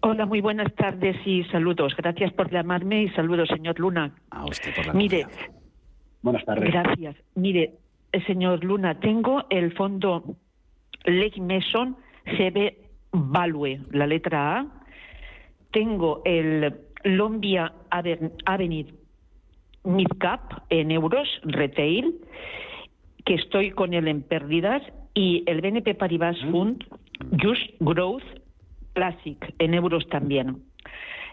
Hola, 0.00 0.24
muy 0.24 0.40
buenas 0.40 0.74
tardes 0.74 1.16
y 1.26 1.44
saludos. 1.44 1.94
Gracias 1.96 2.32
por 2.32 2.50
llamarme 2.50 3.02
y 3.02 3.08
saludos, 3.10 3.48
señor 3.48 3.78
Luna. 3.78 4.14
A 4.30 4.46
usted 4.46 4.74
por 4.74 4.86
la 4.86 4.92
Mire, 4.94 5.26
buenas 6.22 6.44
tardes. 6.46 6.72
Gracias. 6.72 7.16
Mire, 7.34 7.74
eh, 8.12 8.24
señor 8.24 8.64
Luna, 8.64 8.98
tengo 9.00 9.44
el 9.50 9.74
fondo 9.74 10.36
Lake 11.04 11.40
Mason 11.40 11.96
CB 12.24 12.74
Value, 13.12 13.84
la 13.90 14.06
letra 14.06 14.60
A. 14.60 14.66
Tengo 15.70 16.22
el 16.24 16.74
Lombia 17.04 17.72
Avenir 17.90 18.94
Midcap 19.84 20.62
en 20.70 20.90
euros 20.90 21.28
retail, 21.42 22.14
que 23.26 23.34
estoy 23.34 23.72
con 23.72 23.92
él 23.92 24.08
en 24.08 24.22
pérdidas, 24.22 24.82
y 25.14 25.42
el 25.46 25.60
BNP 25.60 25.94
Paribas 25.96 26.36
mm. 26.44 26.50
Fund 26.50 26.84
Just 27.40 27.70
Growth 27.80 28.22
Classic 28.94 29.54
en 29.58 29.74
euros 29.74 30.06
también. 30.08 30.62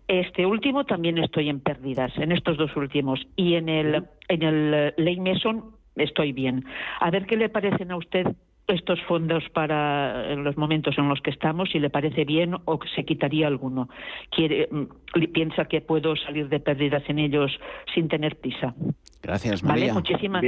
Este 0.08 0.46
último 0.46 0.86
también 0.86 1.18
estoy 1.18 1.50
en 1.50 1.60
pérdidas, 1.60 2.16
en 2.18 2.32
estos 2.32 2.58
dos 2.58 2.76
últimos. 2.76 3.26
Y 3.36 3.56
en 3.56 3.70
el, 3.70 4.04
en 4.28 4.44
el 4.44 4.94
Ley 4.98 5.20
Mason 5.20 5.64
estoy 5.96 6.32
bien. 6.32 6.64
A 7.00 7.10
ver 7.10 7.26
qué 7.26 7.38
le 7.38 7.50
parecen 7.50 7.92
a 7.92 7.98
usted 7.98 8.28
estos 8.68 9.00
fondos 9.04 9.44
para 9.54 10.36
los 10.36 10.58
momentos 10.58 10.98
en 10.98 11.08
los 11.08 11.22
que 11.22 11.30
estamos, 11.30 11.70
si 11.70 11.80
le 11.80 11.90
parece 11.90 12.26
bien 12.26 12.56
o 12.66 12.80
que 12.80 12.90
se 12.90 13.06
quitaría 13.06 13.48
alguno. 13.48 13.90
Quiere, 14.32 14.68
mm, 14.72 15.32
piensa 15.34 15.66
que 15.66 15.82
puedo 15.82 16.16
salir 16.16 16.50
de 16.50 16.60
pérdidas 16.60 17.04
en 17.08 17.20
ellos 17.20 17.60
sin 17.94 18.08
tener 18.08 18.38
prisa. 18.38 18.74
Gracias, 19.22 19.64
María. 19.64 19.94
Muchísimas, 19.94 20.44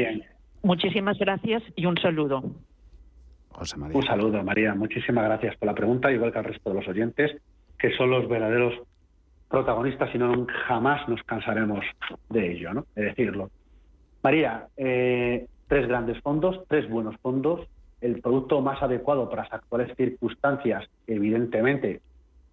muchísimas 0.63 1.17
gracias 1.19 1.63
y 1.75 1.85
un 1.85 1.97
saludo. 1.97 2.43
Un 3.59 4.03
saludo, 4.03 4.43
María. 4.43 4.75
Muchísimas 4.75 5.25
gracias 5.25 5.55
por 5.57 5.67
la 5.67 5.73
pregunta, 5.73 6.11
igual 6.11 6.31
que 6.31 6.39
al 6.39 6.45
resto 6.45 6.69
de 6.69 6.75
los 6.75 6.87
oyentes, 6.87 7.41
que 7.79 7.91
son 7.95 8.11
los 8.11 8.27
verdaderos 8.27 8.73
protagonistas 9.49 10.13
y 10.13 10.17
no 10.17 10.45
jamás 10.67 11.07
nos 11.07 11.23
cansaremos 11.23 11.83
de 12.29 12.51
ello, 12.51 12.73
¿no? 12.73 12.85
de 12.95 13.05
decirlo. 13.05 13.49
María, 14.23 14.67
eh, 14.75 15.47
tres 15.67 15.87
grandes 15.87 16.19
fondos, 16.21 16.63
tres 16.67 16.89
buenos 16.89 17.15
fondos, 17.17 17.67
el 18.01 18.21
producto 18.21 18.61
más 18.61 18.81
adecuado 18.81 19.29
para 19.29 19.43
las 19.43 19.53
actuales 19.53 19.95
circunstancias, 19.95 20.85
evidentemente, 21.07 22.01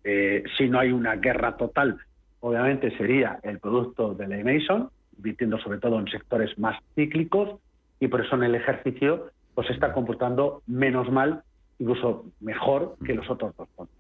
eh, 0.05 0.45
si 0.57 0.69
no 0.69 0.79
hay 0.79 0.93
una 0.93 1.17
guerra 1.17 1.57
total, 1.57 1.99
obviamente 2.41 2.97
sería 2.97 3.41
el 3.43 3.59
producto 3.59 4.15
de 4.15 4.29
Ley 4.29 4.45
Mason, 4.45 4.91
invirtiendo 5.17 5.59
sobre 5.59 5.79
todo 5.79 5.99
en 5.99 6.09
sectores 6.09 6.59
más 6.59 6.79
cíclicos, 6.95 7.61
y 8.01 8.09
por 8.09 8.21
eso 8.21 8.37
en 8.37 8.45
el 8.45 8.55
ejercicio 8.55 9.31
pues 9.55 9.67
se 9.69 9.73
está 9.73 9.93
comportando 9.93 10.63
menos 10.67 11.11
mal, 11.11 11.43
incluso 11.79 12.27
mejor 12.41 12.97
que 13.05 13.15
los 13.15 13.29
otros 13.31 13.57
dos 13.57 13.69
fondos. 13.77 13.95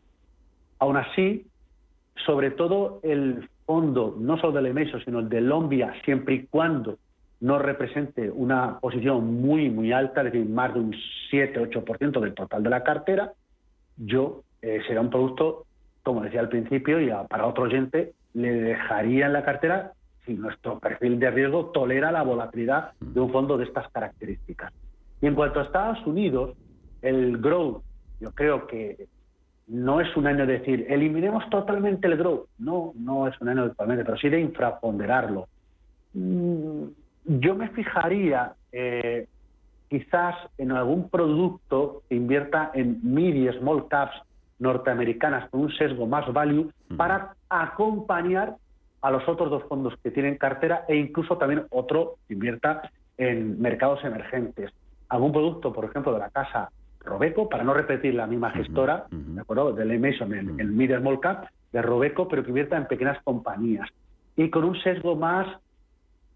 Aún 0.78 0.96
así, 0.96 1.46
sobre 2.26 2.50
todo 2.50 3.00
el 3.02 3.48
fondo, 3.66 4.16
no 4.18 4.38
solo 4.38 4.60
del 4.60 4.74
Mason, 4.74 5.02
sino 5.04 5.20
el 5.20 5.28
de 5.28 5.40
Lombia, 5.40 5.94
siempre 6.04 6.34
y 6.34 6.46
cuando 6.46 6.98
no 7.40 7.58
represente 7.58 8.30
una 8.30 8.78
posición 8.80 9.40
muy, 9.40 9.70
muy 9.70 9.92
alta, 9.92 10.22
es 10.22 10.32
decir, 10.32 10.48
más 10.48 10.72
de 10.74 10.80
un 10.80 10.94
7-8% 11.30 12.20
del 12.20 12.34
total 12.34 12.62
de 12.62 12.70
la 12.70 12.82
cartera, 12.82 13.32
yo 13.96 14.42
eh, 14.62 14.80
será 14.86 15.00
un 15.00 15.10
producto, 15.10 15.66
como 16.02 16.22
decía 16.22 16.40
al 16.40 16.48
principio, 16.48 17.00
y 17.00 17.10
para 17.28 17.46
otro 17.46 17.64
oyente, 17.64 18.14
le 18.34 18.52
dejaría 18.52 19.26
en 19.26 19.32
la 19.32 19.44
cartera 19.44 19.92
si 20.24 20.34
nuestro 20.34 20.78
perfil 20.78 21.18
de 21.18 21.30
riesgo 21.30 21.66
tolera 21.66 22.10
la 22.10 22.22
volatilidad 22.22 22.92
de 23.00 23.20
un 23.20 23.30
fondo 23.30 23.58
de 23.58 23.64
estas 23.64 23.90
características. 23.90 24.72
Y 25.20 25.26
en 25.26 25.34
cuanto 25.34 25.60
a 25.60 25.64
Estados 25.64 26.04
Unidos, 26.06 26.56
el 27.02 27.38
growth, 27.38 27.82
yo 28.20 28.30
creo 28.32 28.66
que 28.66 29.06
no 29.66 30.00
es 30.00 30.14
un 30.16 30.26
año 30.26 30.46
de 30.46 30.58
decir, 30.58 30.86
eliminemos 30.88 31.48
totalmente 31.50 32.06
el 32.06 32.16
growth. 32.16 32.48
No, 32.58 32.92
no 32.96 33.26
es 33.26 33.40
un 33.40 33.48
año 33.48 33.68
totalmente, 33.68 34.04
pero 34.04 34.18
sí 34.18 34.28
de 34.28 34.40
infraponderarlo. 34.40 35.48
Mm, 36.12 36.84
yo 37.26 37.54
me 37.54 37.68
fijaría 37.70 38.52
eh, 38.72 39.26
quizás 39.88 40.34
en 40.58 40.72
algún 40.72 41.08
producto 41.08 42.02
que 42.08 42.14
invierta 42.14 42.70
en 42.74 43.00
mid 43.02 43.34
y 43.34 43.48
small 43.58 43.88
caps 43.88 44.16
norteamericanas 44.58 45.48
con 45.50 45.62
un 45.62 45.72
sesgo 45.72 46.06
más 46.06 46.30
value 46.32 46.70
para 46.96 47.34
acompañar 47.48 48.56
a 49.00 49.10
los 49.10 49.28
otros 49.28 49.50
dos 49.50 49.64
fondos 49.64 49.94
que 50.02 50.10
tienen 50.10 50.36
cartera 50.36 50.84
e 50.88 50.96
incluso 50.96 51.36
también 51.36 51.66
otro 51.70 52.14
que 52.26 52.34
invierta 52.34 52.90
en 53.18 53.60
mercados 53.60 54.02
emergentes. 54.04 54.70
Algún 55.08 55.32
producto, 55.32 55.72
por 55.72 55.84
ejemplo, 55.84 56.12
de 56.12 56.18
la 56.18 56.30
casa 56.30 56.70
Robeco, 57.00 57.48
para 57.48 57.64
no 57.64 57.74
repetir 57.74 58.14
la 58.14 58.26
misma 58.26 58.50
gestora, 58.50 59.06
¿de 59.10 59.40
acuerdo? 59.40 59.72
Del 59.72 59.90
en 59.90 60.60
el 60.60 60.68
mid 60.68 60.96
small 60.96 61.20
cap 61.20 61.46
de 61.72 61.82
Robeco, 61.82 62.28
pero 62.28 62.42
que 62.42 62.48
invierta 62.50 62.76
en 62.76 62.86
pequeñas 62.86 63.22
compañías. 63.22 63.88
Y 64.36 64.48
con 64.48 64.64
un 64.64 64.80
sesgo 64.80 65.14
más 65.14 65.46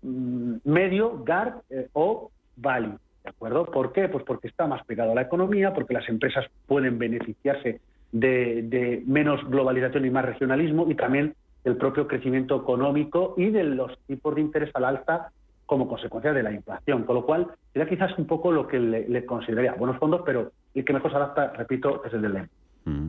Mm, 0.02 0.56
medio, 0.64 1.24
GAR 1.24 1.62
eh, 1.70 1.88
o 1.92 2.30
value. 2.56 2.98
¿De 3.24 3.30
acuerdo? 3.30 3.66
¿Por 3.66 3.92
qué? 3.92 4.08
Pues 4.08 4.24
porque 4.24 4.48
está 4.48 4.66
más 4.66 4.84
pegado 4.86 5.12
a 5.12 5.14
la 5.14 5.22
economía, 5.22 5.72
porque 5.74 5.94
las 5.94 6.08
empresas 6.08 6.46
pueden 6.66 6.98
beneficiarse 6.98 7.80
de, 8.12 9.02
menos 9.06 9.44
globalización 9.48 10.06
y 10.06 10.10
más 10.10 10.24
regionalismo 10.24 10.86
y 10.88 10.94
también 10.94 11.34
del 11.64 11.76
propio 11.76 12.06
crecimiento 12.06 12.56
económico 12.56 13.34
y 13.36 13.50
de 13.50 13.64
los 13.64 13.98
tipos 14.06 14.34
de 14.34 14.40
interés 14.40 14.70
al 14.74 14.84
alta 14.84 15.30
como 15.68 15.86
consecuencia 15.86 16.32
de 16.32 16.42
la 16.42 16.50
inflación. 16.50 17.04
Con 17.04 17.14
lo 17.14 17.26
cual, 17.26 17.46
sería 17.74 17.86
quizás 17.86 18.18
un 18.18 18.26
poco 18.26 18.50
lo 18.50 18.66
que 18.66 18.80
le, 18.80 19.26
consideraría 19.26 19.74
buenos 19.74 19.98
fondos, 19.98 20.22
pero 20.24 20.50
el 20.74 20.82
que 20.82 20.94
mejor 20.94 21.10
se 21.10 21.18
adapta, 21.18 21.52
repito, 21.52 22.02
es 22.06 22.14
el 22.14 22.22
del 22.22 22.32
LEM. 22.32 22.48
Mm. 22.86 23.08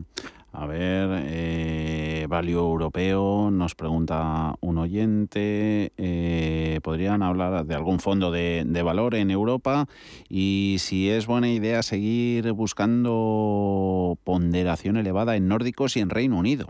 A 0.52 0.66
ver, 0.66 1.08
eh, 1.26 2.26
Value 2.28 2.58
Europeo, 2.58 3.50
nos 3.50 3.74
pregunta 3.74 4.56
un 4.60 4.76
oyente, 4.76 5.92
eh, 5.96 6.80
¿podrían 6.82 7.22
hablar 7.22 7.64
de 7.64 7.74
algún 7.74 7.98
fondo 7.98 8.30
de, 8.30 8.82
valor 8.84 9.14
en 9.14 9.30
Europa? 9.30 9.86
Y 10.28 10.76
si 10.80 11.08
es 11.08 11.26
buena 11.26 11.48
idea 11.48 11.82
seguir 11.82 12.52
buscando 12.52 14.18
ponderación 14.22 14.98
elevada 14.98 15.34
en 15.34 15.48
nórdicos 15.48 15.96
y 15.96 16.00
en 16.00 16.10
Reino 16.10 16.36
Unido. 16.36 16.66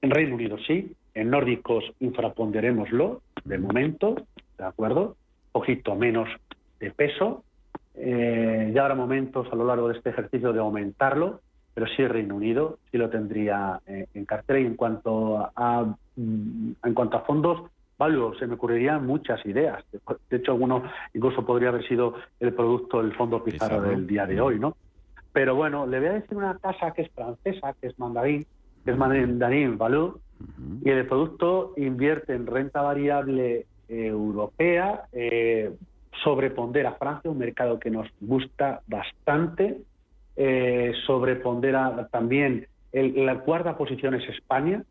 En 0.00 0.10
Reino 0.10 0.36
Unido 0.36 0.56
sí, 0.66 0.94
en 1.14 1.30
nórdicos 1.30 1.84
infraponderémoslo 2.00 3.22
de 3.44 3.58
momento, 3.58 4.16
¿de 4.58 4.64
acuerdo? 4.64 5.16
Ojito 5.52 5.94
menos 5.94 6.28
de 6.80 6.90
peso. 6.90 7.44
Eh, 7.94 8.72
ya 8.74 8.82
habrá 8.82 8.94
momentos 8.94 9.46
a 9.52 9.56
lo 9.56 9.66
largo 9.66 9.88
de 9.88 9.98
este 9.98 10.10
ejercicio 10.10 10.52
de 10.52 10.60
aumentarlo 10.60 11.40
pero 11.74 11.86
sí 11.88 12.06
Reino 12.06 12.36
Unido 12.36 12.78
sí 12.90 12.98
lo 12.98 13.08
tendría 13.08 13.80
eh, 13.86 14.06
en 14.14 14.24
cartera 14.24 14.60
y 14.60 14.66
en 14.66 14.76
cuanto 14.76 15.50
a, 15.54 15.94
mm, 16.16 16.72
en 16.84 16.94
cuanto 16.94 17.16
a 17.16 17.20
fondos 17.20 17.70
value 17.98 18.34
se 18.38 18.46
me 18.46 18.54
ocurrirían 18.54 19.06
muchas 19.06 19.44
ideas 19.46 19.84
de 20.30 20.36
hecho 20.36 20.52
alguno 20.52 20.82
incluso 21.14 21.44
podría 21.44 21.68
haber 21.70 21.86
sido 21.86 22.14
el 22.40 22.52
producto 22.54 23.02
del 23.02 23.14
fondo 23.14 23.42
Pizarro, 23.42 23.82
del 23.82 24.06
día 24.06 24.26
de 24.26 24.40
hoy 24.40 24.58
no 24.58 24.76
pero 25.32 25.54
bueno 25.54 25.86
le 25.86 25.98
voy 25.98 26.08
a 26.08 26.12
decir 26.14 26.36
una 26.36 26.58
casa 26.58 26.92
que 26.92 27.02
es 27.02 27.10
francesa 27.10 27.74
que 27.80 27.88
es 27.88 27.98
Mandarín 27.98 28.44
que 28.84 28.90
es 28.90 28.96
Mandarín 28.96 29.78
Value 29.78 30.20
y 30.84 30.90
el 30.90 31.06
producto 31.06 31.72
invierte 31.76 32.34
en 32.34 32.46
renta 32.46 32.82
variable 32.82 33.66
europea 33.88 35.04
eh, 35.12 35.70
sobrepondera 36.24 36.92
Francia 36.94 37.30
un 37.30 37.38
mercado 37.38 37.78
que 37.78 37.90
nos 37.90 38.08
gusta 38.20 38.80
bastante 38.86 39.78
eh, 40.36 40.92
sobrepondera 41.06 42.08
también 42.10 42.66
la 42.92 43.40
cuarta 43.40 43.76
posición 43.76 44.14
es 44.14 44.28
España, 44.28 44.84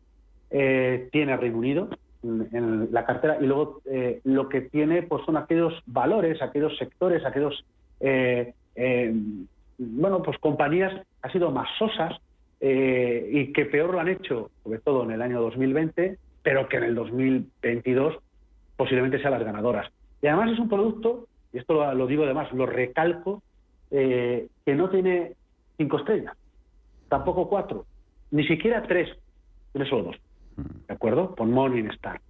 eh, 0.50 1.08
tiene 1.12 1.36
Reino 1.36 1.58
Unido 1.58 1.88
en, 2.22 2.88
la 2.92 3.04
cartera 3.04 3.38
y 3.40 3.46
luego 3.46 3.80
eh, 3.84 4.20
lo 4.24 4.48
que 4.48 4.62
tiene 4.62 5.02
pues 5.02 5.24
son 5.24 5.36
aquellos 5.36 5.74
valores, 5.86 6.42
aquellos 6.42 6.76
sectores, 6.78 7.24
aquellos 7.24 7.64
eh, 8.00 8.52
bueno 9.78 10.22
pues 10.22 10.38
compañías 10.38 10.92
ha 11.22 11.30
sido 11.30 11.50
más 11.50 11.68
sosas 11.78 12.12
y 12.64 13.52
que 13.52 13.66
peor 13.66 13.90
lo 13.92 14.00
han 14.00 14.08
hecho, 14.08 14.50
sobre 14.62 14.78
todo 14.78 15.02
en 15.02 15.10
el 15.10 15.22
año 15.22 15.40
2020, 15.40 16.16
pero 16.42 16.68
que 16.68 16.76
en 16.76 16.84
el 16.84 16.94
2022 16.94 18.18
posiblemente 18.76 19.20
sean 19.20 19.32
las 19.32 19.44
ganadoras. 19.44 19.90
Y 20.22 20.28
además 20.28 20.52
es 20.52 20.58
un 20.60 20.68
producto 20.68 21.26
y 21.52 21.58
esto 21.58 21.74
lo, 21.74 21.94
lo 21.94 22.06
digo 22.06 22.24
además, 22.24 22.52
lo 22.52 22.66
recalco, 22.66 23.42
eh, 23.90 24.48
que 24.64 24.74
no 24.74 24.88
tiene 24.90 25.34
cinco 25.76 25.98
estrellas, 25.98 26.34
tampoco 27.08 27.48
cuatro, 27.48 27.84
ni 28.30 28.46
siquiera 28.46 28.82
tres, 28.84 29.10
tiene 29.72 29.88
solo 29.88 30.04
dos. 30.04 30.16
¿De 30.86 30.94
acuerdo? 30.94 31.34
Con 31.34 31.50
Morningstar. 31.52 32.20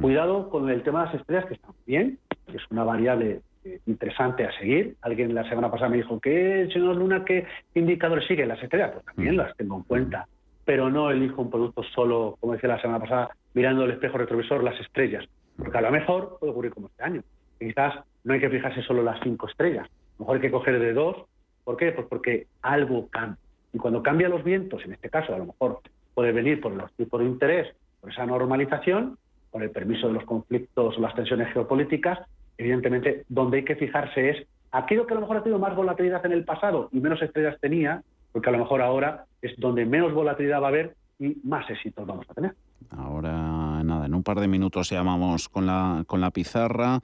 Cuidado 0.00 0.48
con 0.50 0.70
el 0.70 0.82
tema 0.82 1.00
de 1.00 1.06
las 1.06 1.14
estrellas, 1.16 1.46
que 1.46 1.54
están 1.54 1.74
bien, 1.86 2.18
que 2.46 2.56
es 2.56 2.62
una 2.70 2.84
variable 2.84 3.30
eh, 3.30 3.40
interesante 3.86 4.44
a 4.44 4.52
seguir. 4.58 4.96
Alguien 5.02 5.34
la 5.34 5.48
semana 5.48 5.70
pasada 5.70 5.90
me 5.90 5.98
dijo, 5.98 6.20
¿qué, 6.20 6.68
señor 6.72 6.96
Luna, 6.96 7.24
qué 7.24 7.46
indicadores 7.74 8.26
sigue 8.26 8.46
las 8.46 8.62
estrellas? 8.62 8.92
Pues 8.92 9.04
también 9.04 9.36
las 9.36 9.56
tengo 9.56 9.76
en 9.76 9.82
cuenta, 9.82 10.26
pero 10.64 10.90
no 10.90 11.10
elijo 11.10 11.42
un 11.42 11.50
producto 11.50 11.82
solo, 11.82 12.36
como 12.40 12.54
decía 12.54 12.68
la 12.68 12.80
semana 12.80 13.00
pasada, 13.00 13.30
mirando 13.54 13.84
el 13.84 13.92
espejo 13.92 14.18
retrovisor, 14.18 14.62
las 14.62 14.78
estrellas, 14.80 15.24
porque 15.56 15.76
a 15.76 15.82
lo 15.82 15.90
mejor 15.90 16.38
puede 16.38 16.52
ocurrir 16.52 16.72
como 16.72 16.88
este 16.88 17.02
año. 17.02 17.22
quizás 17.58 17.94
no 18.24 18.34
hay 18.34 18.40
que 18.40 18.50
fijarse 18.50 18.82
solo 18.82 19.02
las 19.02 19.20
cinco 19.22 19.48
estrellas, 19.48 19.86
a 19.86 20.12
lo 20.18 20.20
mejor 20.20 20.36
hay 20.36 20.42
que 20.42 20.50
coger 20.50 20.78
de 20.78 20.92
dos. 20.92 21.16
¿Por 21.64 21.76
qué? 21.76 21.92
Pues 21.92 22.06
porque 22.08 22.46
algo 22.62 23.08
cambia. 23.08 23.38
Y 23.72 23.78
cuando 23.78 24.02
cambian 24.02 24.30
los 24.30 24.42
vientos, 24.42 24.82
en 24.84 24.92
este 24.92 25.10
caso 25.10 25.34
a 25.34 25.38
lo 25.38 25.46
mejor 25.46 25.80
puede 26.14 26.32
venir 26.32 26.60
por 26.60 26.72
los 26.72 26.92
tipos 26.94 27.20
de 27.20 27.26
interés, 27.26 27.74
por 28.00 28.10
esa 28.10 28.26
normalización, 28.26 29.18
por 29.50 29.62
el 29.62 29.70
permiso 29.70 30.08
de 30.08 30.14
los 30.14 30.24
conflictos 30.24 30.96
o 30.96 31.00
las 31.00 31.14
tensiones 31.14 31.52
geopolíticas, 31.52 32.18
evidentemente 32.60 33.24
donde 33.28 33.58
hay 33.58 33.64
que 33.64 33.76
fijarse 33.76 34.30
es 34.30 34.46
aquello 34.70 35.06
que 35.06 35.14
a 35.14 35.16
lo 35.16 35.22
mejor 35.22 35.38
ha 35.38 35.42
tenido 35.42 35.58
más 35.58 35.74
volatilidad 35.74 36.24
en 36.26 36.32
el 36.32 36.44
pasado 36.44 36.90
y 36.92 37.00
menos 37.00 37.20
estrellas 37.22 37.56
tenía, 37.60 38.02
porque 38.32 38.50
a 38.50 38.52
lo 38.52 38.58
mejor 38.58 38.82
ahora 38.82 39.24
es 39.40 39.52
donde 39.58 39.86
menos 39.86 40.12
volatilidad 40.12 40.60
va 40.60 40.66
a 40.66 40.68
haber 40.68 40.94
y 41.18 41.36
más 41.42 41.68
éxitos 41.70 42.06
vamos 42.06 42.26
a 42.28 42.34
tener. 42.34 42.54
Ahora, 42.90 43.82
nada, 43.82 44.06
en 44.06 44.14
un 44.14 44.22
par 44.22 44.40
de 44.40 44.48
minutos 44.48 44.90
llamamos 44.90 45.48
con 45.48 45.66
la, 45.66 46.04
con 46.06 46.20
la 46.20 46.30
pizarra. 46.30 47.00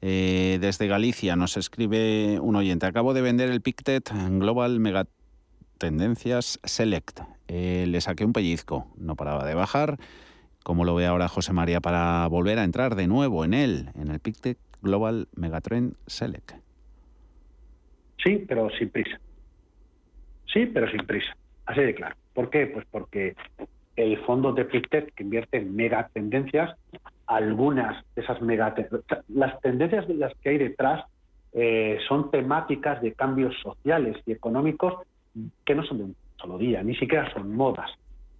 Eh, 0.00 0.58
desde 0.60 0.86
Galicia 0.86 1.36
nos 1.36 1.56
escribe 1.56 2.38
un 2.40 2.56
oyente. 2.56 2.86
Acabo 2.86 3.14
de 3.14 3.22
vender 3.22 3.50
el 3.50 3.60
Pictet 3.62 4.10
Global 4.38 4.78
Mega 4.78 5.06
Tendencias 5.78 6.60
Select. 6.64 7.20
Eh, 7.48 7.86
le 7.88 8.00
saqué 8.00 8.24
un 8.24 8.32
pellizco, 8.32 8.86
no 8.96 9.16
paraba 9.16 9.44
de 9.44 9.54
bajar. 9.54 9.98
¿Cómo 10.64 10.84
lo 10.84 10.94
ve 10.94 11.06
ahora 11.06 11.28
José 11.28 11.52
María 11.52 11.80
para 11.80 12.26
volver 12.28 12.58
a 12.58 12.64
entrar 12.64 12.94
de 12.94 13.06
nuevo 13.06 13.44
en 13.44 13.54
él, 13.54 13.90
en 13.94 14.08
el 14.08 14.20
Pictet 14.20 14.58
Global 14.82 15.28
Megatrend 15.34 15.94
Select? 16.06 16.52
Sí, 18.24 18.44
pero 18.48 18.68
sin 18.70 18.90
prisa. 18.90 19.18
Sí, 20.52 20.66
pero 20.66 20.90
sin 20.90 21.06
prisa. 21.06 21.36
Así 21.66 21.80
de 21.80 21.94
claro. 21.94 22.16
¿Por 22.34 22.50
qué? 22.50 22.66
Pues 22.66 22.86
porque 22.90 23.36
el 23.96 24.18
fondo 24.24 24.52
de 24.52 24.64
Pictet, 24.64 25.12
que 25.14 25.24
invierte 25.24 25.58
en 25.58 25.74
megatendencias, 25.74 26.76
algunas 27.26 28.04
de 28.14 28.22
esas 28.22 28.40
megatendencias, 28.40 29.24
las 29.28 29.60
tendencias 29.60 30.06
de 30.08 30.14
las 30.14 30.32
que 30.38 30.50
hay 30.50 30.58
detrás 30.58 31.04
eh, 31.52 31.98
son 32.06 32.30
temáticas 32.30 33.02
de 33.02 33.12
cambios 33.12 33.54
sociales 33.62 34.16
y 34.26 34.32
económicos 34.32 34.94
que 35.64 35.74
no 35.74 35.84
son 35.84 35.98
de 35.98 36.04
un 36.04 36.16
solo 36.36 36.58
día, 36.58 36.82
ni 36.82 36.94
siquiera 36.94 37.32
son 37.32 37.54
modas, 37.54 37.90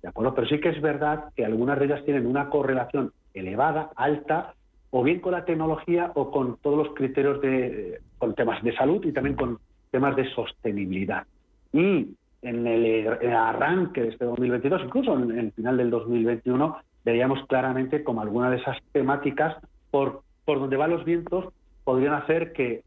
¿de 0.02 0.08
acuerdo? 0.08 0.34
Pero 0.34 0.48
sí 0.48 0.60
que 0.60 0.68
es 0.70 0.80
verdad 0.80 1.24
que 1.34 1.44
algunas 1.44 1.78
de 1.78 1.86
ellas 1.86 2.04
tienen 2.04 2.26
una 2.26 2.48
correlación 2.48 3.12
elevada, 3.34 3.90
alta, 3.96 4.54
o 4.90 5.02
bien 5.02 5.20
con 5.20 5.32
la 5.32 5.44
tecnología 5.44 6.12
o 6.14 6.30
con 6.30 6.56
todos 6.58 6.86
los 6.86 6.94
criterios 6.94 7.40
de, 7.40 8.00
con 8.18 8.34
temas 8.34 8.62
de 8.62 8.74
salud 8.74 9.04
y 9.04 9.12
también 9.12 9.36
con 9.36 9.58
temas 9.90 10.16
de 10.16 10.28
sostenibilidad. 10.30 11.26
Y 11.72 12.14
en 12.42 12.66
el, 12.66 13.08
arranque 13.32 14.02
de 14.02 14.08
este 14.08 14.24
2022, 14.24 14.82
incluso 14.84 15.14
en 15.18 15.38
el 15.38 15.52
final 15.52 15.76
del 15.76 15.90
2021, 15.90 16.76
veríamos 17.04 17.44
claramente 17.46 18.04
como 18.04 18.22
alguna 18.22 18.50
de 18.50 18.58
esas 18.58 18.78
temáticas 18.92 19.56
por, 19.90 20.22
por 20.44 20.60
donde 20.60 20.76
van 20.76 20.90
los 20.90 21.04
vientos 21.04 21.52
podrían 21.84 22.14
hacer 22.14 22.52
que 22.52 22.82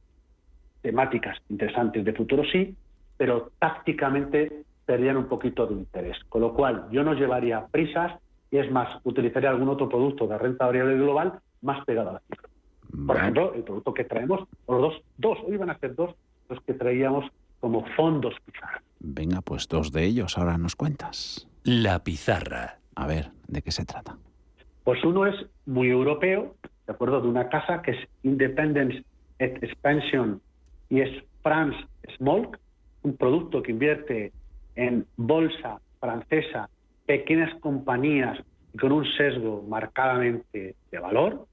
temáticas 0.81 1.37
interesantes 1.49 2.05
de 2.05 2.13
futuro 2.13 2.43
sí, 2.51 2.75
pero 3.17 3.51
tácticamente 3.59 4.63
perdían 4.85 5.17
un 5.17 5.25
poquito 5.25 5.65
de 5.67 5.73
interés. 5.73 6.17
Con 6.29 6.41
lo 6.41 6.53
cual, 6.53 6.87
yo 6.91 7.03
no 7.03 7.13
llevaría 7.13 7.65
prisas 7.67 8.19
y 8.49 8.57
es 8.57 8.69
más, 8.71 8.99
utilizaría 9.03 9.49
algún 9.49 9.69
otro 9.69 9.87
producto 9.87 10.27
de 10.27 10.37
renta 10.37 10.65
variable 10.65 10.95
global 10.95 11.39
más 11.61 11.83
pegado 11.85 12.09
a 12.09 12.13
la 12.13 12.21
cifra. 12.27 12.49
Por 13.07 13.17
ejemplo, 13.17 13.53
el 13.53 13.63
producto 13.63 13.93
que 13.93 14.03
traemos, 14.03 14.47
los 14.67 14.81
dos, 14.81 15.01
dos, 15.17 15.37
hoy 15.47 15.57
van 15.57 15.69
a 15.69 15.77
ser 15.79 15.95
dos, 15.95 16.13
los 16.49 16.61
que 16.61 16.73
traíamos 16.73 17.25
como 17.59 17.85
fondos 17.95 18.33
pizarra. 18.45 18.81
Venga, 18.99 19.41
pues 19.41 19.67
dos 19.67 19.91
de 19.91 20.03
ellos, 20.03 20.37
ahora 20.37 20.57
nos 20.57 20.75
cuentas. 20.75 21.47
La 21.63 22.03
pizarra. 22.03 22.79
A 22.95 23.07
ver, 23.07 23.31
¿de 23.47 23.61
qué 23.61 23.71
se 23.71 23.85
trata? 23.85 24.17
Pues 24.83 25.03
uno 25.03 25.25
es 25.25 25.35
muy 25.65 25.89
europeo, 25.89 26.55
de 26.85 26.93
acuerdo, 26.93 27.21
de 27.21 27.27
una 27.27 27.49
casa 27.49 27.81
que 27.81 27.91
es 27.91 28.09
Independence 28.23 29.03
Expansion 29.39 30.41
y 30.89 31.01
es 31.01 31.23
France 31.41 31.77
Small, 32.17 32.49
un 33.03 33.15
producto 33.15 33.61
que 33.63 33.71
invierte 33.71 34.33
en 34.75 35.05
bolsa 35.17 35.79
francesa, 35.99 36.69
pequeñas 37.05 37.53
compañías 37.59 38.39
con 38.79 38.91
un 38.91 39.05
sesgo 39.05 39.63
marcadamente 39.67 40.75
de 40.91 40.99
valor. 40.99 41.47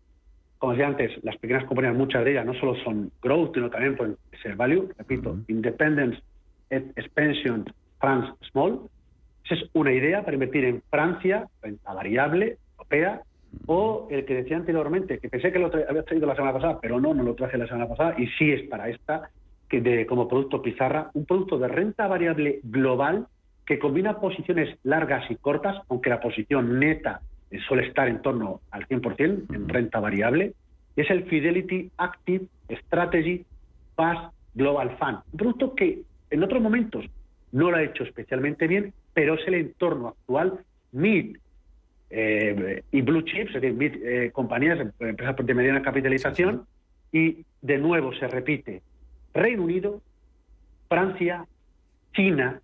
Como 0.59 0.73
decía 0.73 0.89
antes, 0.89 1.13
las 1.23 1.37
pequeñas 1.37 1.65
compañías, 1.65 1.95
muchas 1.95 2.25
de 2.25 2.33
ellas 2.33 2.45
no 2.45 2.55
solo 2.55 2.75
son 2.83 3.13
growth, 3.23 3.55
sino 3.55 3.71
también 3.71 3.97
pueden 3.97 4.17
ser 4.43 4.57
value. 4.57 4.89
Repito, 4.99 5.39
Independence, 5.47 6.21
Expansion, 6.71 7.65
France 8.01 8.33
Small. 8.51 8.81
Esa 9.45 9.55
es 9.55 9.71
una 9.73 9.93
idea 9.93 10.23
para 10.23 10.35
invertir 10.35 10.65
en 10.65 10.83
Francia, 10.91 11.47
renta 11.63 11.95
variable, 11.95 12.59
europea, 12.73 13.23
o 13.67 14.09
el 14.11 14.25
que 14.25 14.35
decía 14.35 14.57
anteriormente, 14.57 15.19
que 15.19 15.29
pensé 15.29 15.53
que 15.53 15.59
lo 15.59 15.67
había 15.67 16.03
traído 16.03 16.27
la 16.27 16.35
semana 16.35 16.53
pasada, 16.53 16.79
pero 16.81 17.01
no, 17.01 17.15
no 17.15 17.23
lo 17.23 17.35
traje 17.35 17.57
la 17.57 17.67
semana 17.67 17.89
pasada, 17.89 18.15
y 18.19 18.27
sí 18.39 18.53
es 18.53 18.69
para 18.69 18.89
esta, 18.89 19.31
que 19.69 19.81
de, 19.81 20.07
como 20.07 20.29
producto 20.29 20.61
pizarra, 20.61 21.11
un 21.15 21.25
producto 21.25 21.59
de 21.59 21.69
renta 21.69 22.07
variable 22.09 22.61
global 22.65 23.27
que 23.65 23.79
combina 23.79 24.19
posiciones 24.19 24.79
largas 24.83 25.31
y 25.31 25.37
cortas, 25.37 25.77
aunque 25.89 26.11
la 26.11 26.21
posición 26.21 26.81
neta 26.81 27.21
suele 27.67 27.87
estar 27.87 28.09
en 28.09 28.21
torno 28.23 28.61
al 28.71 28.87
100% 28.87 29.55
en 29.55 29.69
renta 29.69 30.01
variable, 30.01 30.55
es 30.97 31.11
el 31.11 31.25
Fidelity 31.25 31.91
Active 31.97 32.47
Strategy 32.85 33.45
Fast 33.95 34.35
Global 34.55 34.97
Fund. 34.99 35.19
Un 35.33 35.39
producto 35.39 35.75
que 35.75 36.03
en 36.31 36.43
otros 36.43 36.61
momentos 36.61 37.05
no 37.53 37.71
lo 37.71 37.77
ha 37.77 37.83
hecho 37.83 38.05
especialmente 38.05 38.67
bien, 38.67 38.93
pero 39.15 39.35
es 39.35 39.47
el 39.47 39.55
entorno 39.55 40.09
actual 40.09 40.61
mid 40.93 41.37
eh, 42.11 42.83
y 42.91 43.03
blue 43.03 43.23
chips, 43.23 43.55
es 43.55 43.61
decir, 43.61 43.75
mid, 43.75 43.95
eh, 44.03 44.31
compañías, 44.33 44.79
empresas 44.99 45.37
de 45.37 45.55
mediana 45.55 45.83
capitalización, 45.83 46.67
y 47.13 47.45
de 47.63 47.79
nuevo 47.79 48.13
se 48.15 48.29
repite 48.29 48.83
Reino 49.33 49.63
Unido, 49.63 50.03
Francia, 50.89 51.47
China 52.13 52.61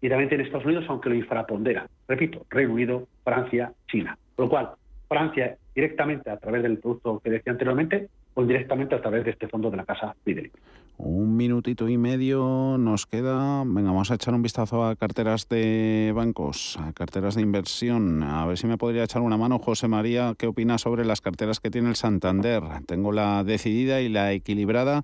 y 0.00 0.08
también 0.08 0.32
en 0.32 0.40
Estados 0.42 0.66
Unidos, 0.66 0.84
aunque 0.88 1.08
lo 1.08 1.14
infrapondera. 1.14 1.88
Repito, 2.06 2.46
Reino 2.50 2.74
Unido, 2.74 3.08
Francia, 3.24 3.72
China. 3.88 4.16
Con 4.38 4.44
lo 4.44 4.50
cual, 4.50 4.70
Francia 5.08 5.58
directamente 5.74 6.30
a 6.30 6.36
través 6.36 6.62
del 6.62 6.78
producto 6.78 7.18
que 7.18 7.28
decía 7.28 7.50
anteriormente 7.50 8.08
o 8.34 8.42
indirectamente 8.42 8.94
a 8.94 9.02
través 9.02 9.24
de 9.24 9.32
este 9.32 9.48
fondo 9.48 9.68
de 9.68 9.78
la 9.78 9.84
casa 9.84 10.14
Fidelity. 10.24 10.56
Un 10.96 11.36
minutito 11.36 11.88
y 11.88 11.98
medio 11.98 12.76
nos 12.78 13.06
queda. 13.06 13.64
Venga, 13.66 13.90
vamos 13.90 14.12
a 14.12 14.14
echar 14.14 14.34
un 14.34 14.42
vistazo 14.42 14.84
a 14.84 14.94
carteras 14.94 15.48
de 15.48 16.12
bancos, 16.14 16.78
a 16.78 16.92
carteras 16.92 17.34
de 17.34 17.42
inversión. 17.42 18.22
A 18.22 18.46
ver 18.46 18.58
si 18.58 18.68
me 18.68 18.78
podría 18.78 19.02
echar 19.02 19.22
una 19.22 19.36
mano, 19.36 19.58
José 19.58 19.88
María, 19.88 20.34
¿qué 20.38 20.46
opina 20.46 20.78
sobre 20.78 21.04
las 21.04 21.20
carteras 21.20 21.58
que 21.58 21.72
tiene 21.72 21.88
el 21.88 21.96
Santander? 21.96 22.62
Tengo 22.86 23.10
la 23.10 23.42
decidida 23.42 24.00
y 24.00 24.08
la 24.08 24.32
equilibrada 24.32 25.02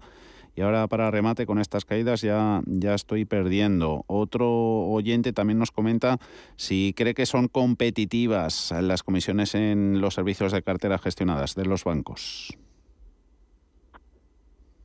y 0.56 0.62
ahora 0.62 0.86
para 0.86 1.10
remate 1.10 1.46
con 1.46 1.58
estas 1.58 1.84
caídas 1.84 2.20
ya, 2.20 2.60
ya 2.66 2.94
estoy 2.94 3.24
perdiendo. 3.24 4.04
Otro 4.06 4.48
oyente 4.50 5.32
también 5.32 5.58
nos 5.58 5.70
comenta 5.70 6.18
si 6.56 6.94
cree 6.96 7.14
que 7.14 7.26
son 7.26 7.48
competitivas 7.48 8.72
las 8.82 9.02
comisiones 9.02 9.54
en 9.54 10.00
los 10.00 10.14
servicios 10.14 10.52
de 10.52 10.62
cartera 10.62 10.98
gestionadas 10.98 11.54
de 11.54 11.64
los 11.64 11.84
bancos. 11.84 12.56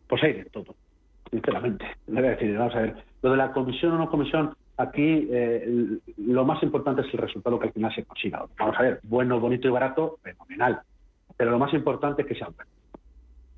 Pues 0.08 0.24
hay 0.24 0.34
de 0.34 0.46
todo, 0.46 0.76
sinceramente. 1.30 1.86
Vamos 2.08 2.76
a 2.76 2.80
ver, 2.80 2.96
lo 3.22 3.32
de 3.32 3.38
la 3.38 3.52
comisión 3.52 3.92
o 3.94 3.98
no 4.00 4.10
comisión, 4.10 4.56
aquí 4.78 5.28
eh, 5.32 6.00
lo 6.18 6.46
más 6.46 6.64
importante 6.64 7.02
es 7.02 7.14
el 7.14 7.20
resultado 7.20 7.60
que 7.60 7.68
al 7.68 7.74
final 7.74 7.94
se 7.94 8.04
consiga. 8.06 8.44
Vamos 8.58 8.76
a 8.80 8.82
ver, 8.82 9.00
bueno, 9.04 9.40
bonito 9.40 9.68
y 9.68 9.72
barato, 9.72 10.18
fenomenal. 10.24 10.82
Pero 11.38 11.52
lo 11.52 11.60
más 11.60 11.74
importante 11.74 12.24
es 12.24 12.28
que 12.28 12.36
sea 12.36 12.48
bueno. 12.48 12.72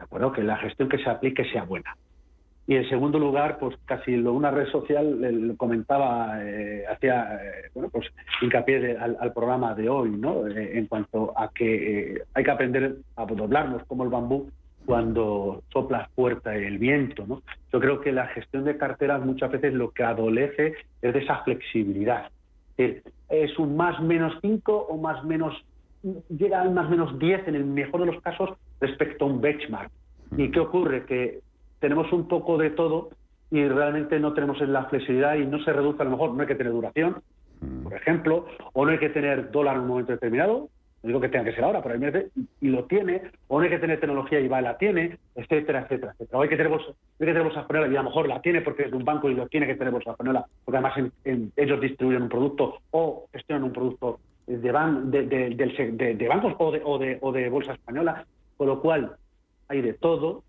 ¿De 0.02 0.06
acuerdo? 0.06 0.32
Que 0.32 0.42
la 0.42 0.58
gestión 0.58 0.90
que 0.90 0.98
se 0.98 1.08
aplique 1.08 1.46
sea 1.52 1.64
buena. 1.64 1.96
Y 2.66 2.76
en 2.76 2.90
segundo 2.90 3.20
lugar, 3.20 3.60
pues 3.60 3.78
casi 3.86 4.16
lo, 4.16 4.34
una 4.34 4.50
red 4.50 4.68
social 4.70 5.22
lo 5.48 5.56
comentaba, 5.58 6.44
eh, 6.44 6.86
hacía 6.92 7.36
eh, 7.36 7.70
bueno, 7.76 7.90
pues 7.90 8.08
hincapié 8.42 8.98
al, 8.98 9.32
programa 9.34 9.76
de 9.76 9.90
hoy, 9.90 10.10
¿no? 10.10 10.48
Eh, 10.48 10.80
en 10.80 10.88
cuanto 10.88 11.38
a 11.38 11.50
que 11.50 12.24
hay 12.34 12.44
que 12.44 12.52
aprender 12.52 12.96
a 13.16 13.26
doblarnos 13.28 13.84
como 13.86 14.04
el 14.04 14.10
bambú 14.10 14.50
cuando 14.88 15.62
sopla 15.72 16.10
fuerte 16.16 16.66
el 16.66 16.80
viento, 16.80 17.28
¿no? 17.28 17.44
Yo 17.72 17.80
creo 17.80 18.02
que 18.02 18.12
la 18.12 18.26
gestión 18.28 18.64
de 18.64 18.78
carteras 18.78 19.24
muchas 19.24 19.52
veces 19.52 19.76
lo 19.76 19.92
que 19.92 20.04
adolece 20.04 20.74
es 21.04 21.14
de 21.14 21.20
esa 21.20 21.44
flexibilidad. 21.44 22.32
Es, 22.76 23.04
es 23.30 23.60
un 23.60 23.78
más 23.78 24.02
menos 24.02 24.34
5 24.42 24.88
o 24.90 24.98
más 24.98 25.24
menos 25.24 25.64
llega 26.30 26.62
al 26.62 26.72
más 26.72 26.90
menos 26.90 27.20
10 27.20 27.48
en 27.48 27.56
el 27.56 27.66
mejor 27.66 28.00
de 28.00 28.08
los 28.08 28.22
casos 28.24 28.58
respecto 28.82 29.26
a 29.26 29.28
un 29.28 29.40
benchmark. 29.40 29.92
¿Y 30.38 30.52
qué 30.52 30.60
ocurre? 30.60 31.06
Que 31.06 31.40
tenemos 31.80 32.12
un 32.12 32.28
poco 32.28 32.58
de 32.58 32.72
todo 32.72 33.10
y 33.50 33.68
realmente 33.68 34.20
no 34.20 34.34
tenemos 34.34 34.60
la 34.62 34.86
flexibilidad 34.86 35.36
y 35.36 35.46
no 35.46 35.64
se 35.64 35.74
reduce 35.74 36.02
a 36.02 36.06
lo 36.06 36.12
mejor, 36.12 36.34
no 36.34 36.42
hay 36.42 36.48
que 36.48 36.56
tener 36.56 36.74
duración, 36.74 37.22
por 37.84 37.94
ejemplo, 37.94 38.46
o 38.74 38.86
no 38.86 38.92
hay 38.92 38.98
que 38.98 39.10
tener 39.10 39.52
dólar 39.52 39.76
en 39.76 39.82
un 39.82 39.88
momento 39.88 40.14
determinado, 40.14 40.70
no 41.04 41.08
digo 41.08 41.20
que 41.20 41.30
tenga 41.30 41.46
que 41.46 41.54
ser 41.54 41.64
ahora, 41.64 41.82
pero 41.82 41.96
hay 41.96 42.26
y 42.62 42.70
lo 42.70 42.86
tiene, 42.86 43.24
o 43.48 43.58
no 43.58 43.64
hay 43.64 43.72
que 43.72 43.80
tener 43.80 44.00
tecnología 44.00 44.40
y 44.40 44.48
va 44.48 44.62
la 44.62 44.78
tiene, 44.78 45.18
etcétera, 45.36 45.82
etcétera, 45.82 46.12
etcétera. 46.14 46.38
O 46.38 46.42
hay 46.44 46.50
que 46.50 46.58
tener 46.58 46.72
bolsa, 46.72 46.90
hay 46.90 47.26
que 47.26 47.26
tener 47.26 47.44
bolsa 47.44 47.62
española 47.62 47.88
y 47.88 47.96
a 47.96 48.04
lo 48.04 48.10
mejor 48.10 48.28
la 48.28 48.42
tiene 48.42 48.62
porque 48.62 48.84
es 48.84 48.92
de 48.92 48.98
un 48.98 49.04
banco 49.04 49.30
y 49.30 49.34
lo 49.34 49.48
tiene 49.48 49.66
que 49.66 49.76
tener 49.76 49.92
bolsa 49.92 50.12
española, 50.12 50.46
porque 50.64 50.78
además 50.78 51.12
ellos 51.56 51.82
distribuyen 51.82 52.24
un 52.24 52.30
producto 52.30 52.78
o 52.92 53.26
gestionan 53.34 53.64
un 53.64 53.74
producto 53.74 54.20
de, 54.46 54.60
de, 54.62 56.16
de, 56.16 56.28
bancos 56.28 56.54
o 56.60 56.72
de, 56.72 56.82
o, 56.84 56.98
de, 57.00 57.18
o 57.22 57.32
de 57.32 57.50
bolsa 57.50 57.74
española, 57.74 58.26
con 58.58 58.68
lo 58.68 58.82
cual 58.82 59.16
hay 59.68 59.82
de 59.82 59.94
todo. 59.94 60.44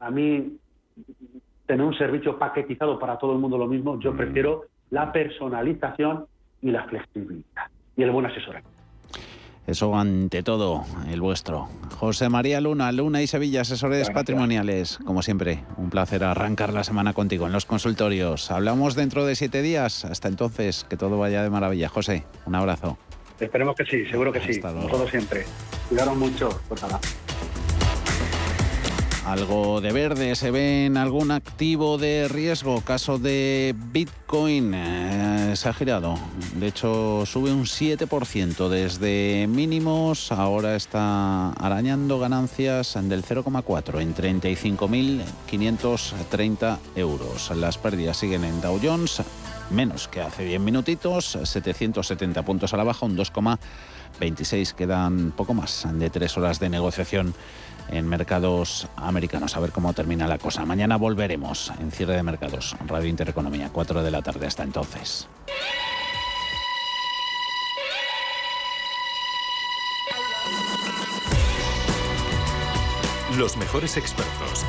A 0.00 0.10
mí 0.10 0.58
tener 1.66 1.84
un 1.84 1.96
servicio 1.96 2.38
paquetizado 2.38 2.98
para 2.98 3.18
todo 3.18 3.32
el 3.32 3.38
mundo 3.38 3.58
lo 3.58 3.66
mismo, 3.66 3.98
yo 4.00 4.12
mm. 4.12 4.16
prefiero 4.16 4.64
la 4.90 5.12
personalización 5.12 6.26
y 6.62 6.70
la 6.70 6.84
flexibilidad 6.84 7.66
y 7.96 8.02
el 8.02 8.10
buen 8.10 8.26
asesoramiento. 8.26 8.78
Eso 9.68 9.94
ante 9.94 10.42
todo, 10.42 10.84
el 11.10 11.20
vuestro. 11.20 11.68
José 11.98 12.30
María 12.30 12.58
Luna, 12.58 12.90
Luna 12.90 13.20
y 13.20 13.26
Sevilla, 13.26 13.60
asesores 13.60 14.08
patrimoniales. 14.08 14.98
Como 15.04 15.20
siempre, 15.20 15.62
un 15.76 15.90
placer 15.90 16.24
arrancar 16.24 16.72
la 16.72 16.84
semana 16.84 17.12
contigo 17.12 17.46
en 17.46 17.52
los 17.52 17.66
consultorios. 17.66 18.50
Hablamos 18.50 18.94
dentro 18.94 19.26
de 19.26 19.34
siete 19.34 19.60
días. 19.60 20.06
Hasta 20.06 20.28
entonces, 20.28 20.86
que 20.88 20.96
todo 20.96 21.18
vaya 21.18 21.42
de 21.42 21.50
maravilla. 21.50 21.90
José, 21.90 22.24
un 22.46 22.54
abrazo. 22.54 22.96
Esperemos 23.38 23.76
que 23.76 23.84
sí, 23.84 24.06
seguro 24.06 24.32
que 24.32 24.40
sí. 24.40 24.58
Como 24.58 24.86
todo 24.86 25.06
siempre. 25.06 25.44
Cuidaron 25.90 26.18
mucho. 26.18 26.48
Pues 26.66 26.82
nada. 26.82 26.98
Algo 29.28 29.80
de 29.82 29.92
verde 29.92 30.34
se 30.36 30.50
ve 30.50 30.86
en 30.86 30.96
algún 30.96 31.32
activo 31.32 31.98
de 31.98 32.28
riesgo. 32.28 32.80
Caso 32.80 33.18
de 33.18 33.74
Bitcoin 33.92 34.72
eh, 34.74 35.52
se 35.54 35.68
ha 35.68 35.74
girado. 35.74 36.14
De 36.54 36.68
hecho, 36.68 37.26
sube 37.26 37.52
un 37.52 37.64
7% 37.64 38.70
desde 38.70 39.46
mínimos. 39.46 40.32
Ahora 40.32 40.76
está 40.76 41.50
arañando 41.50 42.18
ganancias 42.18 42.96
del 43.02 43.22
0,4 43.22 44.00
en 44.00 44.14
35.530 44.14 46.78
euros. 46.96 47.50
Las 47.54 47.76
pérdidas 47.76 48.16
siguen 48.16 48.44
en 48.44 48.62
Dow 48.62 48.80
Jones, 48.82 49.20
menos 49.70 50.08
que 50.08 50.20
hace 50.20 50.44
10 50.44 50.60
minutitos, 50.60 51.38
770 51.42 52.42
puntos 52.42 52.74
a 52.74 52.76
la 52.76 52.84
baja, 52.84 53.06
un 53.06 53.16
2,26. 53.16 54.74
Quedan 54.74 55.32
poco 55.32 55.54
más 55.54 55.86
de 55.92 56.10
tres 56.10 56.36
horas 56.36 56.60
de 56.60 56.68
negociación 56.68 57.34
en 57.90 58.06
mercados 58.08 58.88
americanos. 58.96 59.56
A 59.56 59.60
ver 59.60 59.72
cómo 59.72 59.92
termina 59.92 60.26
la 60.26 60.38
cosa. 60.38 60.64
Mañana 60.64 60.96
volveremos 60.96 61.72
en 61.80 61.90
cierre 61.90 62.16
de 62.16 62.22
mercados. 62.22 62.76
Radio 62.86 63.08
Intereconomía, 63.08 63.70
4 63.72 64.02
de 64.02 64.10
la 64.10 64.22
tarde. 64.22 64.46
Hasta 64.46 64.62
entonces. 64.62 65.28
Los 73.36 73.56
mejores 73.56 73.96
expertos. 73.96 74.64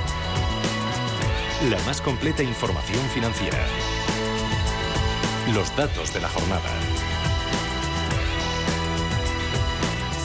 La 1.69 1.79
más 1.85 2.01
completa 2.01 2.43
información 2.43 3.03
financiera. 3.09 3.57
Los 5.53 5.75
datos 5.75 6.13
de 6.13 6.21
la 6.21 6.29
jornada. 6.29 6.69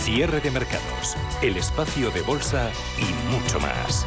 Cierre 0.03 0.41
de 0.41 0.51
mercados, 0.51 1.17
el 1.41 1.57
espacio 1.57 2.11
de 2.11 2.21
bolsa 2.21 2.71
y 2.99 3.33
mucho 3.33 3.59
más. 3.59 4.07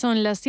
Son 0.00 0.22
las 0.22 0.38
7 0.38 0.48